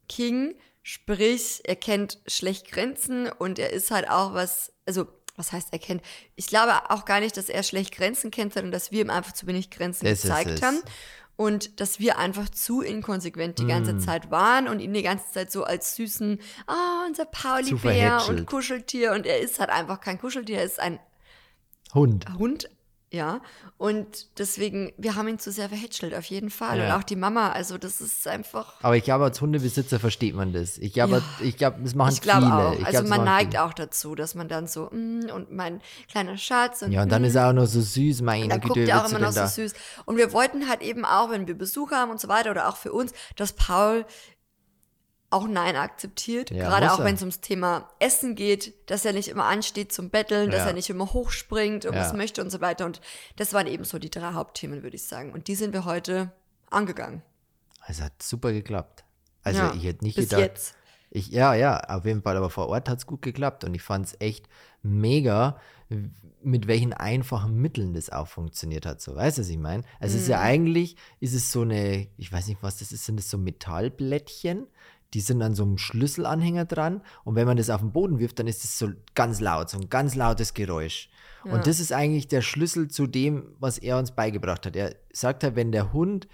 King. 0.07 0.55
Sprich, 0.83 1.61
er 1.63 1.75
kennt 1.75 2.19
schlecht 2.27 2.71
Grenzen 2.71 3.27
und 3.29 3.57
er 3.59 3.71
ist 3.71 3.89
halt 3.91 4.09
auch 4.09 4.33
was, 4.33 4.71
also 4.85 5.07
was 5.35 5.51
heißt 5.51 5.69
er 5.71 5.79
kennt? 5.79 6.03
Ich 6.35 6.47
glaube 6.47 6.91
auch 6.91 7.05
gar 7.05 7.19
nicht, 7.19 7.35
dass 7.37 7.49
er 7.49 7.63
schlecht 7.63 7.95
Grenzen 7.95 8.29
kennt, 8.31 8.53
sondern 8.53 8.71
dass 8.71 8.91
wir 8.91 9.01
ihm 9.01 9.09
einfach 9.09 9.31
zu 9.31 9.47
wenig 9.47 9.71
Grenzen 9.71 10.05
Das 10.05 10.21
gezeigt 10.21 10.61
haben. 10.61 10.81
Und 11.35 11.79
dass 11.79 11.99
wir 11.99 12.19
einfach 12.19 12.47
zu 12.49 12.81
inkonsequent 12.81 13.57
die 13.57 13.63
Mm. 13.63 13.69
ganze 13.69 13.97
Zeit 13.97 14.29
waren 14.29 14.67
und 14.67 14.79
ihn 14.79 14.93
die 14.93 15.01
ganze 15.01 15.31
Zeit 15.31 15.51
so 15.51 15.63
als 15.63 15.95
süßen, 15.95 16.39
ah, 16.67 17.05
unser 17.07 17.23
Zu 17.23 17.41
Pauli-Bär 17.41 18.25
und. 18.29 18.45
Kuscheltier. 18.45 19.13
Und 19.13 19.25
er 19.25 19.39
ist 19.39 19.59
halt 19.59 19.71
einfach 19.71 19.99
kein 19.99 20.19
Kuscheltier, 20.19 20.59
er 20.59 20.63
ist 20.65 20.79
ein 20.79 20.99
Hund. 21.95 22.25
Hund 22.37 22.69
Ja, 23.13 23.41
und 23.77 24.39
deswegen, 24.39 24.91
wir 24.97 25.13
haben 25.13 25.27
ihn 25.27 25.37
zu 25.37 25.51
sehr 25.51 25.69
verhätschelt, 25.69 26.15
auf 26.15 26.25
jeden 26.25 26.49
Fall. 26.49 26.79
Ja. 26.79 26.85
Und 26.95 26.99
auch 26.99 27.03
die 27.03 27.15
Mama, 27.15 27.51
also 27.51 27.77
das 27.77 28.01
ist 28.01 28.27
einfach. 28.27 28.73
Aber 28.81 28.97
ich 28.97 29.03
glaube, 29.03 29.25
als 29.25 29.39
Hundebesitzer 29.39 29.99
versteht 29.99 30.33
man 30.33 30.51
das. 30.51 30.79
Ich 30.79 30.93
glaube, 30.93 31.17
Ja. 31.17 31.45
ich 31.45 31.55
glaube, 31.55 31.77
das 31.83 31.93
machen 31.93 32.11
Ich 32.13 32.21
glaube 32.21 32.47
viele. 32.47 32.55
auch. 32.57 32.73
Ich 32.73 32.85
Also 32.87 33.03
glaub, 33.03 33.09
man 33.17 33.23
neigt 33.25 33.51
viele. 33.53 33.63
auch 33.65 33.73
dazu, 33.73 34.15
dass 34.15 34.33
man 34.33 34.47
dann 34.47 34.65
so, 34.65 34.89
mm, 34.91 35.29
und 35.31 35.51
mein 35.51 35.79
kleiner 36.09 36.37
Schatz 36.39 36.81
und 36.81 36.91
Ja, 36.91 37.03
und 37.03 37.11
dann 37.11 37.21
mm, 37.21 37.25
ist 37.25 37.35
er 37.35 37.49
auch 37.49 37.53
noch 37.53 37.67
so 37.67 37.81
süß, 37.81 38.23
meine 38.23 38.47
dann 38.47 38.61
guckt 38.61 38.73
Güte, 38.73 38.89
er 38.89 39.05
auch 39.05 39.09
immer 39.09 39.19
noch 39.19 39.31
so 39.31 39.45
süß. 39.45 39.73
Und 40.05 40.17
wir 40.17 40.33
wollten 40.33 40.67
halt 40.67 40.81
eben 40.81 41.05
auch, 41.05 41.29
wenn 41.29 41.45
wir 41.45 41.55
Besuch 41.55 41.91
haben 41.91 42.09
und 42.09 42.19
so 42.19 42.27
weiter 42.29 42.49
oder 42.49 42.67
auch 42.67 42.77
für 42.77 42.91
uns, 42.93 43.13
dass 43.35 43.53
Paul 43.53 44.05
auch 45.33 45.47
Nein 45.47 45.75
akzeptiert. 45.75 46.51
Ja, 46.51 46.69
Gerade 46.69 46.93
auch 46.93 47.03
wenn 47.03 47.15
es 47.15 47.21
ums 47.21 47.41
Thema 47.41 47.89
Essen 47.99 48.35
geht, 48.35 48.73
dass 48.89 49.03
er 49.05 49.13
nicht 49.13 49.27
immer 49.27 49.45
ansteht 49.45 49.91
zum 49.91 50.09
Betteln, 50.09 50.49
dass 50.51 50.61
Ja. 50.61 50.67
er 50.67 50.73
nicht 50.73 50.89
immer 50.89 51.11
hochspringt 51.13 51.85
und 51.85 51.93
Ja. 51.95 52.01
was 52.01 52.13
möchte 52.13 52.41
und 52.41 52.49
so 52.49 52.61
weiter. 52.61 52.85
Und 52.85 53.01
das 53.35 53.53
waren 53.53 53.67
eben 53.67 53.83
so 53.83 53.99
die 53.99 54.09
drei 54.09 54.33
Hauptthemen, 54.33 54.83
würde 54.83 54.95
ich 54.95 55.03
sagen. 55.03 55.33
Und 55.33 55.47
die 55.47 55.55
sind 55.55 55.73
wir 55.73 55.85
heute 55.85 56.31
angegangen. 56.69 57.21
Also 57.81 58.03
hat 58.03 58.21
super 58.23 58.53
geklappt. 58.53 59.03
Also 59.43 59.59
Ja, 59.61 59.73
ich 59.73 59.83
hätte 59.83 60.05
nicht 60.05 60.15
bis 60.15 60.29
gedacht. 60.29 60.41
jetzt. 60.41 60.75
Ich, 61.15 61.27
ja, 61.27 61.53
ja, 61.53 61.79
auf 61.89 62.05
jeden 62.05 62.23
Fall, 62.23 62.37
aber 62.37 62.49
vor 62.49 62.69
Ort 62.69 62.89
hat 62.89 62.97
es 62.97 63.05
gut 63.05 63.21
geklappt 63.21 63.63
und 63.65 63.75
ich 63.75 63.83
fand 63.83 64.07
es 64.07 64.15
echt 64.19 64.47
mega, 64.81 65.59
mit 66.41 66.65
welchen 66.65 66.91
einfachen 66.91 67.55
Mitteln 67.55 67.93
das 67.93 68.09
auch 68.09 68.27
funktioniert 68.27 68.85
hat. 68.87 68.99
So, 68.99 69.15
weißt 69.15 69.37
du, 69.37 69.41
was 69.41 69.49
ich 69.49 69.59
meine? 69.59 69.83
Also 69.99 70.15
es 70.15 70.23
ist 70.23 70.27
ja 70.29 70.37
Mhm. 70.37 70.43
eigentlich, 70.43 70.95
ist 71.19 71.35
es 71.35 71.51
so 71.51 71.61
eine, 71.61 72.07
ich 72.17 72.31
weiß 72.31 72.47
nicht, 72.47 72.63
was 72.63 72.77
das 72.77 72.91
ist, 72.91 73.05
sind 73.05 73.17
das 73.19 73.29
so 73.29 73.37
Metallblättchen, 73.37 74.65
die 75.13 75.21
sind 75.21 75.41
an 75.41 75.55
so 75.55 75.63
einem 75.63 75.77
Schlüsselanhänger 75.77 76.65
dran 76.65 77.01
und 77.23 77.35
wenn 77.35 77.47
man 77.47 77.57
das 77.57 77.69
auf 77.69 77.81
den 77.81 77.91
Boden 77.91 78.19
wirft, 78.19 78.39
dann 78.39 78.47
ist 78.47 78.63
es 78.63 78.77
so 78.77 78.89
ganz 79.15 79.39
laut, 79.39 79.69
so 79.69 79.77
ein 79.77 79.89
ganz 79.89 80.15
lautes 80.15 80.53
Geräusch. 80.53 81.09
Ja. 81.45 81.53
Und 81.53 81.67
das 81.67 81.79
ist 81.79 81.91
eigentlich 81.91 82.27
der 82.27 82.41
Schlüssel 82.41 82.87
zu 82.87 83.07
dem, 83.07 83.55
was 83.59 83.77
er 83.77 83.97
uns 83.97 84.11
beigebracht 84.11 84.65
hat. 84.65 84.75
Er 84.75 84.95
sagt 85.11 85.43
halt, 85.43 85.55
wenn 85.55 85.71
der 85.71 85.93
Hund 85.93 86.27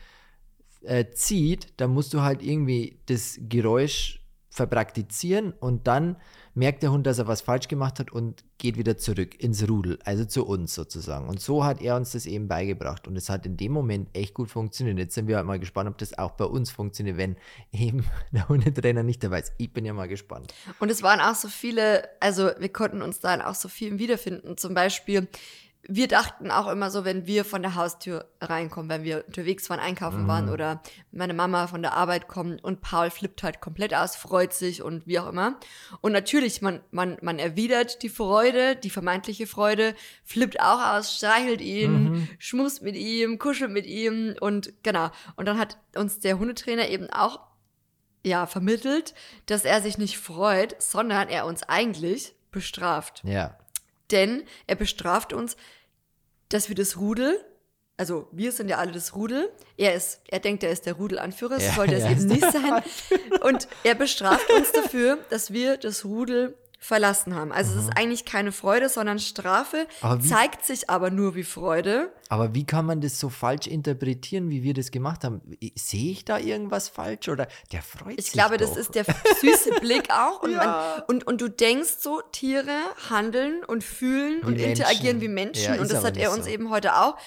äh, 0.81 1.05
zieht, 1.11 1.73
dann 1.77 1.91
musst 1.91 2.13
du 2.13 2.21
halt 2.21 2.41
irgendwie 2.41 2.99
das 3.07 3.39
Geräusch 3.41 4.18
verpraktizieren 4.59 5.53
und 5.59 5.87
dann 5.87 6.17
merkt 6.53 6.83
der 6.83 6.91
Hund, 6.91 7.07
dass 7.07 7.17
er 7.17 7.27
was 7.27 7.39
falsch 7.39 7.69
gemacht 7.69 7.97
hat 7.99 8.11
und 8.11 8.43
geht 8.57 8.77
wieder 8.77 8.97
zurück 8.97 9.41
ins 9.41 9.69
Rudel, 9.69 9.97
also 10.03 10.25
zu 10.25 10.45
uns 10.45 10.75
sozusagen. 10.75 11.29
Und 11.29 11.39
so 11.39 11.63
hat 11.63 11.81
er 11.81 11.95
uns 11.95 12.11
das 12.11 12.25
eben 12.25 12.49
beigebracht 12.49 13.07
und 13.07 13.15
es 13.15 13.29
hat 13.29 13.45
in 13.45 13.55
dem 13.55 13.71
Moment 13.71 14.09
echt 14.13 14.33
gut 14.33 14.49
funktioniert. 14.51 14.97
Jetzt 14.97 15.15
sind 15.15 15.27
wir 15.27 15.37
halt 15.37 15.45
mal 15.45 15.59
gespannt, 15.59 15.89
ob 15.89 15.97
das 15.97 16.17
auch 16.17 16.31
bei 16.31 16.43
uns 16.43 16.71
funktioniert, 16.71 17.15
wenn 17.15 17.37
eben 17.71 18.03
der 18.33 18.49
Hundetrainer 18.49 19.03
nicht 19.03 19.23
dabei 19.23 19.39
ist. 19.39 19.53
Ich 19.57 19.71
bin 19.71 19.85
ja 19.85 19.93
mal 19.93 20.09
gespannt. 20.09 20.53
Und 20.79 20.91
es 20.91 21.01
waren 21.01 21.21
auch 21.21 21.35
so 21.35 21.47
viele, 21.47 22.09
also 22.19 22.51
wir 22.59 22.69
konnten 22.73 23.01
uns 23.01 23.21
dann 23.21 23.41
auch 23.41 23.55
so 23.55 23.69
viel 23.69 23.97
wiederfinden. 23.97 24.57
Zum 24.57 24.73
Beispiel, 24.73 25.29
wir 25.87 26.07
dachten 26.07 26.51
auch 26.51 26.67
immer 26.67 26.91
so, 26.91 27.05
wenn 27.05 27.25
wir 27.25 27.45
von 27.45 27.61
der 27.61 27.75
Haustür 27.75 28.25
reinkommen, 28.41 28.89
wenn 28.89 29.03
wir 29.03 29.23
unterwegs 29.25 29.69
waren, 29.69 29.79
einkaufen 29.79 30.27
waren 30.27 30.49
oder 30.49 30.81
meine 31.11 31.33
Mama 31.33 31.67
von 31.67 31.81
der 31.81 31.93
Arbeit 31.93 32.27
kommt 32.27 32.63
und 32.63 32.81
Paul 32.81 33.09
flippt 33.09 33.43
halt 33.43 33.61
komplett 33.61 33.93
aus, 33.93 34.15
freut 34.15 34.53
sich 34.53 34.81
und 34.81 35.07
wie 35.07 35.19
auch 35.19 35.27
immer. 35.27 35.57
Und 36.01 36.11
natürlich, 36.11 36.61
man, 36.61 36.81
man, 36.91 37.17
man 37.21 37.39
erwidert 37.39 38.03
die 38.03 38.09
Freude, 38.09 38.75
die 38.75 38.89
vermeintliche 38.89 39.47
Freude, 39.47 39.95
flippt 40.23 40.59
auch 40.59 40.95
aus, 40.95 41.15
streichelt 41.15 41.61
ihn, 41.61 42.27
schmust 42.39 42.81
mit 42.81 42.95
ihm, 42.95 43.39
kuschelt 43.39 43.71
mit 43.71 43.85
ihm 43.85 44.35
und 44.39 44.73
genau. 44.83 45.09
Und 45.37 45.47
dann 45.47 45.57
hat 45.57 45.77
uns 45.95 46.19
der 46.19 46.39
Hundetrainer 46.39 46.89
eben 46.89 47.09
auch 47.09 47.39
ja, 48.23 48.45
vermittelt, 48.45 49.13
dass 49.45 49.65
er 49.65 49.81
sich 49.81 49.97
nicht 49.97 50.17
freut, 50.17 50.75
sondern 50.81 51.29
er 51.29 51.45
uns 51.45 51.63
eigentlich 51.63 52.35
bestraft. 52.51 53.21
Ja. 53.23 53.57
Denn 54.11 54.43
er 54.67 54.75
bestraft 54.75 55.33
uns, 55.33 55.55
dass 56.49 56.69
wir 56.69 56.75
das 56.75 56.97
Rudel, 56.97 57.43
also 57.97 58.27
wir 58.31 58.51
sind 58.51 58.69
ja 58.69 58.77
alle 58.77 58.91
das 58.91 59.15
Rudel, 59.15 59.51
er 59.77 59.93
ist, 59.93 60.21
er 60.27 60.39
denkt, 60.39 60.63
er 60.63 60.71
ist 60.71 60.85
der 60.85 60.93
Rudelanführer, 60.93 61.55
das 61.55 61.65
Ja, 61.65 61.73
sollte 61.73 61.95
es 61.95 62.03
er 62.03 62.11
eben 62.11 62.25
nicht 62.25 62.41
sein. 62.51 62.83
Und 63.41 63.67
er 63.83 63.95
bestraft 63.95 64.49
uns 64.51 64.71
dafür, 64.71 65.17
dass 65.29 65.51
wir 65.53 65.77
das 65.77 66.05
Rudel 66.05 66.57
verlassen 66.81 67.35
haben. 67.35 67.51
Also 67.51 67.77
es 67.77 67.83
ist 67.85 67.97
eigentlich 67.97 68.23
keine 68.23 68.51
Freude, 68.53 68.87
sondern 68.87 69.19
Strafe, 69.19 69.85
wie- 70.01 70.19
zeigt 70.27 70.65
sich 70.65 70.89
aber 70.89 71.09
nur 71.11 71.35
wie 71.35 71.43
Freude. 71.43 72.13
Aber 72.29 72.55
wie 72.55 72.65
kann 72.65 72.85
man 72.85 73.01
das 73.01 73.19
so 73.19 73.27
falsch 73.29 73.67
interpretieren, 73.67 74.49
wie 74.49 74.63
wir 74.63 74.73
das 74.73 74.89
gemacht 74.91 75.23
haben? 75.25 75.41
Sehe 75.75 76.11
ich 76.11 76.23
da 76.25 76.37
irgendwas 76.39 76.87
falsch 76.87 77.27
oder 77.27 77.47
der 77.73 77.81
freut 77.81 78.15
sich 78.17 78.27
Ich 78.27 78.31
glaube, 78.31 78.57
doch. 78.57 78.65
das 78.67 78.77
ist 78.77 78.95
der 78.95 79.03
süße 79.41 79.71
Blick 79.81 80.09
auch. 80.09 80.41
Und, 80.43 80.51
Ja. 80.51 80.57
man, 80.97 81.03
und, 81.07 81.27
und 81.27 81.41
du 81.41 81.49
denkst 81.49 81.97
so, 81.99 82.21
Tiere 82.31 82.71
handeln 83.09 83.63
und 83.65 83.83
fühlen 83.83 84.41
Wie 84.43 84.45
und 84.47 84.55
interagieren 84.57 85.19
wie 85.21 85.27
Menschen. 85.27 85.75
Ja, 85.75 85.81
und 85.81 85.91
das 85.91 86.03
hat 86.03 86.15
er 86.17 86.31
uns 86.31 86.45
so. 86.45 86.51
eben 86.51 86.69
heute 86.69 86.95
auch 86.95 87.17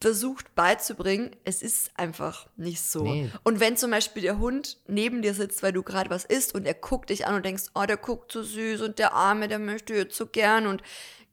versucht 0.00 0.54
beizubringen. 0.54 1.36
Es 1.44 1.62
ist 1.62 1.90
einfach 1.96 2.48
nicht 2.56 2.82
so. 2.82 3.02
Nee. 3.02 3.30
Und 3.42 3.60
wenn 3.60 3.76
zum 3.76 3.90
Beispiel 3.90 4.22
der 4.22 4.38
Hund 4.38 4.78
neben 4.86 5.22
dir 5.22 5.34
sitzt, 5.34 5.62
weil 5.62 5.72
du 5.72 5.82
gerade 5.82 6.10
was 6.10 6.24
isst 6.24 6.54
und 6.54 6.66
er 6.66 6.74
guckt 6.74 7.10
dich 7.10 7.26
an 7.26 7.34
und 7.34 7.44
denkst, 7.44 7.64
oh, 7.74 7.84
der 7.84 7.98
guckt 7.98 8.32
so 8.32 8.42
süß 8.42 8.80
und 8.80 8.98
der 8.98 9.12
Arme, 9.12 9.48
der 9.48 9.58
möchte 9.58 9.94
jetzt 9.94 10.16
so 10.16 10.26
gern 10.26 10.66
und 10.66 10.82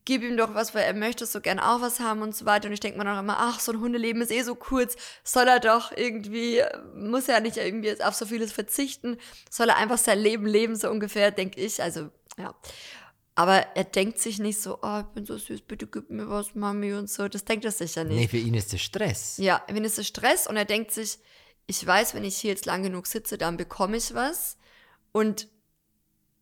gib 0.07 0.23
ihm 0.23 0.37
doch 0.37 0.53
was, 0.53 0.73
weil 0.73 0.83
er 0.83 0.93
möchte 0.93 1.25
so 1.25 1.41
gern 1.41 1.59
auch 1.59 1.81
was 1.81 1.99
haben 1.99 2.21
und 2.21 2.35
so 2.35 2.45
weiter. 2.45 2.67
Und 2.67 2.73
ich 2.73 2.79
denke 2.79 2.97
mir 2.97 3.03
dann 3.03 3.19
immer, 3.19 3.37
ach, 3.39 3.59
so 3.59 3.73
ein 3.73 3.79
Hundeleben 3.79 4.21
ist 4.21 4.31
eh 4.31 4.41
so 4.41 4.55
kurz, 4.55 4.95
soll 5.23 5.47
er 5.47 5.59
doch 5.59 5.91
irgendwie, 5.95 6.61
muss 6.95 7.27
er 7.27 7.41
nicht 7.41 7.57
irgendwie 7.57 7.89
jetzt 7.89 8.03
auf 8.03 8.15
so 8.15 8.25
vieles 8.25 8.53
verzichten, 8.53 9.17
soll 9.49 9.69
er 9.69 9.77
einfach 9.77 9.97
sein 9.97 10.19
Leben 10.19 10.45
leben, 10.45 10.75
so 10.77 10.89
ungefähr, 10.89 11.31
denke 11.31 11.59
ich. 11.59 11.83
Also, 11.83 12.09
ja. 12.37 12.55
Aber 13.37 13.67
er 13.75 13.83
denkt 13.83 14.17
sich 14.17 14.39
nicht 14.39 14.59
so, 14.59 14.79
oh, 14.81 15.01
ich 15.01 15.05
bin 15.13 15.23
so 15.23 15.37
süß, 15.37 15.61
bitte 15.61 15.85
gib 15.85 16.09
mir 16.09 16.27
was, 16.27 16.55
Mami 16.55 16.93
und 16.93 17.07
so. 17.07 17.27
Das 17.27 17.45
denkt 17.45 17.65
er 17.65 17.71
sicher 17.71 18.03
nicht. 18.03 18.17
Nee, 18.17 18.27
für 18.27 18.37
ihn 18.37 18.55
ist 18.55 18.73
das 18.73 18.81
Stress. 18.81 19.37
Ja, 19.37 19.63
wenn 19.67 19.85
es 19.85 19.99
ist 19.99 20.07
Stress 20.07 20.47
und 20.47 20.57
er 20.57 20.65
denkt 20.65 20.89
sich, 20.91 21.19
ich 21.67 21.85
weiß, 21.85 22.15
wenn 22.15 22.23
ich 22.23 22.35
hier 22.37 22.49
jetzt 22.49 22.65
lang 22.65 22.81
genug 22.81 23.05
sitze, 23.05 23.37
dann 23.37 23.55
bekomme 23.55 23.95
ich 23.95 24.15
was. 24.15 24.57
Und 25.11 25.49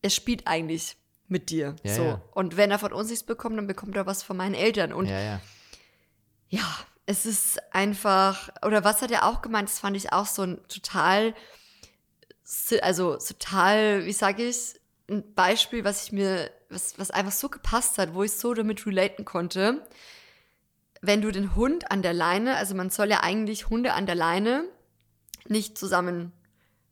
er 0.01 0.09
spielt 0.09 0.47
eigentlich 0.47 0.95
mit 1.27 1.49
dir. 1.49 1.75
Ja, 1.83 1.95
so. 1.95 2.01
ja. 2.03 2.21
Und 2.31 2.55
wenn 2.55 2.71
er 2.71 2.79
von 2.79 2.93
uns 2.93 3.09
nichts 3.09 3.25
bekommt, 3.25 3.57
dann 3.57 3.67
bekommt 3.67 3.97
er 3.97 4.05
was 4.05 4.23
von 4.23 4.37
meinen 4.37 4.55
Eltern. 4.55 4.93
Und 4.93 5.07
Ja, 5.07 5.19
ja. 5.19 5.41
ja, 6.47 6.77
es 7.05 7.25
ist 7.25 7.59
einfach, 7.73 8.47
oder 8.65 8.85
was 8.85 9.01
hat 9.01 9.11
er 9.11 9.27
auch 9.27 9.41
gemeint, 9.41 9.67
das 9.67 9.79
fand 9.79 9.97
ich 9.97 10.13
auch 10.13 10.27
so 10.27 10.43
ein 10.43 10.65
total, 10.69 11.35
also 12.81 13.17
total, 13.17 14.05
wie 14.05 14.13
sage 14.13 14.47
ich, 14.47 14.79
ein 15.09 15.33
Beispiel, 15.33 15.83
was 15.83 16.05
ich 16.05 16.11
mir, 16.13 16.51
was, 16.69 16.97
was 16.97 17.11
einfach 17.11 17.31
so 17.31 17.49
gepasst 17.49 17.97
hat, 17.97 18.13
wo 18.13 18.23
ich 18.23 18.31
so 18.33 18.53
damit 18.53 18.85
relaten 18.85 19.25
konnte. 19.25 19.85
Wenn 21.01 21.21
du 21.21 21.31
den 21.31 21.55
Hund 21.55 21.91
an 21.91 22.01
der 22.01 22.13
Leine, 22.13 22.55
also 22.57 22.73
man 22.75 22.89
soll 22.89 23.09
ja 23.09 23.21
eigentlich 23.21 23.69
Hunde 23.69 23.93
an 23.93 24.05
der 24.05 24.15
Leine 24.15 24.63
nicht 25.47 25.77
zusammen 25.77 26.31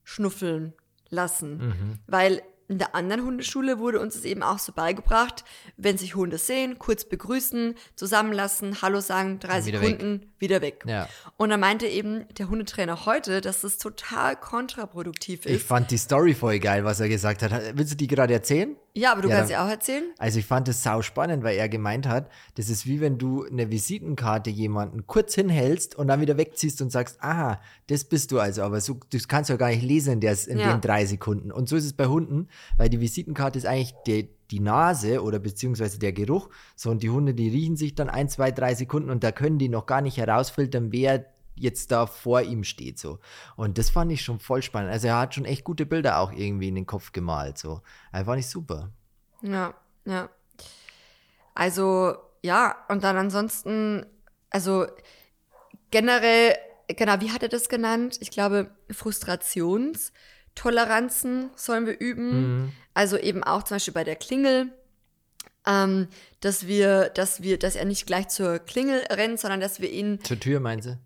schnuffeln 0.03 0.73
lassen, 1.09 1.57
Mhm. 1.57 1.99
weil 2.07 2.41
in 2.69 2.77
der 2.77 2.95
anderen 2.95 3.23
Hundeschule 3.25 3.77
wurde 3.77 3.99
uns 3.99 4.15
es 4.15 4.23
eben 4.23 4.41
auch 4.41 4.57
so 4.57 4.71
beigebracht, 4.71 5.43
wenn 5.77 5.97
sich 5.97 6.15
Hunde 6.15 6.37
sehen, 6.37 6.79
kurz 6.79 7.03
begrüßen, 7.05 7.75
zusammenlassen, 7.95 8.81
Hallo 8.81 8.99
sagen, 9.01 9.39
drei 9.39 9.63
Wieder 9.65 9.81
weg. 9.81 9.89
Sekunden, 9.99 10.31
wieder 10.39 10.61
weg. 10.61 10.83
Ja. 10.87 11.07
Und 11.37 11.49
da 11.49 11.57
meinte 11.57 11.87
eben 11.87 12.25
der 12.37 12.49
Hundetrainer 12.49 13.05
heute, 13.05 13.41
dass 13.41 13.61
das 13.61 13.77
total 13.79 14.35
kontraproduktiv 14.37 15.45
Ich 15.45 15.55
ist. 15.57 15.67
fand 15.67 15.91
die 15.91 15.97
Story 15.97 16.33
voll 16.33 16.59
geil, 16.59 16.85
was 16.85 16.99
er 16.99 17.09
gesagt 17.09 17.43
hat. 17.43 17.51
Willst 17.77 17.91
du 17.93 17.97
die 17.97 18.07
gerade 18.07 18.33
erzählen? 18.33 18.75
Ja, 18.95 19.11
aber 19.11 19.23
du 19.23 19.29
Ja, 19.29 19.37
kannst 19.37 19.51
ja 19.51 19.65
auch 19.65 19.69
erzählen. 19.69 20.03
Also 20.19 20.37
ich 20.37 20.45
fand 20.45 20.67
es 20.67 20.83
sau 20.83 21.01
spannend, 21.01 21.43
weil 21.43 21.57
er 21.57 21.67
gemeint 21.67 22.07
hat, 22.07 22.29
das 22.55 22.69
ist 22.69 22.85
wie 22.85 23.01
wenn 23.01 23.17
du 23.17 23.43
eine 23.43 23.71
Visitenkarte 23.71 24.51
jemanden 24.51 25.07
kurz 25.07 25.33
hinhältst 25.33 25.95
und 25.95 26.07
dann 26.07 26.21
wieder 26.21 26.37
wegziehst 26.37 26.79
und 26.81 26.91
sagst, 26.91 27.17
aha, 27.19 27.59
das 27.87 28.03
bist 28.03 28.31
du 28.31 28.39
also, 28.39 28.61
aber 28.61 28.81
so, 28.81 28.99
das 29.11 29.27
kannst 29.27 29.49
du 29.49 29.53
ja 29.53 29.57
gar 29.57 29.69
nicht 29.69 29.81
lesen 29.81 30.13
in, 30.13 30.19
der, 30.21 30.37
in 30.47 30.59
Ja. 30.59 30.73
den 30.73 30.81
drei 30.81 31.07
Sekunden. 31.07 31.51
Und 31.51 31.67
so 31.69 31.75
ist 31.75 31.85
es 31.85 31.93
bei 31.93 32.05
Hunden, 32.05 32.47
weil 32.77 32.89
die 32.89 32.99
Visitenkarte 32.99 33.57
ist 33.57 33.65
eigentlich 33.65 33.95
die, 34.05 34.29
die 34.51 34.59
Nase 34.59 35.23
oder 35.23 35.39
beziehungsweise 35.39 35.97
der 35.97 36.13
Geruch. 36.13 36.49
So, 36.75 36.91
und 36.91 37.01
die 37.01 37.09
Hunde, 37.09 37.33
die 37.33 37.49
riechen 37.49 37.75
sich 37.77 37.95
dann 37.95 38.09
ein, 38.09 38.29
zwei, 38.29 38.51
drei 38.51 38.75
Sekunden 38.75 39.09
und 39.09 39.23
da 39.23 39.31
können 39.31 39.57
die 39.57 39.69
noch 39.69 39.87
gar 39.87 40.01
nicht 40.01 40.17
herausfiltern, 40.17 40.91
wer 40.91 41.32
jetzt 41.55 41.91
da 41.91 42.05
vor 42.05 42.41
ihm 42.41 42.63
steht 42.63 42.99
so. 42.99 43.19
Und 43.55 43.77
das 43.77 43.89
fand 43.89 44.11
ich 44.11 44.23
schon 44.23 44.39
voll 44.39 44.61
spannend. 44.61 44.91
Also 44.91 45.07
er 45.07 45.19
hat 45.19 45.35
schon 45.35 45.45
echt 45.45 45.63
gute 45.63 45.85
Bilder 45.85 46.19
auch 46.19 46.31
irgendwie 46.31 46.67
in 46.67 46.75
den 46.75 46.85
Kopf 46.85 47.11
gemalt 47.11 47.57
so. 47.57 47.81
Also 48.11 48.25
fand 48.25 48.39
ich 48.39 48.49
super. 48.49 48.91
Ja, 49.41 49.73
ja. 50.05 50.29
Also, 51.55 52.15
ja, 52.41 52.75
und 52.89 53.03
dann 53.03 53.17
ansonsten, 53.17 54.07
also 54.49 54.87
generell, 55.91 56.57
genau, 56.87 57.21
wie 57.21 57.31
hat 57.31 57.43
er 57.43 57.49
das 57.49 57.69
genannt? 57.69 58.17
Ich 58.21 58.31
glaube, 58.31 58.71
Frustrationstoleranzen 58.89 61.51
sollen 61.55 61.85
wir 61.85 61.99
üben. 61.99 62.63
Mhm. 62.63 62.71
Also 62.93 63.17
eben 63.17 63.43
auch 63.43 63.63
zum 63.63 63.75
Beispiel 63.75 63.93
bei 63.93 64.03
der 64.03 64.15
Klingel, 64.15 64.71
ähm, 65.65 66.07
dass 66.41 66.67
wir, 66.67 67.09
dass 67.09 67.41
wir, 67.41 67.57
dass 67.59 67.75
er 67.75 67.85
nicht 67.85 68.07
gleich 68.07 68.29
zur 68.29 68.59
Klingel 68.59 69.03
rennt, 69.09 69.39
sondern 69.39 69.59
dass 69.59 69.79
wir 69.79 69.91
ihn 69.91 70.19
Zur 70.23 70.39
Tür, 70.39 70.59
meinst 70.59 70.87
du? 70.87 70.97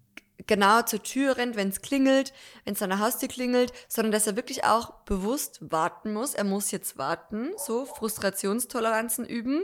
Genau 0.45 0.83
zur 0.83 1.01
Tür 1.01 1.37
rennt, 1.37 1.55
wenn 1.55 1.69
es 1.69 1.81
klingelt, 1.81 2.31
wenn 2.63 2.73
es 2.73 2.81
an 2.81 2.89
der 2.89 2.99
Haustür 2.99 3.27
klingelt, 3.27 3.73
sondern 3.87 4.11
dass 4.11 4.27
er 4.27 4.35
wirklich 4.35 4.63
auch 4.63 4.91
bewusst 5.05 5.59
warten 5.71 6.13
muss. 6.13 6.35
Er 6.35 6.43
muss 6.43 6.71
jetzt 6.71 6.97
warten, 6.97 7.51
so 7.57 7.85
Frustrationstoleranzen 7.85 9.25
üben 9.25 9.63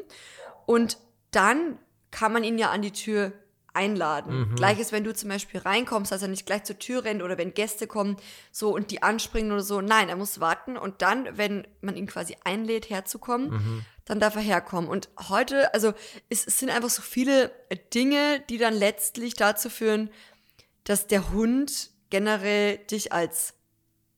und 0.65 0.97
dann 1.31 1.77
kann 2.11 2.31
man 2.31 2.43
ihn 2.43 2.57
ja 2.57 2.69
an 2.71 2.81
die 2.81 2.91
Tür 2.91 3.33
einladen. 3.75 4.51
Mhm. 4.51 4.55
Gleiches, 4.55 4.91
wenn 4.91 5.03
du 5.03 5.15
zum 5.15 5.29
Beispiel 5.29 5.59
reinkommst, 5.59 6.11
dass 6.11 6.21
er 6.21 6.27
nicht 6.27 6.45
gleich 6.45 6.63
zur 6.63 6.77
Tür 6.77 7.05
rennt 7.05 7.23
oder 7.23 7.39
wenn 7.39 7.55
Gäste 7.55 7.87
kommen, 7.87 8.17
so 8.51 8.73
und 8.73 8.91
die 8.91 9.01
anspringen 9.01 9.51
oder 9.51 9.63
so. 9.63 9.81
Nein, 9.81 10.09
er 10.09 10.15
muss 10.15 10.39
warten 10.39 10.77
und 10.77 11.01
dann, 11.01 11.37
wenn 11.37 11.67
man 11.81 11.95
ihn 11.95 12.05
quasi 12.05 12.37
einlädt, 12.43 12.91
herzukommen, 12.91 13.49
Mhm. 13.49 13.85
dann 14.05 14.19
darf 14.19 14.35
er 14.35 14.43
herkommen. 14.43 14.87
Und 14.89 15.09
heute, 15.27 15.73
also 15.73 15.93
es, 16.29 16.45
es 16.45 16.59
sind 16.59 16.69
einfach 16.69 16.91
so 16.91 17.01
viele 17.01 17.51
Dinge, 17.95 18.41
die 18.47 18.59
dann 18.59 18.75
letztlich 18.75 19.33
dazu 19.33 19.71
führen, 19.71 20.11
dass 20.83 21.07
der 21.07 21.31
Hund 21.31 21.89
generell 22.09 22.77
dich 22.77 23.11
als 23.13 23.53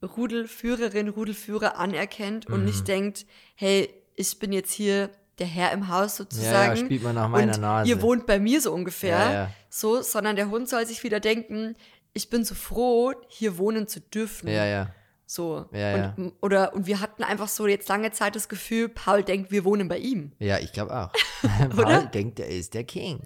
Rudelführerin, 0.03 1.09
Rudelführer 1.09 1.77
anerkennt 1.77 2.47
und 2.47 2.59
Mhm. 2.61 2.65
nicht 2.65 2.87
denkt, 2.87 3.25
hey, 3.55 3.89
ich 4.15 4.37
bin 4.39 4.51
jetzt 4.51 4.71
hier 4.71 5.09
der 5.39 5.47
Herr 5.47 5.71
im 5.71 5.87
Haus 5.89 6.17
Ja, 6.17 6.23
sozusagen. 6.23 6.77
ja, 6.79 6.85
spielt 6.85 7.03
man 7.03 7.15
nach 7.15 7.27
meiner 7.29 7.55
und 7.55 7.61
Nase. 7.61 7.89
Ihr 7.89 8.01
wohnt 8.01 8.25
bei 8.25 8.39
mir 8.39 8.61
so 8.61 8.71
ungefähr. 8.73 9.17
Ja, 9.19 9.33
ja. 9.33 9.51
So, 9.69 10.01
sondern 10.01 10.35
der 10.35 10.49
Hund 10.49 10.69
soll 10.69 10.85
sich 10.85 11.03
wieder 11.03 11.19
denken, 11.19 11.75
ich 12.13 12.29
bin 12.29 12.45
so 12.45 12.55
froh, 12.55 13.13
hier 13.27 13.57
wohnen 13.57 13.87
zu 13.87 13.99
dürfen. 13.99 14.47
Ja, 14.47 14.65
ja. 14.65 14.89
So. 15.25 15.65
Ja, 15.73 16.13
und, 16.15 16.33
Oder, 16.41 16.73
und 16.73 16.85
wir 16.87 17.01
hatten 17.01 17.23
einfach 17.23 17.47
so 17.49 17.67
jetzt 17.67 17.89
lange 17.89 18.11
Zeit 18.11 18.35
das 18.35 18.47
Gefühl, 18.47 18.87
Paul 18.89 19.23
denkt, 19.23 19.51
wir 19.51 19.65
wohnen 19.65 19.87
bei 19.89 19.97
ihm. 19.97 20.31
Ja, 20.39 20.59
ich 20.59 20.71
glaube 20.71 20.95
auch. 20.95 21.11
Paul 21.75 22.07
denkt, 22.13 22.39
er 22.39 22.47
ist 22.47 22.73
der 22.73 22.83
King. 22.85 23.19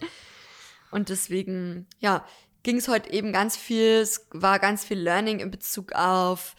Und 0.91 1.09
deswegen, 1.09 1.85
ja, 1.99 2.25
ging 2.63 2.77
es 2.77 2.87
heute 2.87 3.11
eben 3.11 3.31
ganz 3.33 3.55
viel, 3.57 3.97
es 4.01 4.27
war 4.31 4.59
ganz 4.59 4.83
viel 4.83 4.99
Learning 4.99 5.39
in 5.39 5.51
Bezug 5.51 5.93
auf 5.93 6.55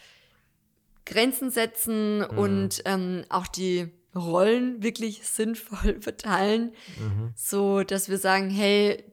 Grenzen 1.06 1.50
setzen 1.50 2.18
Mhm. 2.20 2.38
und 2.38 2.82
ähm, 2.84 3.24
auch 3.28 3.46
die 3.46 3.90
Rollen 4.14 4.82
wirklich 4.82 5.22
sinnvoll 5.26 6.00
verteilen, 6.00 6.72
Mhm. 6.98 7.32
so 7.34 7.82
dass 7.82 8.08
wir 8.08 8.18
sagen, 8.18 8.50
hey, 8.50 9.04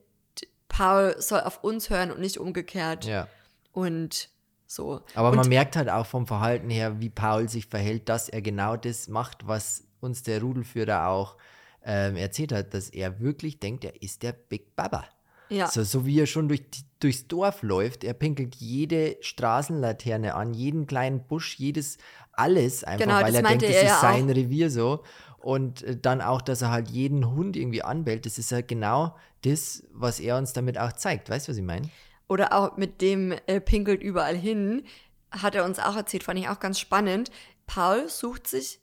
Paul 0.68 1.16
soll 1.18 1.40
auf 1.40 1.64
uns 1.64 1.90
hören 1.90 2.10
und 2.12 2.20
nicht 2.20 2.38
umgekehrt. 2.38 3.04
Ja. 3.04 3.26
Und 3.72 4.28
so. 4.66 5.00
Aber 5.14 5.30
und, 5.30 5.36
man 5.36 5.48
merkt 5.48 5.76
halt 5.76 5.88
auch 5.88 6.06
vom 6.06 6.26
Verhalten 6.26 6.68
her, 6.70 7.00
wie 7.00 7.08
Paul 7.10 7.48
sich 7.48 7.66
verhält, 7.66 8.08
dass 8.08 8.28
er 8.28 8.42
genau 8.42 8.76
das 8.76 9.08
macht, 9.08 9.46
was 9.46 9.84
uns 10.00 10.22
der 10.22 10.40
Rudelführer 10.42 11.08
auch 11.08 11.36
ähm, 11.84 12.16
erzählt 12.16 12.52
hat, 12.52 12.74
dass 12.74 12.90
er 12.90 13.18
wirklich 13.18 13.60
denkt, 13.60 13.84
er 13.84 14.00
ist 14.02 14.22
der 14.22 14.32
Big 14.32 14.76
Baba. 14.76 15.04
Ja, 15.48 15.68
So, 15.68 15.82
so 15.82 16.06
wie 16.06 16.20
er 16.20 16.26
schon 16.26 16.48
durch, 16.48 16.62
durchs 17.00 17.26
Dorf 17.26 17.62
läuft, 17.62 18.04
er 18.04 18.14
pinkelt 18.14 18.56
jede 18.56 19.16
Straßenlaterne 19.20 20.34
an, 20.34 20.54
jeden 20.54 20.86
kleinen 20.86 21.26
Busch, 21.26 21.56
jedes, 21.56 21.98
alles 22.32 22.84
einfach, 22.84 23.06
Genau, 23.06 23.20
weil 23.20 23.34
er 23.34 23.42
denkt, 23.42 23.62
das 23.62 23.70
er 23.70 23.82
ist 23.82 23.88
ja 23.88 24.00
sein 24.00 24.30
Revier 24.30 24.70
so. 24.70 25.02
Und 25.38 25.82
äh, 25.82 25.96
dann 25.96 26.20
auch, 26.20 26.42
dass 26.42 26.62
er 26.62 26.70
halt 26.70 26.88
jeden 26.88 27.30
Hund 27.30 27.56
irgendwie 27.56 27.82
anbellt, 27.82 28.26
das 28.26 28.38
ist 28.38 28.50
ja 28.50 28.60
genau 28.60 29.16
das, 29.42 29.84
was 29.92 30.20
er 30.20 30.36
uns 30.36 30.52
damit 30.52 30.78
auch 30.78 30.92
zeigt. 30.92 31.30
Weißt 31.30 31.48
du, 31.48 31.52
was 31.52 31.58
ich 31.58 31.64
meine? 31.64 31.88
oder 32.28 32.52
auch 32.52 32.76
mit 32.76 33.00
dem 33.00 33.32
äh, 33.46 33.60
pinkelt 33.60 34.02
überall 34.02 34.36
hin, 34.36 34.84
hat 35.30 35.54
er 35.54 35.64
uns 35.64 35.78
auch 35.78 35.96
erzählt, 35.96 36.22
fand 36.22 36.38
ich 36.38 36.48
auch 36.48 36.60
ganz 36.60 36.78
spannend. 36.78 37.30
Paul 37.66 38.08
sucht 38.08 38.46
sich, 38.46 38.80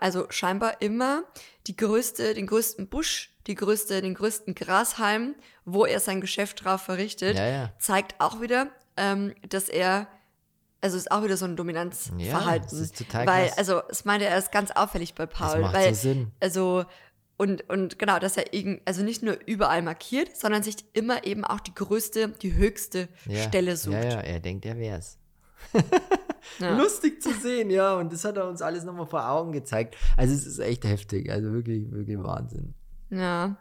also 0.00 0.26
scheinbar 0.30 0.80
immer 0.82 1.22
die 1.66 1.76
größte, 1.76 2.34
den 2.34 2.46
größten 2.46 2.88
Busch, 2.88 3.34
die 3.46 3.54
größte, 3.54 4.00
den 4.02 4.14
größten 4.14 4.54
Grashalm, 4.54 5.34
wo 5.64 5.84
er 5.84 6.00
sein 6.00 6.20
Geschäft 6.20 6.64
drauf 6.64 6.82
verrichtet. 6.82 7.36
Ja, 7.36 7.46
ja. 7.46 7.72
Zeigt 7.78 8.20
auch 8.20 8.40
wieder, 8.40 8.68
ähm, 8.96 9.34
dass 9.48 9.68
er, 9.68 10.06
also 10.80 10.96
ist 10.96 11.10
auch 11.10 11.22
wieder 11.24 11.36
so 11.36 11.44
ein 11.46 11.52
Ja, 11.52 11.56
Dominanzverhalten. 11.56 12.68
das 12.70 12.78
ist 12.80 12.98
total 12.98 13.26
weil, 13.26 13.46
krass. 13.48 13.58
also, 13.58 13.82
es 13.88 14.04
meinte 14.04 14.26
er 14.26 14.38
ist 14.38 14.52
ganz 14.52 14.70
auffällig 14.70 15.14
bei 15.14 15.26
Paul, 15.26 15.60
macht 15.60 15.74
weil, 15.74 15.94
so 15.94 16.00
Sinn. 16.02 16.32
also, 16.40 16.84
und, 17.36 17.68
und 17.70 17.98
genau, 18.00 18.18
dass 18.18 18.36
er 18.36 18.52
irgend, 18.52 18.82
also 18.84 19.02
nicht 19.04 19.22
nur 19.22 19.38
überall 19.46 19.80
markiert, 19.82 20.36
sondern 20.36 20.62
sich 20.64 20.76
immer 20.92 21.24
eben 21.24 21.44
auch 21.44 21.60
die 21.60 21.74
größte, 21.74 22.28
die 22.42 22.54
höchste 22.54 23.08
Ja. 23.26 23.42
Stelle 23.44 23.76
sucht. 23.76 23.94
Ja, 23.94 24.02
ja, 24.04 24.20
er 24.20 24.40
denkt, 24.40 24.66
er 24.66 24.76
wär's. 24.76 25.18
Ja. 26.58 26.76
Lustig 26.76 27.22
zu 27.22 27.32
sehen, 27.32 27.70
ja, 27.70 27.94
und 27.94 28.12
das 28.12 28.24
hat 28.24 28.36
er 28.36 28.48
uns 28.48 28.62
alles 28.62 28.84
nochmal 28.84 29.06
vor 29.06 29.28
Augen 29.28 29.52
gezeigt. 29.52 29.96
Also 30.16 30.34
es 30.34 30.46
ist 30.46 30.58
echt 30.58 30.84
heftig, 30.84 31.30
also 31.30 31.52
wirklich, 31.52 31.90
wirklich 31.92 32.18
Wahnsinn. 32.18 32.74
Ja. 33.10 33.56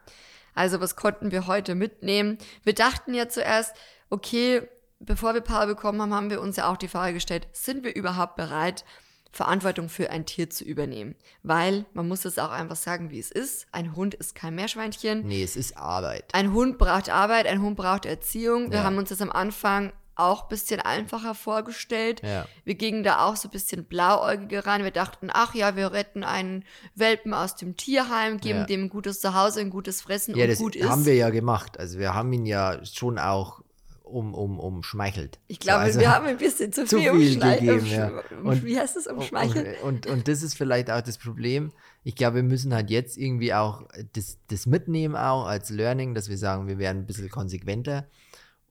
Also, 0.56 0.82
was 0.82 0.95
konnten 0.95 1.32
wir 1.32 1.45
heute 1.47 1.76
mitnehmen? 1.76 2.38
Wir 2.63 2.73
dachten 2.73 3.13
ja 3.13 3.30
zuerst, 3.30 3.76
okay, 4.10 4.63
bevor 5.00 5.36
wir 5.36 5.41
Paul 5.41 5.67
bekommen 5.67 6.02
haben, 6.02 6.13
haben 6.13 6.30
wir 6.32 6.41
uns 6.41 6.56
ja 6.58 6.71
auch 6.71 6.78
die 6.78 6.88
Frage 6.88 7.13
gestellt, 7.13 7.47
sind 7.54 7.84
wir 7.84 7.95
überhaupt 7.95 8.36
bereit, 8.36 8.84
Verantwortung 9.32 9.88
für 9.88 10.10
ein 10.10 10.26
Tier 10.26 10.50
zu 10.50 10.63
übernehmen? 10.63 11.13
Weil, 11.43 11.86
man 11.93 12.08
muss 12.08 12.26
es 12.26 12.39
auch 12.39 12.50
einfach 12.50 12.76
sagen, 12.76 13.12
wie 13.12 13.19
es 13.19 13.30
ist. 13.30 13.67
Ein 13.71 13.95
Hund 13.95 14.15
ist 14.15 14.34
kein 14.34 14.56
Meerschweinchen. 14.56 15.28
Nee, 15.28 15.43
es 15.43 15.56
ist 15.56 15.78
Arbeit. 15.78 16.26
Ein 16.34 16.54
Hund 16.54 16.80
braucht 16.80 17.10
Arbeit, 17.10 17.45
ein 17.45 17.62
Hund 17.62 17.78
braucht 17.78 18.08
Erziehung. 18.08 18.71
Wir 18.71 18.80
Ja. 18.80 18.84
haben 18.84 18.97
uns 18.97 19.10
das 19.10 19.21
am 19.21 19.32
Anfang 19.32 19.93
auch 20.19 20.43
ein 20.43 20.49
bisschen 20.49 20.80
einfacher 20.80 21.36
vorgestellt. 21.36 22.21
Ja. 22.23 22.45
Wir 22.63 22.75
gingen 22.75 23.03
da 23.03 23.25
auch 23.25 23.36
so 23.36 23.47
ein 23.47 23.51
bisschen 23.51 23.86
blauäugiger 23.86 24.65
rein. 24.65 24.84
Wir 24.84 24.91
dachten, 24.91 25.30
ach 25.32 25.53
ja, 25.56 25.75
wir 25.75 25.91
retten 25.91 26.23
einen 26.23 26.63
Welpen 26.95 27.34
aus 27.34 27.56
dem 27.56 27.75
Tierheim, 27.77 28.39
geben 28.39 28.60
Ja. 28.60 28.65
dem 28.65 28.84
ein 28.86 28.89
gutes 28.89 29.21
Zuhause, 29.21 29.62
ein 29.62 29.69
gutes 29.69 30.01
Fressen 30.01 30.36
Ja, 30.36 30.43
und 30.45 30.49
das 30.51 30.60
gut 30.60 30.75
ist. 30.75 30.89
haben 30.89 31.06
wir 31.06 31.15
ja 31.15 31.30
gemacht. 31.30 31.80
Also 31.80 31.99
wir 31.99 32.13
haben 32.13 32.32
ihn 32.34 32.45
ja 32.45 32.84
schon 32.86 33.19
auch 33.19 33.62
um, 34.03 34.34
um, 34.34 34.58
umschmeichelt. 34.58 35.38
ich 35.49 35.60
glaube, 35.60 35.80
so, 35.82 35.86
also, 35.88 35.99
wir 35.99 36.15
haben 36.15 36.25
ein 36.27 36.38
bisschen 36.38 36.71
zu 36.71 36.86
zu 36.86 36.97
viel, 36.97 37.12
viel 37.13 37.39
gegeben, 37.41 37.86
ja. 37.88 38.12
Und- 38.41 38.63
Wie 38.63 38.80
heißt 38.80 38.95
es? 38.95 39.06
Umschmeicheln? 39.08 39.75
Und, 39.84 40.06
und, 40.06 40.08
und 40.08 40.27
das 40.30 40.43
ist 40.43 40.56
vielleicht 40.56 40.89
auch 40.89 41.01
das 41.01 41.17
Problem. 41.17 41.73
Ich 42.06 42.15
glaube, 42.15 42.38
wir 42.38 42.43
müssen 42.43 42.73
halt 42.73 42.89
jetzt 42.89 43.17
irgendwie 43.17 43.53
auch 43.53 43.84
das, 44.13 44.38
das 44.47 44.65
mitnehmen, 44.65 45.17
auch 45.17 45.45
als 45.45 45.69
Learning, 45.71 46.15
dass 46.15 46.30
wir 46.30 46.38
sagen, 46.38 46.67
wir 46.67 46.77
werden 46.77 46.99
ein 46.99 47.06
bisschen 47.06 47.30
konsequenter. 47.30 48.06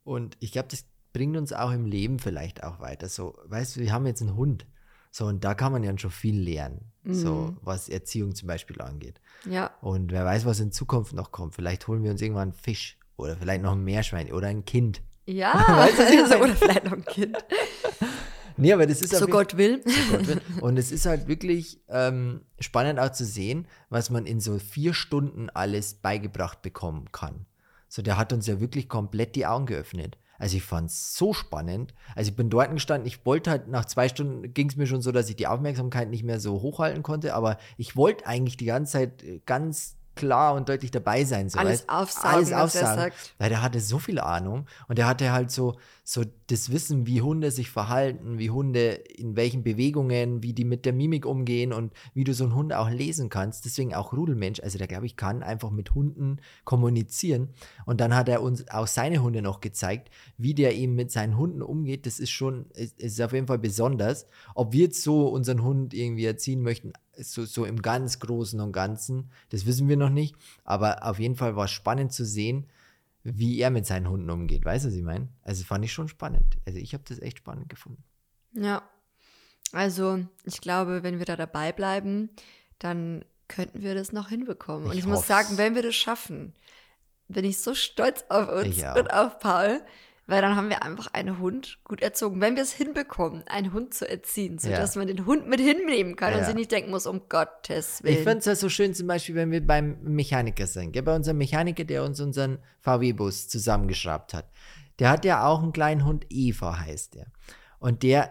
Und 0.04 0.38
ich 0.40 0.52
glaube, 0.52 0.68
das 0.70 0.86
bringt 1.16 1.36
uns 1.36 1.52
auch 1.54 1.70
im 1.72 1.86
Leben 1.86 2.18
vielleicht 2.18 2.62
auch 2.62 2.78
weiter. 2.80 3.08
So, 3.08 3.38
weißt 3.46 3.76
du, 3.76 3.80
wir 3.80 3.92
haben 3.92 4.06
jetzt 4.06 4.20
einen 4.20 4.36
Hund. 4.36 4.66
So, 5.10 5.24
und 5.26 5.44
da 5.44 5.54
kann 5.54 5.72
man 5.72 5.82
ja 5.82 5.96
schon 5.96 6.10
viel 6.10 6.38
lernen. 6.38 6.92
So, 7.04 7.32
Mhm. 7.34 7.56
was 7.62 7.88
Erziehung 7.88 8.34
zum 8.34 8.48
Beispiel 8.48 8.80
angeht. 8.82 9.20
Ja, 9.48 9.70
Und 9.80 10.12
wer 10.12 10.24
weiß, 10.26 10.44
was 10.44 10.60
in 10.60 10.72
Zukunft 10.72 11.14
noch 11.14 11.30
kommt. 11.32 11.54
Vielleicht 11.54 11.88
holen 11.88 12.02
wir 12.02 12.10
uns 12.10 12.20
irgendwann 12.20 12.50
einen 12.50 12.52
Fisch 12.52 12.98
oder 13.16 13.36
vielleicht 13.36 13.62
noch 13.62 13.72
ein 13.72 13.82
Meerschwein 13.84 14.30
oder 14.32 14.48
ein 14.48 14.64
Kind. 14.66 15.00
ja. 15.24 15.52
Weißt 15.68 15.98
du, 15.98 16.02
meine? 16.28 16.38
oder 16.44 16.54
vielleicht 16.54 16.84
noch 16.84 16.92
ein 16.92 17.04
Kind. 17.04 17.36
Nee, 18.58 18.72
aber 18.72 18.86
das 18.86 19.02
ist 19.02 19.14
So 19.14 19.26
Gott 19.26 19.58
will. 19.58 19.82
Gott 20.10 20.26
will. 20.28 20.40
Und 20.62 20.78
es 20.78 20.90
ist 20.90 21.04
halt 21.04 21.28
wirklich 21.28 21.78
ähm, 21.90 22.40
spannend 22.58 22.98
auch 22.98 23.12
zu 23.12 23.26
sehen, 23.26 23.66
was 23.90 24.08
man 24.08 24.24
in 24.24 24.40
so 24.40 24.58
vier 24.58 24.94
Stunden 24.94 25.50
alles 25.50 25.92
beigebracht 25.94 26.62
bekommen 26.62 27.12
kann. 27.12 27.44
So, 27.88 28.00
der 28.00 28.16
hat 28.16 28.32
uns 28.32 28.46
ja 28.46 28.58
wirklich 28.58 28.88
komplett 28.88 29.36
die 29.36 29.44
Augen 29.46 29.66
geöffnet. 29.66 30.16
Also 30.38 30.56
ich 30.56 30.62
fand 30.62 30.90
es 30.90 31.16
so 31.16 31.32
spannend. 31.32 31.94
Also 32.14 32.30
ich 32.30 32.36
bin 32.36 32.50
dort 32.50 32.70
gestanden, 32.72 33.06
ich 33.06 33.24
wollte 33.24 33.50
halt, 33.50 33.68
nach 33.68 33.84
zwei 33.84 34.08
Stunden 34.08 34.52
ging 34.54 34.68
es 34.68 34.76
mir 34.76 34.86
schon 34.86 35.02
so, 35.02 35.12
dass 35.12 35.28
ich 35.28 35.36
die 35.36 35.46
Aufmerksamkeit 35.46 36.08
nicht 36.08 36.24
mehr 36.24 36.40
so 36.40 36.62
hochhalten 36.62 37.02
konnte, 37.02 37.34
aber 37.34 37.58
ich 37.76 37.96
wollte 37.96 38.26
eigentlich 38.26 38.56
die 38.56 38.66
ganze 38.66 38.92
Zeit 38.92 39.22
äh, 39.22 39.40
ganz 39.46 39.96
klar 40.16 40.54
und 40.54 40.68
deutlich 40.68 40.90
dabei 40.90 41.24
sein. 41.24 41.48
So, 41.48 41.58
Alles 41.58 41.82
weißt? 41.82 41.88
aufsaugen, 41.88 42.34
Alles 42.34 42.50
er 42.50 42.64
aufsaugen. 42.64 42.96
sagt. 42.96 43.34
Weil 43.38 43.48
der 43.50 43.62
hatte 43.62 43.80
so 43.80 43.98
viel 43.98 44.18
Ahnung 44.18 44.66
und 44.88 44.98
der 44.98 45.06
hatte 45.06 45.32
halt 45.32 45.50
so, 45.50 45.76
so 46.02 46.24
das 46.46 46.70
Wissen, 46.70 47.06
wie 47.06 47.20
Hunde 47.20 47.50
sich 47.50 47.70
verhalten, 47.70 48.38
wie 48.38 48.50
Hunde 48.50 48.92
in 48.92 49.36
welchen 49.36 49.62
Bewegungen, 49.62 50.42
wie 50.42 50.52
die 50.52 50.64
mit 50.64 50.84
der 50.86 50.92
Mimik 50.92 51.26
umgehen 51.26 51.72
und 51.72 51.92
wie 52.14 52.24
du 52.24 52.32
so 52.32 52.44
einen 52.44 52.54
Hund 52.54 52.72
auch 52.72 52.88
lesen 52.88 53.28
kannst. 53.28 53.64
Deswegen 53.64 53.94
auch 53.94 54.12
Rudelmensch. 54.12 54.60
Also 54.60 54.78
der, 54.78 54.86
glaube 54.86 55.06
ich, 55.06 55.16
kann 55.16 55.42
einfach 55.42 55.70
mit 55.70 55.94
Hunden 55.94 56.38
kommunizieren. 56.64 57.50
Und 57.84 58.00
dann 58.00 58.14
hat 58.14 58.28
er 58.28 58.42
uns 58.42 58.68
auch 58.68 58.86
seine 58.86 59.22
Hunde 59.22 59.42
noch 59.42 59.60
gezeigt, 59.60 60.10
wie 60.38 60.54
der 60.54 60.74
eben 60.76 60.94
mit 60.94 61.10
seinen 61.10 61.36
Hunden 61.36 61.62
umgeht. 61.62 62.06
Das 62.06 62.18
ist 62.18 62.30
schon, 62.30 62.66
ist, 62.74 63.00
ist 63.00 63.20
auf 63.20 63.32
jeden 63.32 63.46
Fall 63.48 63.58
besonders. 63.58 64.26
Ob 64.54 64.72
wir 64.72 64.84
jetzt 64.84 65.02
so 65.02 65.28
unseren 65.28 65.62
Hund 65.62 65.92
irgendwie 65.92 66.24
erziehen 66.24 66.62
möchten, 66.62 66.92
so, 67.18 67.44
so 67.44 67.64
im 67.64 67.80
ganz 67.82 68.18
Großen 68.20 68.60
und 68.60 68.72
Ganzen, 68.72 69.30
das 69.50 69.66
wissen 69.66 69.88
wir 69.88 69.96
noch 69.96 70.10
nicht. 70.10 70.36
Aber 70.64 71.04
auf 71.04 71.18
jeden 71.18 71.36
Fall 71.36 71.56
war 71.56 71.64
es 71.66 71.70
spannend 71.70 72.12
zu 72.12 72.24
sehen, 72.24 72.66
wie 73.24 73.58
er 73.58 73.70
mit 73.70 73.86
seinen 73.86 74.08
Hunden 74.08 74.30
umgeht. 74.30 74.64
Weißt 74.64 74.84
du, 74.84 74.88
was 74.88 74.94
ich 74.96 75.02
meine? 75.02 75.28
Also 75.42 75.64
fand 75.64 75.84
ich 75.84 75.92
schon 75.92 76.08
spannend. 76.08 76.58
Also 76.66 76.78
ich 76.78 76.94
habe 76.94 77.04
das 77.06 77.18
echt 77.18 77.38
spannend 77.38 77.68
gefunden. 77.68 78.02
Ja. 78.52 78.82
Also, 79.72 80.24
ich 80.44 80.60
glaube, 80.60 81.02
wenn 81.02 81.18
wir 81.18 81.26
da 81.26 81.36
dabei 81.36 81.72
bleiben, 81.72 82.30
dann 82.78 83.24
könnten 83.48 83.82
wir 83.82 83.94
das 83.94 84.12
noch 84.12 84.28
hinbekommen. 84.28 84.86
Und 84.86 84.92
Ich 84.92 85.00
ich 85.00 85.06
muss 85.06 85.18
hoff's. 85.18 85.28
sagen, 85.28 85.58
wenn 85.58 85.74
wir 85.74 85.82
das 85.82 85.94
schaffen, 85.96 86.54
bin 87.28 87.44
ich 87.44 87.58
so 87.60 87.74
stolz 87.74 88.24
auf 88.28 88.48
uns 88.48 88.76
Ich 88.78 88.84
und 88.84 89.12
auf 89.12 89.38
Paul, 89.40 89.80
weil 90.26 90.42
dann 90.42 90.56
haben 90.56 90.68
wir 90.68 90.82
einfach 90.82 91.08
einen 91.12 91.38
Hund 91.38 91.78
gut 91.84 92.00
erzogen. 92.02 92.40
Wenn 92.40 92.56
wir 92.56 92.62
es 92.62 92.72
hinbekommen, 92.72 93.44
einen 93.46 93.72
Hund 93.72 93.94
zu 93.94 94.08
erziehen, 94.08 94.58
sodass 94.58 94.94
Ja. 94.94 95.00
man 95.00 95.08
den 95.08 95.24
Hund 95.26 95.48
mit 95.48 95.60
hinnehmen 95.60 96.16
kann 96.16 96.32
und 96.34 96.40
Ja. 96.40 96.44
sich 96.46 96.54
nicht 96.54 96.72
denken 96.72 96.90
muss, 96.90 97.06
um 97.06 97.22
Gottes 97.28 97.98
Ich 98.00 98.04
Willen. 98.04 98.16
finde 98.24 98.38
es 98.38 98.44
ja 98.46 98.56
so 98.56 98.68
schön, 98.68 98.94
zum 98.94 99.06
Beispiel, 99.06 99.34
wenn 99.36 99.50
wir 99.50 99.64
beim 99.64 99.98
Mechaniker 100.02 100.66
sind. 100.66 100.92
Gell? 100.92 101.02
Bei 101.02 101.14
unserem 101.14 101.38
Mechaniker, 101.38 101.84
der 101.84 102.02
uns 102.04 102.20
unseren 102.20 102.58
VW-Bus 102.80 103.48
zusammengeschraubt 103.48 104.34
hat. 104.34 104.50
Der 104.98 105.10
hat 105.10 105.24
ja 105.24 105.46
auch 105.46 105.62
einen 105.62 105.72
kleinen 105.72 106.04
Hund, 106.04 106.26
Eva 106.30 106.78
heißt 106.80 107.14
der. 107.14 107.26
Und 107.78 108.02
der, 108.02 108.30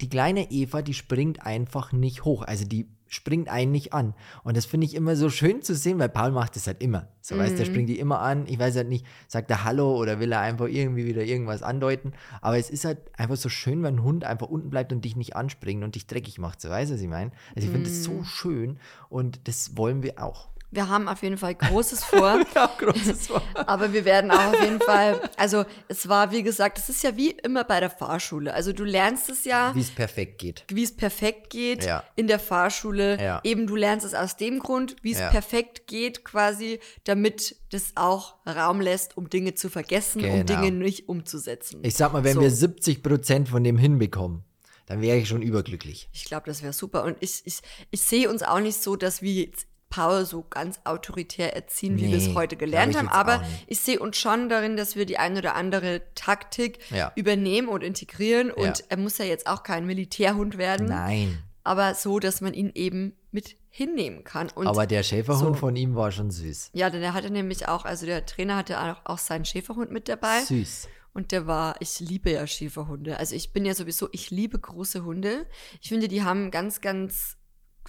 die 0.00 0.08
kleine 0.08 0.50
Eva, 0.50 0.80
die 0.82 0.94
springt 0.94 1.44
einfach 1.44 1.92
nicht 1.92 2.24
hoch. 2.24 2.42
Also 2.42 2.64
die 2.64 2.88
springt 3.12 3.50
einen 3.50 3.72
nicht 3.72 3.92
an. 3.92 4.14
Und 4.42 4.56
das 4.56 4.64
finde 4.64 4.86
ich 4.86 4.94
immer 4.94 5.16
so 5.16 5.28
schön 5.28 5.60
zu 5.60 5.74
sehen, 5.74 5.98
weil 5.98 6.08
Paul 6.08 6.30
macht 6.30 6.56
das 6.56 6.66
halt 6.66 6.82
immer. 6.82 7.08
So, 7.20 7.36
weißt 7.36 7.58
der 7.58 7.66
Mhm. 7.66 7.70
springt 7.70 7.88
die 7.90 7.98
immer 7.98 8.20
an. 8.20 8.46
Ich 8.46 8.58
weiß 8.58 8.74
halt 8.74 8.88
nicht, 8.88 9.04
sagt 9.28 9.50
er 9.50 9.64
Hallo 9.64 9.96
oder 9.96 10.18
will 10.18 10.32
er 10.32 10.40
einfach 10.40 10.66
irgendwie 10.66 11.04
wieder 11.04 11.22
irgendwas 11.22 11.62
andeuten. 11.62 12.12
Aber 12.40 12.56
es 12.56 12.70
ist 12.70 12.86
halt 12.86 12.98
einfach 13.18 13.36
so 13.36 13.50
schön, 13.50 13.82
wenn 13.82 13.96
ein 13.96 14.02
Hund 14.02 14.24
einfach 14.24 14.48
unten 14.48 14.70
bleibt 14.70 14.92
und 14.94 15.04
dich 15.04 15.14
nicht 15.14 15.36
anspringt 15.36 15.84
und 15.84 15.94
dich 15.94 16.06
dreckig 16.06 16.38
macht. 16.38 16.62
So, 16.62 16.70
weißt 16.70 16.90
du, 16.90 16.94
was 16.94 17.02
ich 17.02 17.08
meine? 17.08 17.32
Also 17.54 17.66
ich 17.66 17.70
finde 17.70 17.90
das 17.90 17.98
Mhm. 18.00 18.04
so 18.04 18.24
schön 18.24 18.78
und 19.10 19.46
das 19.46 19.76
wollen 19.76 20.02
wir 20.02 20.22
auch. 20.22 20.48
Wir 20.74 20.88
haben 20.88 21.06
auf 21.06 21.22
jeden 21.22 21.36
Fall 21.36 21.54
Großes 21.54 22.02
vor. 22.04 22.40
Ja, 22.54 22.66
großes 22.78 23.28
Wort. 23.30 23.42
Aber 23.68 23.92
wir 23.92 24.04
werden 24.06 24.30
auch 24.30 24.52
auf 24.54 24.60
jeden 24.62 24.80
Fall, 24.80 25.20
also 25.36 25.64
es 25.88 26.08
war, 26.08 26.32
wie 26.32 26.42
gesagt, 26.42 26.78
es 26.78 26.88
ist 26.88 27.02
ja 27.04 27.14
wie 27.16 27.30
immer 27.30 27.62
bei 27.64 27.78
der 27.78 27.90
Fahrschule. 27.90 28.54
Also 28.54 28.72
du 28.72 28.82
lernst 28.84 29.28
es 29.28 29.44
ja, 29.44 29.74
Wie 29.74 29.80
es 29.80 29.90
perfekt 29.90 30.38
geht. 30.38 30.64
wie 30.68 30.82
es 30.82 30.96
perfekt 30.96 31.50
geht 31.50 31.84
Ja. 31.84 32.02
in 32.16 32.26
der 32.26 32.38
Fahrschule. 32.38 33.22
Ja. 33.22 33.40
Eben 33.44 33.66
du 33.66 33.76
lernst 33.76 34.06
es 34.06 34.14
aus 34.14 34.36
dem 34.38 34.58
Grund, 34.60 34.96
wie 35.02 35.12
es 35.12 35.18
Ja. 35.20 35.28
perfekt 35.28 35.86
geht, 35.86 36.24
quasi, 36.24 36.80
damit 37.04 37.56
das 37.70 37.92
auch 37.94 38.36
Raum 38.46 38.80
lässt, 38.80 39.16
um 39.18 39.28
Dinge 39.28 39.54
zu 39.54 39.68
vergessen, 39.68 40.24
um 40.24 40.44
Genau. 40.46 40.60
Dinge 40.62 40.72
nicht 40.72 41.06
umzusetzen. 41.08 41.80
Ich 41.84 41.94
sag 41.94 42.14
mal, 42.14 42.24
wenn 42.24 42.34
So. 42.36 42.40
wir 42.40 42.50
70 42.50 43.02
Prozent 43.02 43.50
von 43.50 43.62
dem 43.62 43.76
hinbekommen, 43.76 44.42
dann 44.86 45.02
wäre 45.02 45.18
ich 45.18 45.28
schon 45.28 45.42
überglücklich. 45.42 46.08
Ich 46.12 46.24
glaube, 46.24 46.46
das 46.46 46.62
wäre 46.62 46.72
super. 46.72 47.04
Und 47.04 47.16
ich, 47.20 47.42
ich, 47.44 47.60
ich 47.90 48.00
sehe 48.02 48.30
uns 48.30 48.42
auch 48.42 48.60
nicht 48.60 48.82
so, 48.82 48.96
dass 48.96 49.20
wir 49.22 49.32
jetzt 49.32 49.66
Paul 49.92 50.24
so 50.24 50.42
ganz 50.48 50.80
autoritär 50.84 51.54
erziehen, 51.54 51.98
wie 51.98 52.10
wir 52.10 52.16
es 52.16 52.28
Nee, 52.28 52.34
heute 52.34 52.56
gelernt 52.56 52.96
haben. 52.96 53.08
Aber 53.08 53.44
ich 53.66 53.78
sehe 53.80 54.00
uns 54.00 54.16
schon 54.16 54.48
darin, 54.48 54.78
dass 54.78 54.96
wir 54.96 55.04
die 55.04 55.18
ein 55.18 55.36
oder 55.36 55.54
andere 55.54 56.00
Taktik 56.14 56.78
Ja. 56.90 57.12
übernehmen 57.14 57.68
und 57.68 57.82
integrieren. 57.82 58.50
Und 58.50 58.78
Ja. 58.78 58.84
er 58.88 58.96
muss 58.96 59.18
ja 59.18 59.26
jetzt 59.26 59.46
auch 59.46 59.62
kein 59.62 59.84
Militärhund 59.86 60.56
werden, 60.56 60.86
Nein. 60.86 61.38
aber 61.62 61.94
so, 61.94 62.18
dass 62.18 62.40
man 62.40 62.54
ihn 62.54 62.72
eben 62.74 63.14
mit 63.32 63.56
hinnehmen 63.68 64.24
kann. 64.24 64.48
Und 64.54 64.66
Aber 64.66 64.86
der 64.86 65.02
Schäferhund 65.02 65.54
so. 65.56 65.60
von 65.60 65.76
ihm 65.76 65.94
war 65.94 66.10
schon 66.10 66.30
süß. 66.30 66.70
ja, 66.72 66.88
denn 66.88 67.02
er 67.02 67.12
hatte 67.12 67.30
nämlich 67.30 67.68
auch, 67.68 67.84
also 67.84 68.06
der 68.06 68.24
Trainer 68.24 68.56
hatte 68.56 68.80
auch, 68.80 68.96
auch 69.04 69.18
seinen 69.18 69.44
Schäferhund 69.44 69.90
mit 69.90 70.08
dabei. 70.08 70.40
Süß. 70.40 70.88
Und 71.14 71.30
der 71.32 71.46
war, 71.46 71.76
ich 71.80 72.00
liebe 72.00 72.30
ja 72.30 72.46
Schäferhunde. 72.46 73.18
Also 73.18 73.34
ich 73.34 73.52
bin 73.52 73.66
ja 73.66 73.74
sowieso, 73.74 74.08
ich 74.12 74.30
liebe 74.30 74.58
große 74.58 75.04
Hunde. 75.04 75.44
Ich 75.82 75.90
finde, 75.90 76.08
die 76.08 76.22
haben 76.22 76.50
ganz, 76.50 76.80
ganz, 76.80 77.36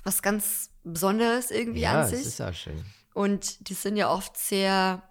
was 0.03 0.21
ganz 0.21 0.69
Besonderes 0.83 1.51
irgendwie 1.51 1.81
Ja, 1.81 2.01
an 2.01 2.07
sich. 2.09 2.25
ist 2.25 2.41
auch 2.41 2.53
schön. 2.53 2.83
Und 3.13 3.69
die 3.69 3.73
sind 3.73 3.95
ja 3.95 4.09
oft 4.11 4.37
sehr 4.37 5.03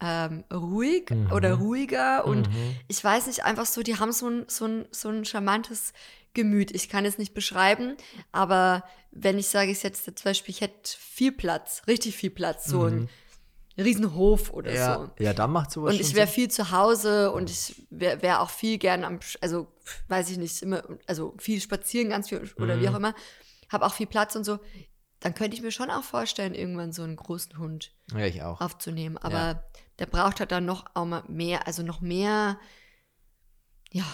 ähm, 0.00 0.44
ruhig 0.52 1.10
Mhm. 1.10 1.32
oder 1.32 1.54
ruhiger. 1.54 2.26
Und 2.26 2.48
Mhm. 2.48 2.76
ich 2.86 3.02
weiß 3.02 3.26
nicht, 3.28 3.44
einfach 3.44 3.66
so, 3.66 3.82
die 3.82 3.98
haben 3.98 4.12
so 4.12 4.28
ein, 4.28 4.44
so 4.48 4.66
ein, 4.66 4.86
so 4.90 5.08
ein 5.08 5.24
charmantes 5.24 5.92
Gemüt. 6.34 6.70
Ich 6.70 6.90
kann 6.90 7.06
es 7.06 7.16
nicht 7.16 7.32
beschreiben, 7.32 7.96
aber 8.30 8.84
wenn 9.10 9.38
ich 9.38 9.48
sage, 9.48 9.70
ich 9.70 9.82
jetzt 9.82 10.04
zum 10.04 10.14
Beispiel, 10.22 10.54
ich 10.54 10.60
hätte 10.60 10.90
viel 10.98 11.32
Platz, 11.32 11.82
richtig 11.88 12.14
viel 12.14 12.28
Platz, 12.30 12.66
so 12.66 12.84
ein 12.84 13.08
Riesenhof 13.78 14.50
oder 14.50 14.70
Mhm. 14.70 14.76
Ja, 14.76 14.94
so. 15.16 15.24
ja, 15.24 15.32
dann 15.34 15.50
macht 15.52 15.70
sowas 15.70 15.94
Und 15.94 16.00
ich 16.00 16.14
wäre 16.14 16.26
viel 16.26 16.50
zu 16.50 16.70
Hause 16.70 17.32
und 17.32 17.48
ich 17.50 17.86
wäre 17.90 18.20
wär 18.22 18.40
auch 18.42 18.50
viel 18.50 18.76
gern 18.78 19.02
am, 19.04 19.18
also 19.40 19.66
weiß 20.08 20.28
ich 20.30 20.36
nicht, 20.36 20.60
immer, 20.62 20.82
also 21.06 21.34
viel 21.38 21.60
spazieren, 21.60 22.10
ganz 22.10 22.28
viel 22.28 22.50
oder 22.56 22.76
Mhm. 22.76 22.80
wie 22.80 22.88
auch 22.90 22.94
immer, 22.96 23.14
habe 23.68 23.84
auch 23.86 23.94
viel 23.94 24.06
Platz 24.06 24.36
und 24.36 24.44
so. 24.44 24.58
Dann 25.20 25.34
könnte 25.34 25.56
ich 25.56 25.62
mir 25.62 25.72
schon 25.72 25.90
auch 25.90 26.04
vorstellen, 26.04 26.54
irgendwann 26.54 26.92
so 26.92 27.02
einen 27.02 27.16
großen 27.16 27.56
Hund 27.58 27.92
Ja, 28.12 28.26
ich 28.26 28.42
auch. 28.42 28.60
aufzunehmen. 28.60 29.16
Aber 29.18 29.32
Ja. 29.32 29.62
der 29.98 30.06
braucht 30.06 30.40
halt 30.40 30.52
dann 30.52 30.66
noch 30.66 30.84
auch 30.94 31.06
mal 31.06 31.24
mehr, 31.28 31.66
also 31.66 31.82
noch 31.82 32.00
mehr, 32.00 32.58
ja, 33.92 34.04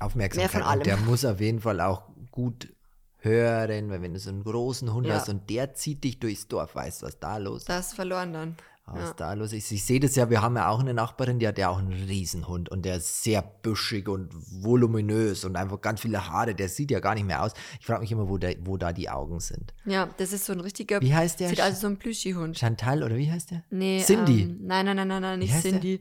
Aufmerksamkeit. 0.00 0.52
Mehr 0.52 0.60
von 0.60 0.68
allem. 0.68 0.80
Und 0.80 0.86
der 0.86 0.96
muss 0.98 1.24
auf 1.24 1.40
jeden 1.40 1.60
Fall 1.60 1.80
auch 1.80 2.10
gut 2.30 2.72
hören, 3.18 3.90
weil 3.90 4.00
wenn 4.02 4.14
du 4.14 4.20
so 4.20 4.30
einen 4.30 4.44
großen 4.44 4.92
Hund 4.92 5.06
Ja. 5.06 5.14
hast 5.14 5.28
und 5.28 5.48
der 5.50 5.74
zieht 5.74 6.04
dich 6.04 6.20
durchs 6.20 6.46
Dorf, 6.48 6.74
weißt 6.74 7.02
du, 7.02 7.06
was 7.06 7.18
da 7.18 7.36
los 7.36 7.62
ist? 7.62 7.68
das 7.68 7.88
ist 7.88 7.94
verloren 7.94 8.32
dann. 8.32 8.56
Was 8.92 9.08
Ja. 9.08 9.14
da 9.14 9.32
los 9.34 9.52
ist. 9.52 9.70
Ich 9.72 9.84
sehe 9.84 10.00
das 10.00 10.14
ja, 10.16 10.30
wir 10.30 10.40
haben 10.42 10.56
ja 10.56 10.68
auch 10.68 10.80
eine 10.80 10.94
Nachbarin, 10.94 11.38
die 11.38 11.46
hat 11.48 11.58
ja 11.58 11.68
auch 11.68 11.78
einen 11.78 11.92
Riesenhund 11.92 12.68
und 12.70 12.84
der 12.84 12.96
ist 12.96 13.22
sehr 13.22 13.42
büschig 13.42 14.08
und 14.08 14.30
voluminös 14.62 15.44
und 15.44 15.56
einfach 15.56 15.80
ganz 15.80 16.00
viele 16.00 16.28
Haare. 16.28 16.54
Der 16.54 16.68
sieht 16.68 16.90
ja 16.90 17.00
gar 17.00 17.14
nicht 17.14 17.26
mehr 17.26 17.42
aus. 17.42 17.52
Ich 17.80 17.86
frage 17.86 18.00
mich 18.00 18.12
immer, 18.12 18.28
wo, 18.28 18.38
der, 18.38 18.56
wo 18.64 18.76
da 18.76 18.92
die 18.92 19.08
Augen 19.10 19.40
sind. 19.40 19.74
ja, 19.84 20.08
das 20.18 20.32
ist 20.32 20.44
so 20.46 20.52
ein 20.52 20.60
richtiger, 20.60 21.00
Wie 21.00 21.14
heißt 21.14 21.40
der? 21.40 21.48
sieht 21.50 21.60
also 21.60 21.80
so 21.80 21.86
ein 21.88 21.96
Plüschi-Hund. 21.98 22.58
Chantal 22.58 23.02
oder 23.02 23.16
wie 23.16 23.30
heißt 23.30 23.50
der? 23.50 23.64
Nee, 23.70 24.02
Cindy. 24.04 24.42
Ähm, 24.42 24.58
nein, 24.62 24.86
nein, 24.86 24.96
nein, 24.96 25.08
nein, 25.08 25.22
nein, 25.22 25.38
nicht 25.38 25.52
heißt 25.52 25.64
der? 25.64 25.72
Cindy. 25.72 26.00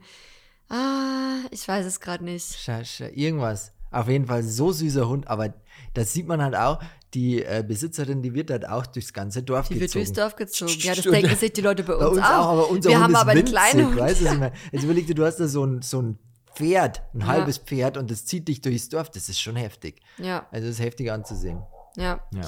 Ah, 0.70 1.40
ich 1.52 1.68
weiß 1.68 1.86
es 1.86 2.00
gerade 2.00 2.24
nicht. 2.24 2.56
Scha, 2.58 2.82
irgendwas. 3.14 3.72
Auf 3.90 4.10
jeden 4.10 4.26
Fall 4.28 4.44
so 4.44 4.72
süßer 4.74 5.08
Hund, 5.08 5.28
aber 5.28 5.54
das 5.94 6.12
sieht 6.12 6.28
man 6.28 6.42
halt 6.42 6.56
auch, 6.56 6.80
die 7.18 7.44
äh, 7.44 7.64
Besitzerin, 7.68 8.22
die 8.22 8.34
wird 8.36 8.52
halt 8.52 8.68
auch 8.68 8.86
durchs 8.86 9.12
ganze 9.12 9.42
Dorf 9.42 9.68
Die 9.70 9.74
wird 9.80 9.92
gezogen. 9.92 10.06
durchs 10.06 10.14
Dorf 10.14 10.36
gezogen. 10.36 10.72
Ja, 10.80 10.94
das 10.94 11.04
denken 11.04 11.36
sich 11.36 11.52
die 11.54 11.62
Leute 11.62 11.84
bei 11.84 11.94
uns, 11.94 12.02
Bei 12.04 12.08
uns 12.10 12.20
auch, 12.22 12.48
aber 12.50 12.70
unser 12.70 12.90
Wir 12.90 12.98
Hund 12.98 13.04
haben 13.06 13.14
ist 13.14 13.20
aber 13.22 13.34
winzig, 13.34 13.56
kleinen 13.56 13.88
Hund. 13.88 13.98
weißt 13.98 14.22
du, 14.22 14.26
was 14.26 14.34
ich 14.34 14.40
meine? 14.40 14.54
Jetzt 14.72 14.84
überleg 14.84 15.08
dir, 15.08 15.16
du 15.16 15.26
hast 15.26 15.38
da 15.38 15.48
so 15.48 15.66
ein, 15.66 15.82
so 15.82 16.02
ein 16.02 16.20
Pferd, 16.56 17.02
ein 17.14 17.22
Ja. 17.22 17.28
halbes 17.28 17.58
Pferd 17.58 17.98
und 17.98 18.10
das 18.12 18.26
zieht 18.26 18.48
dich 18.48 18.62
durchs 18.62 18.90
Dorf. 18.90 19.10
Das 19.10 19.30
ist 19.30 19.40
schon 19.42 19.56
heftig. 19.56 20.00
Ja, 20.20 20.46
Also 20.52 20.68
das 20.68 20.76
ist 20.78 20.82
heftig 20.86 21.12
anzusehen. 21.12 21.62
ja. 21.96 22.20
Ja. 22.34 22.42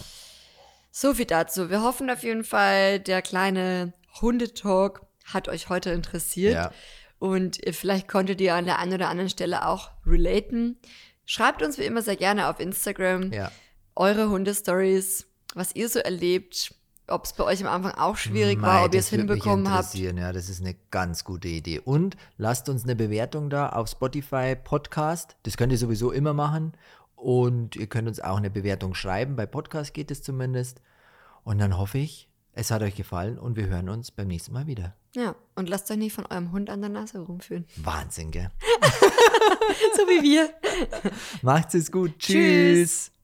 So 0.92 1.14
viel 1.14 1.26
dazu. 1.26 1.70
Wir 1.70 1.82
hoffen 1.84 2.10
auf 2.10 2.24
jeden 2.24 2.44
Fall, 2.44 3.00
der 3.00 3.22
kleine 3.22 3.94
Hundetalk 4.22 5.02
hat 5.26 5.48
euch 5.48 5.70
heute 5.70 5.92
interessiert. 5.92 6.54
Ja. 6.56 6.72
Und 7.20 7.60
vielleicht 7.72 8.08
konntet 8.08 8.40
ihr 8.42 8.56
an 8.56 8.66
der 8.66 8.80
einen 8.80 8.94
oder 8.94 9.10
anderen 9.10 9.30
Stelle 9.30 9.66
auch 9.68 9.92
relaten. 10.06 10.78
Schreibt 11.26 11.62
uns 11.62 11.78
wie 11.78 11.84
immer 11.84 12.02
sehr 12.02 12.16
gerne 12.16 12.48
auf 12.50 12.60
Instagram 12.60 13.32
Ja. 13.32 13.52
Eure 14.00 14.30
Hundestories, 14.30 15.28
was 15.54 15.76
ihr 15.76 15.90
so 15.90 16.00
erlebt, 16.00 16.74
ob 17.08 17.26
es 17.26 17.34
bei 17.34 17.44
euch 17.44 17.62
am 17.62 17.68
Anfang 17.68 17.94
auch 17.96 18.16
schwierig 18.16 18.60
Mei, 18.60 18.68
war, 18.68 18.86
ob 18.86 18.94
ihr 18.94 19.00
es 19.00 19.10
hinbekommen 19.10 19.70
habt. 19.70 19.94
Ja, 19.96 20.32
das 20.32 20.48
ist 20.48 20.62
eine 20.62 20.76
ganz 20.90 21.24
gute 21.24 21.50
Idee. 21.50 21.80
Und 21.80 22.16
lasst 22.38 22.70
uns 22.70 22.84
eine 22.84 22.96
Bewertung 22.96 23.50
da 23.50 23.70
auf 23.70 23.90
Spotify 23.90 24.56
Podcast. 24.56 25.36
Das 25.44 25.58
könnt 25.58 25.72
ihr 25.72 25.78
sowieso 25.78 26.12
immer 26.12 26.34
machen. 26.34 26.74
Und 27.16 27.76
ihr 27.76 27.88
könnt 27.88 28.08
uns 28.08 28.22
auch 28.22 28.38
eine 28.38 28.50
Bewertung 28.50 28.94
schreiben. 28.94 29.36
Bei 29.36 29.46
Podcast 29.46 29.94
geht 29.94 30.12
es 30.12 30.24
zumindest. 30.24 30.82
Und 31.44 31.60
dann 31.60 31.78
hoffe 31.78 31.98
ich, 31.98 32.30
es 32.54 32.72
hat 32.72 32.82
euch 32.82 32.96
gefallen 32.96 33.38
und 33.38 33.58
wir 33.58 33.68
hören 33.68 33.90
uns 33.90 34.12
beim 34.12 34.28
nächsten 34.28 34.54
Mal 34.54 34.68
wieder. 34.68 34.96
Ja, 35.16 35.36
und 35.56 35.68
lasst 35.68 35.92
euch 35.92 35.98
nicht 35.98 36.14
von 36.14 36.26
eurem 36.26 36.52
Hund 36.52 36.70
an 36.70 36.82
der 36.82 36.90
Nase 36.90 37.20
rumführen. 37.20 37.66
Wahnsinn, 37.78 38.32
gell? 38.32 38.50
so 39.98 40.04
wie 40.04 40.24
wir. 40.24 40.54
Macht's 41.42 41.74
es 41.74 41.92
gut. 41.92 42.18
Tschüss. 42.20 42.32
Tschüss. 42.32 43.19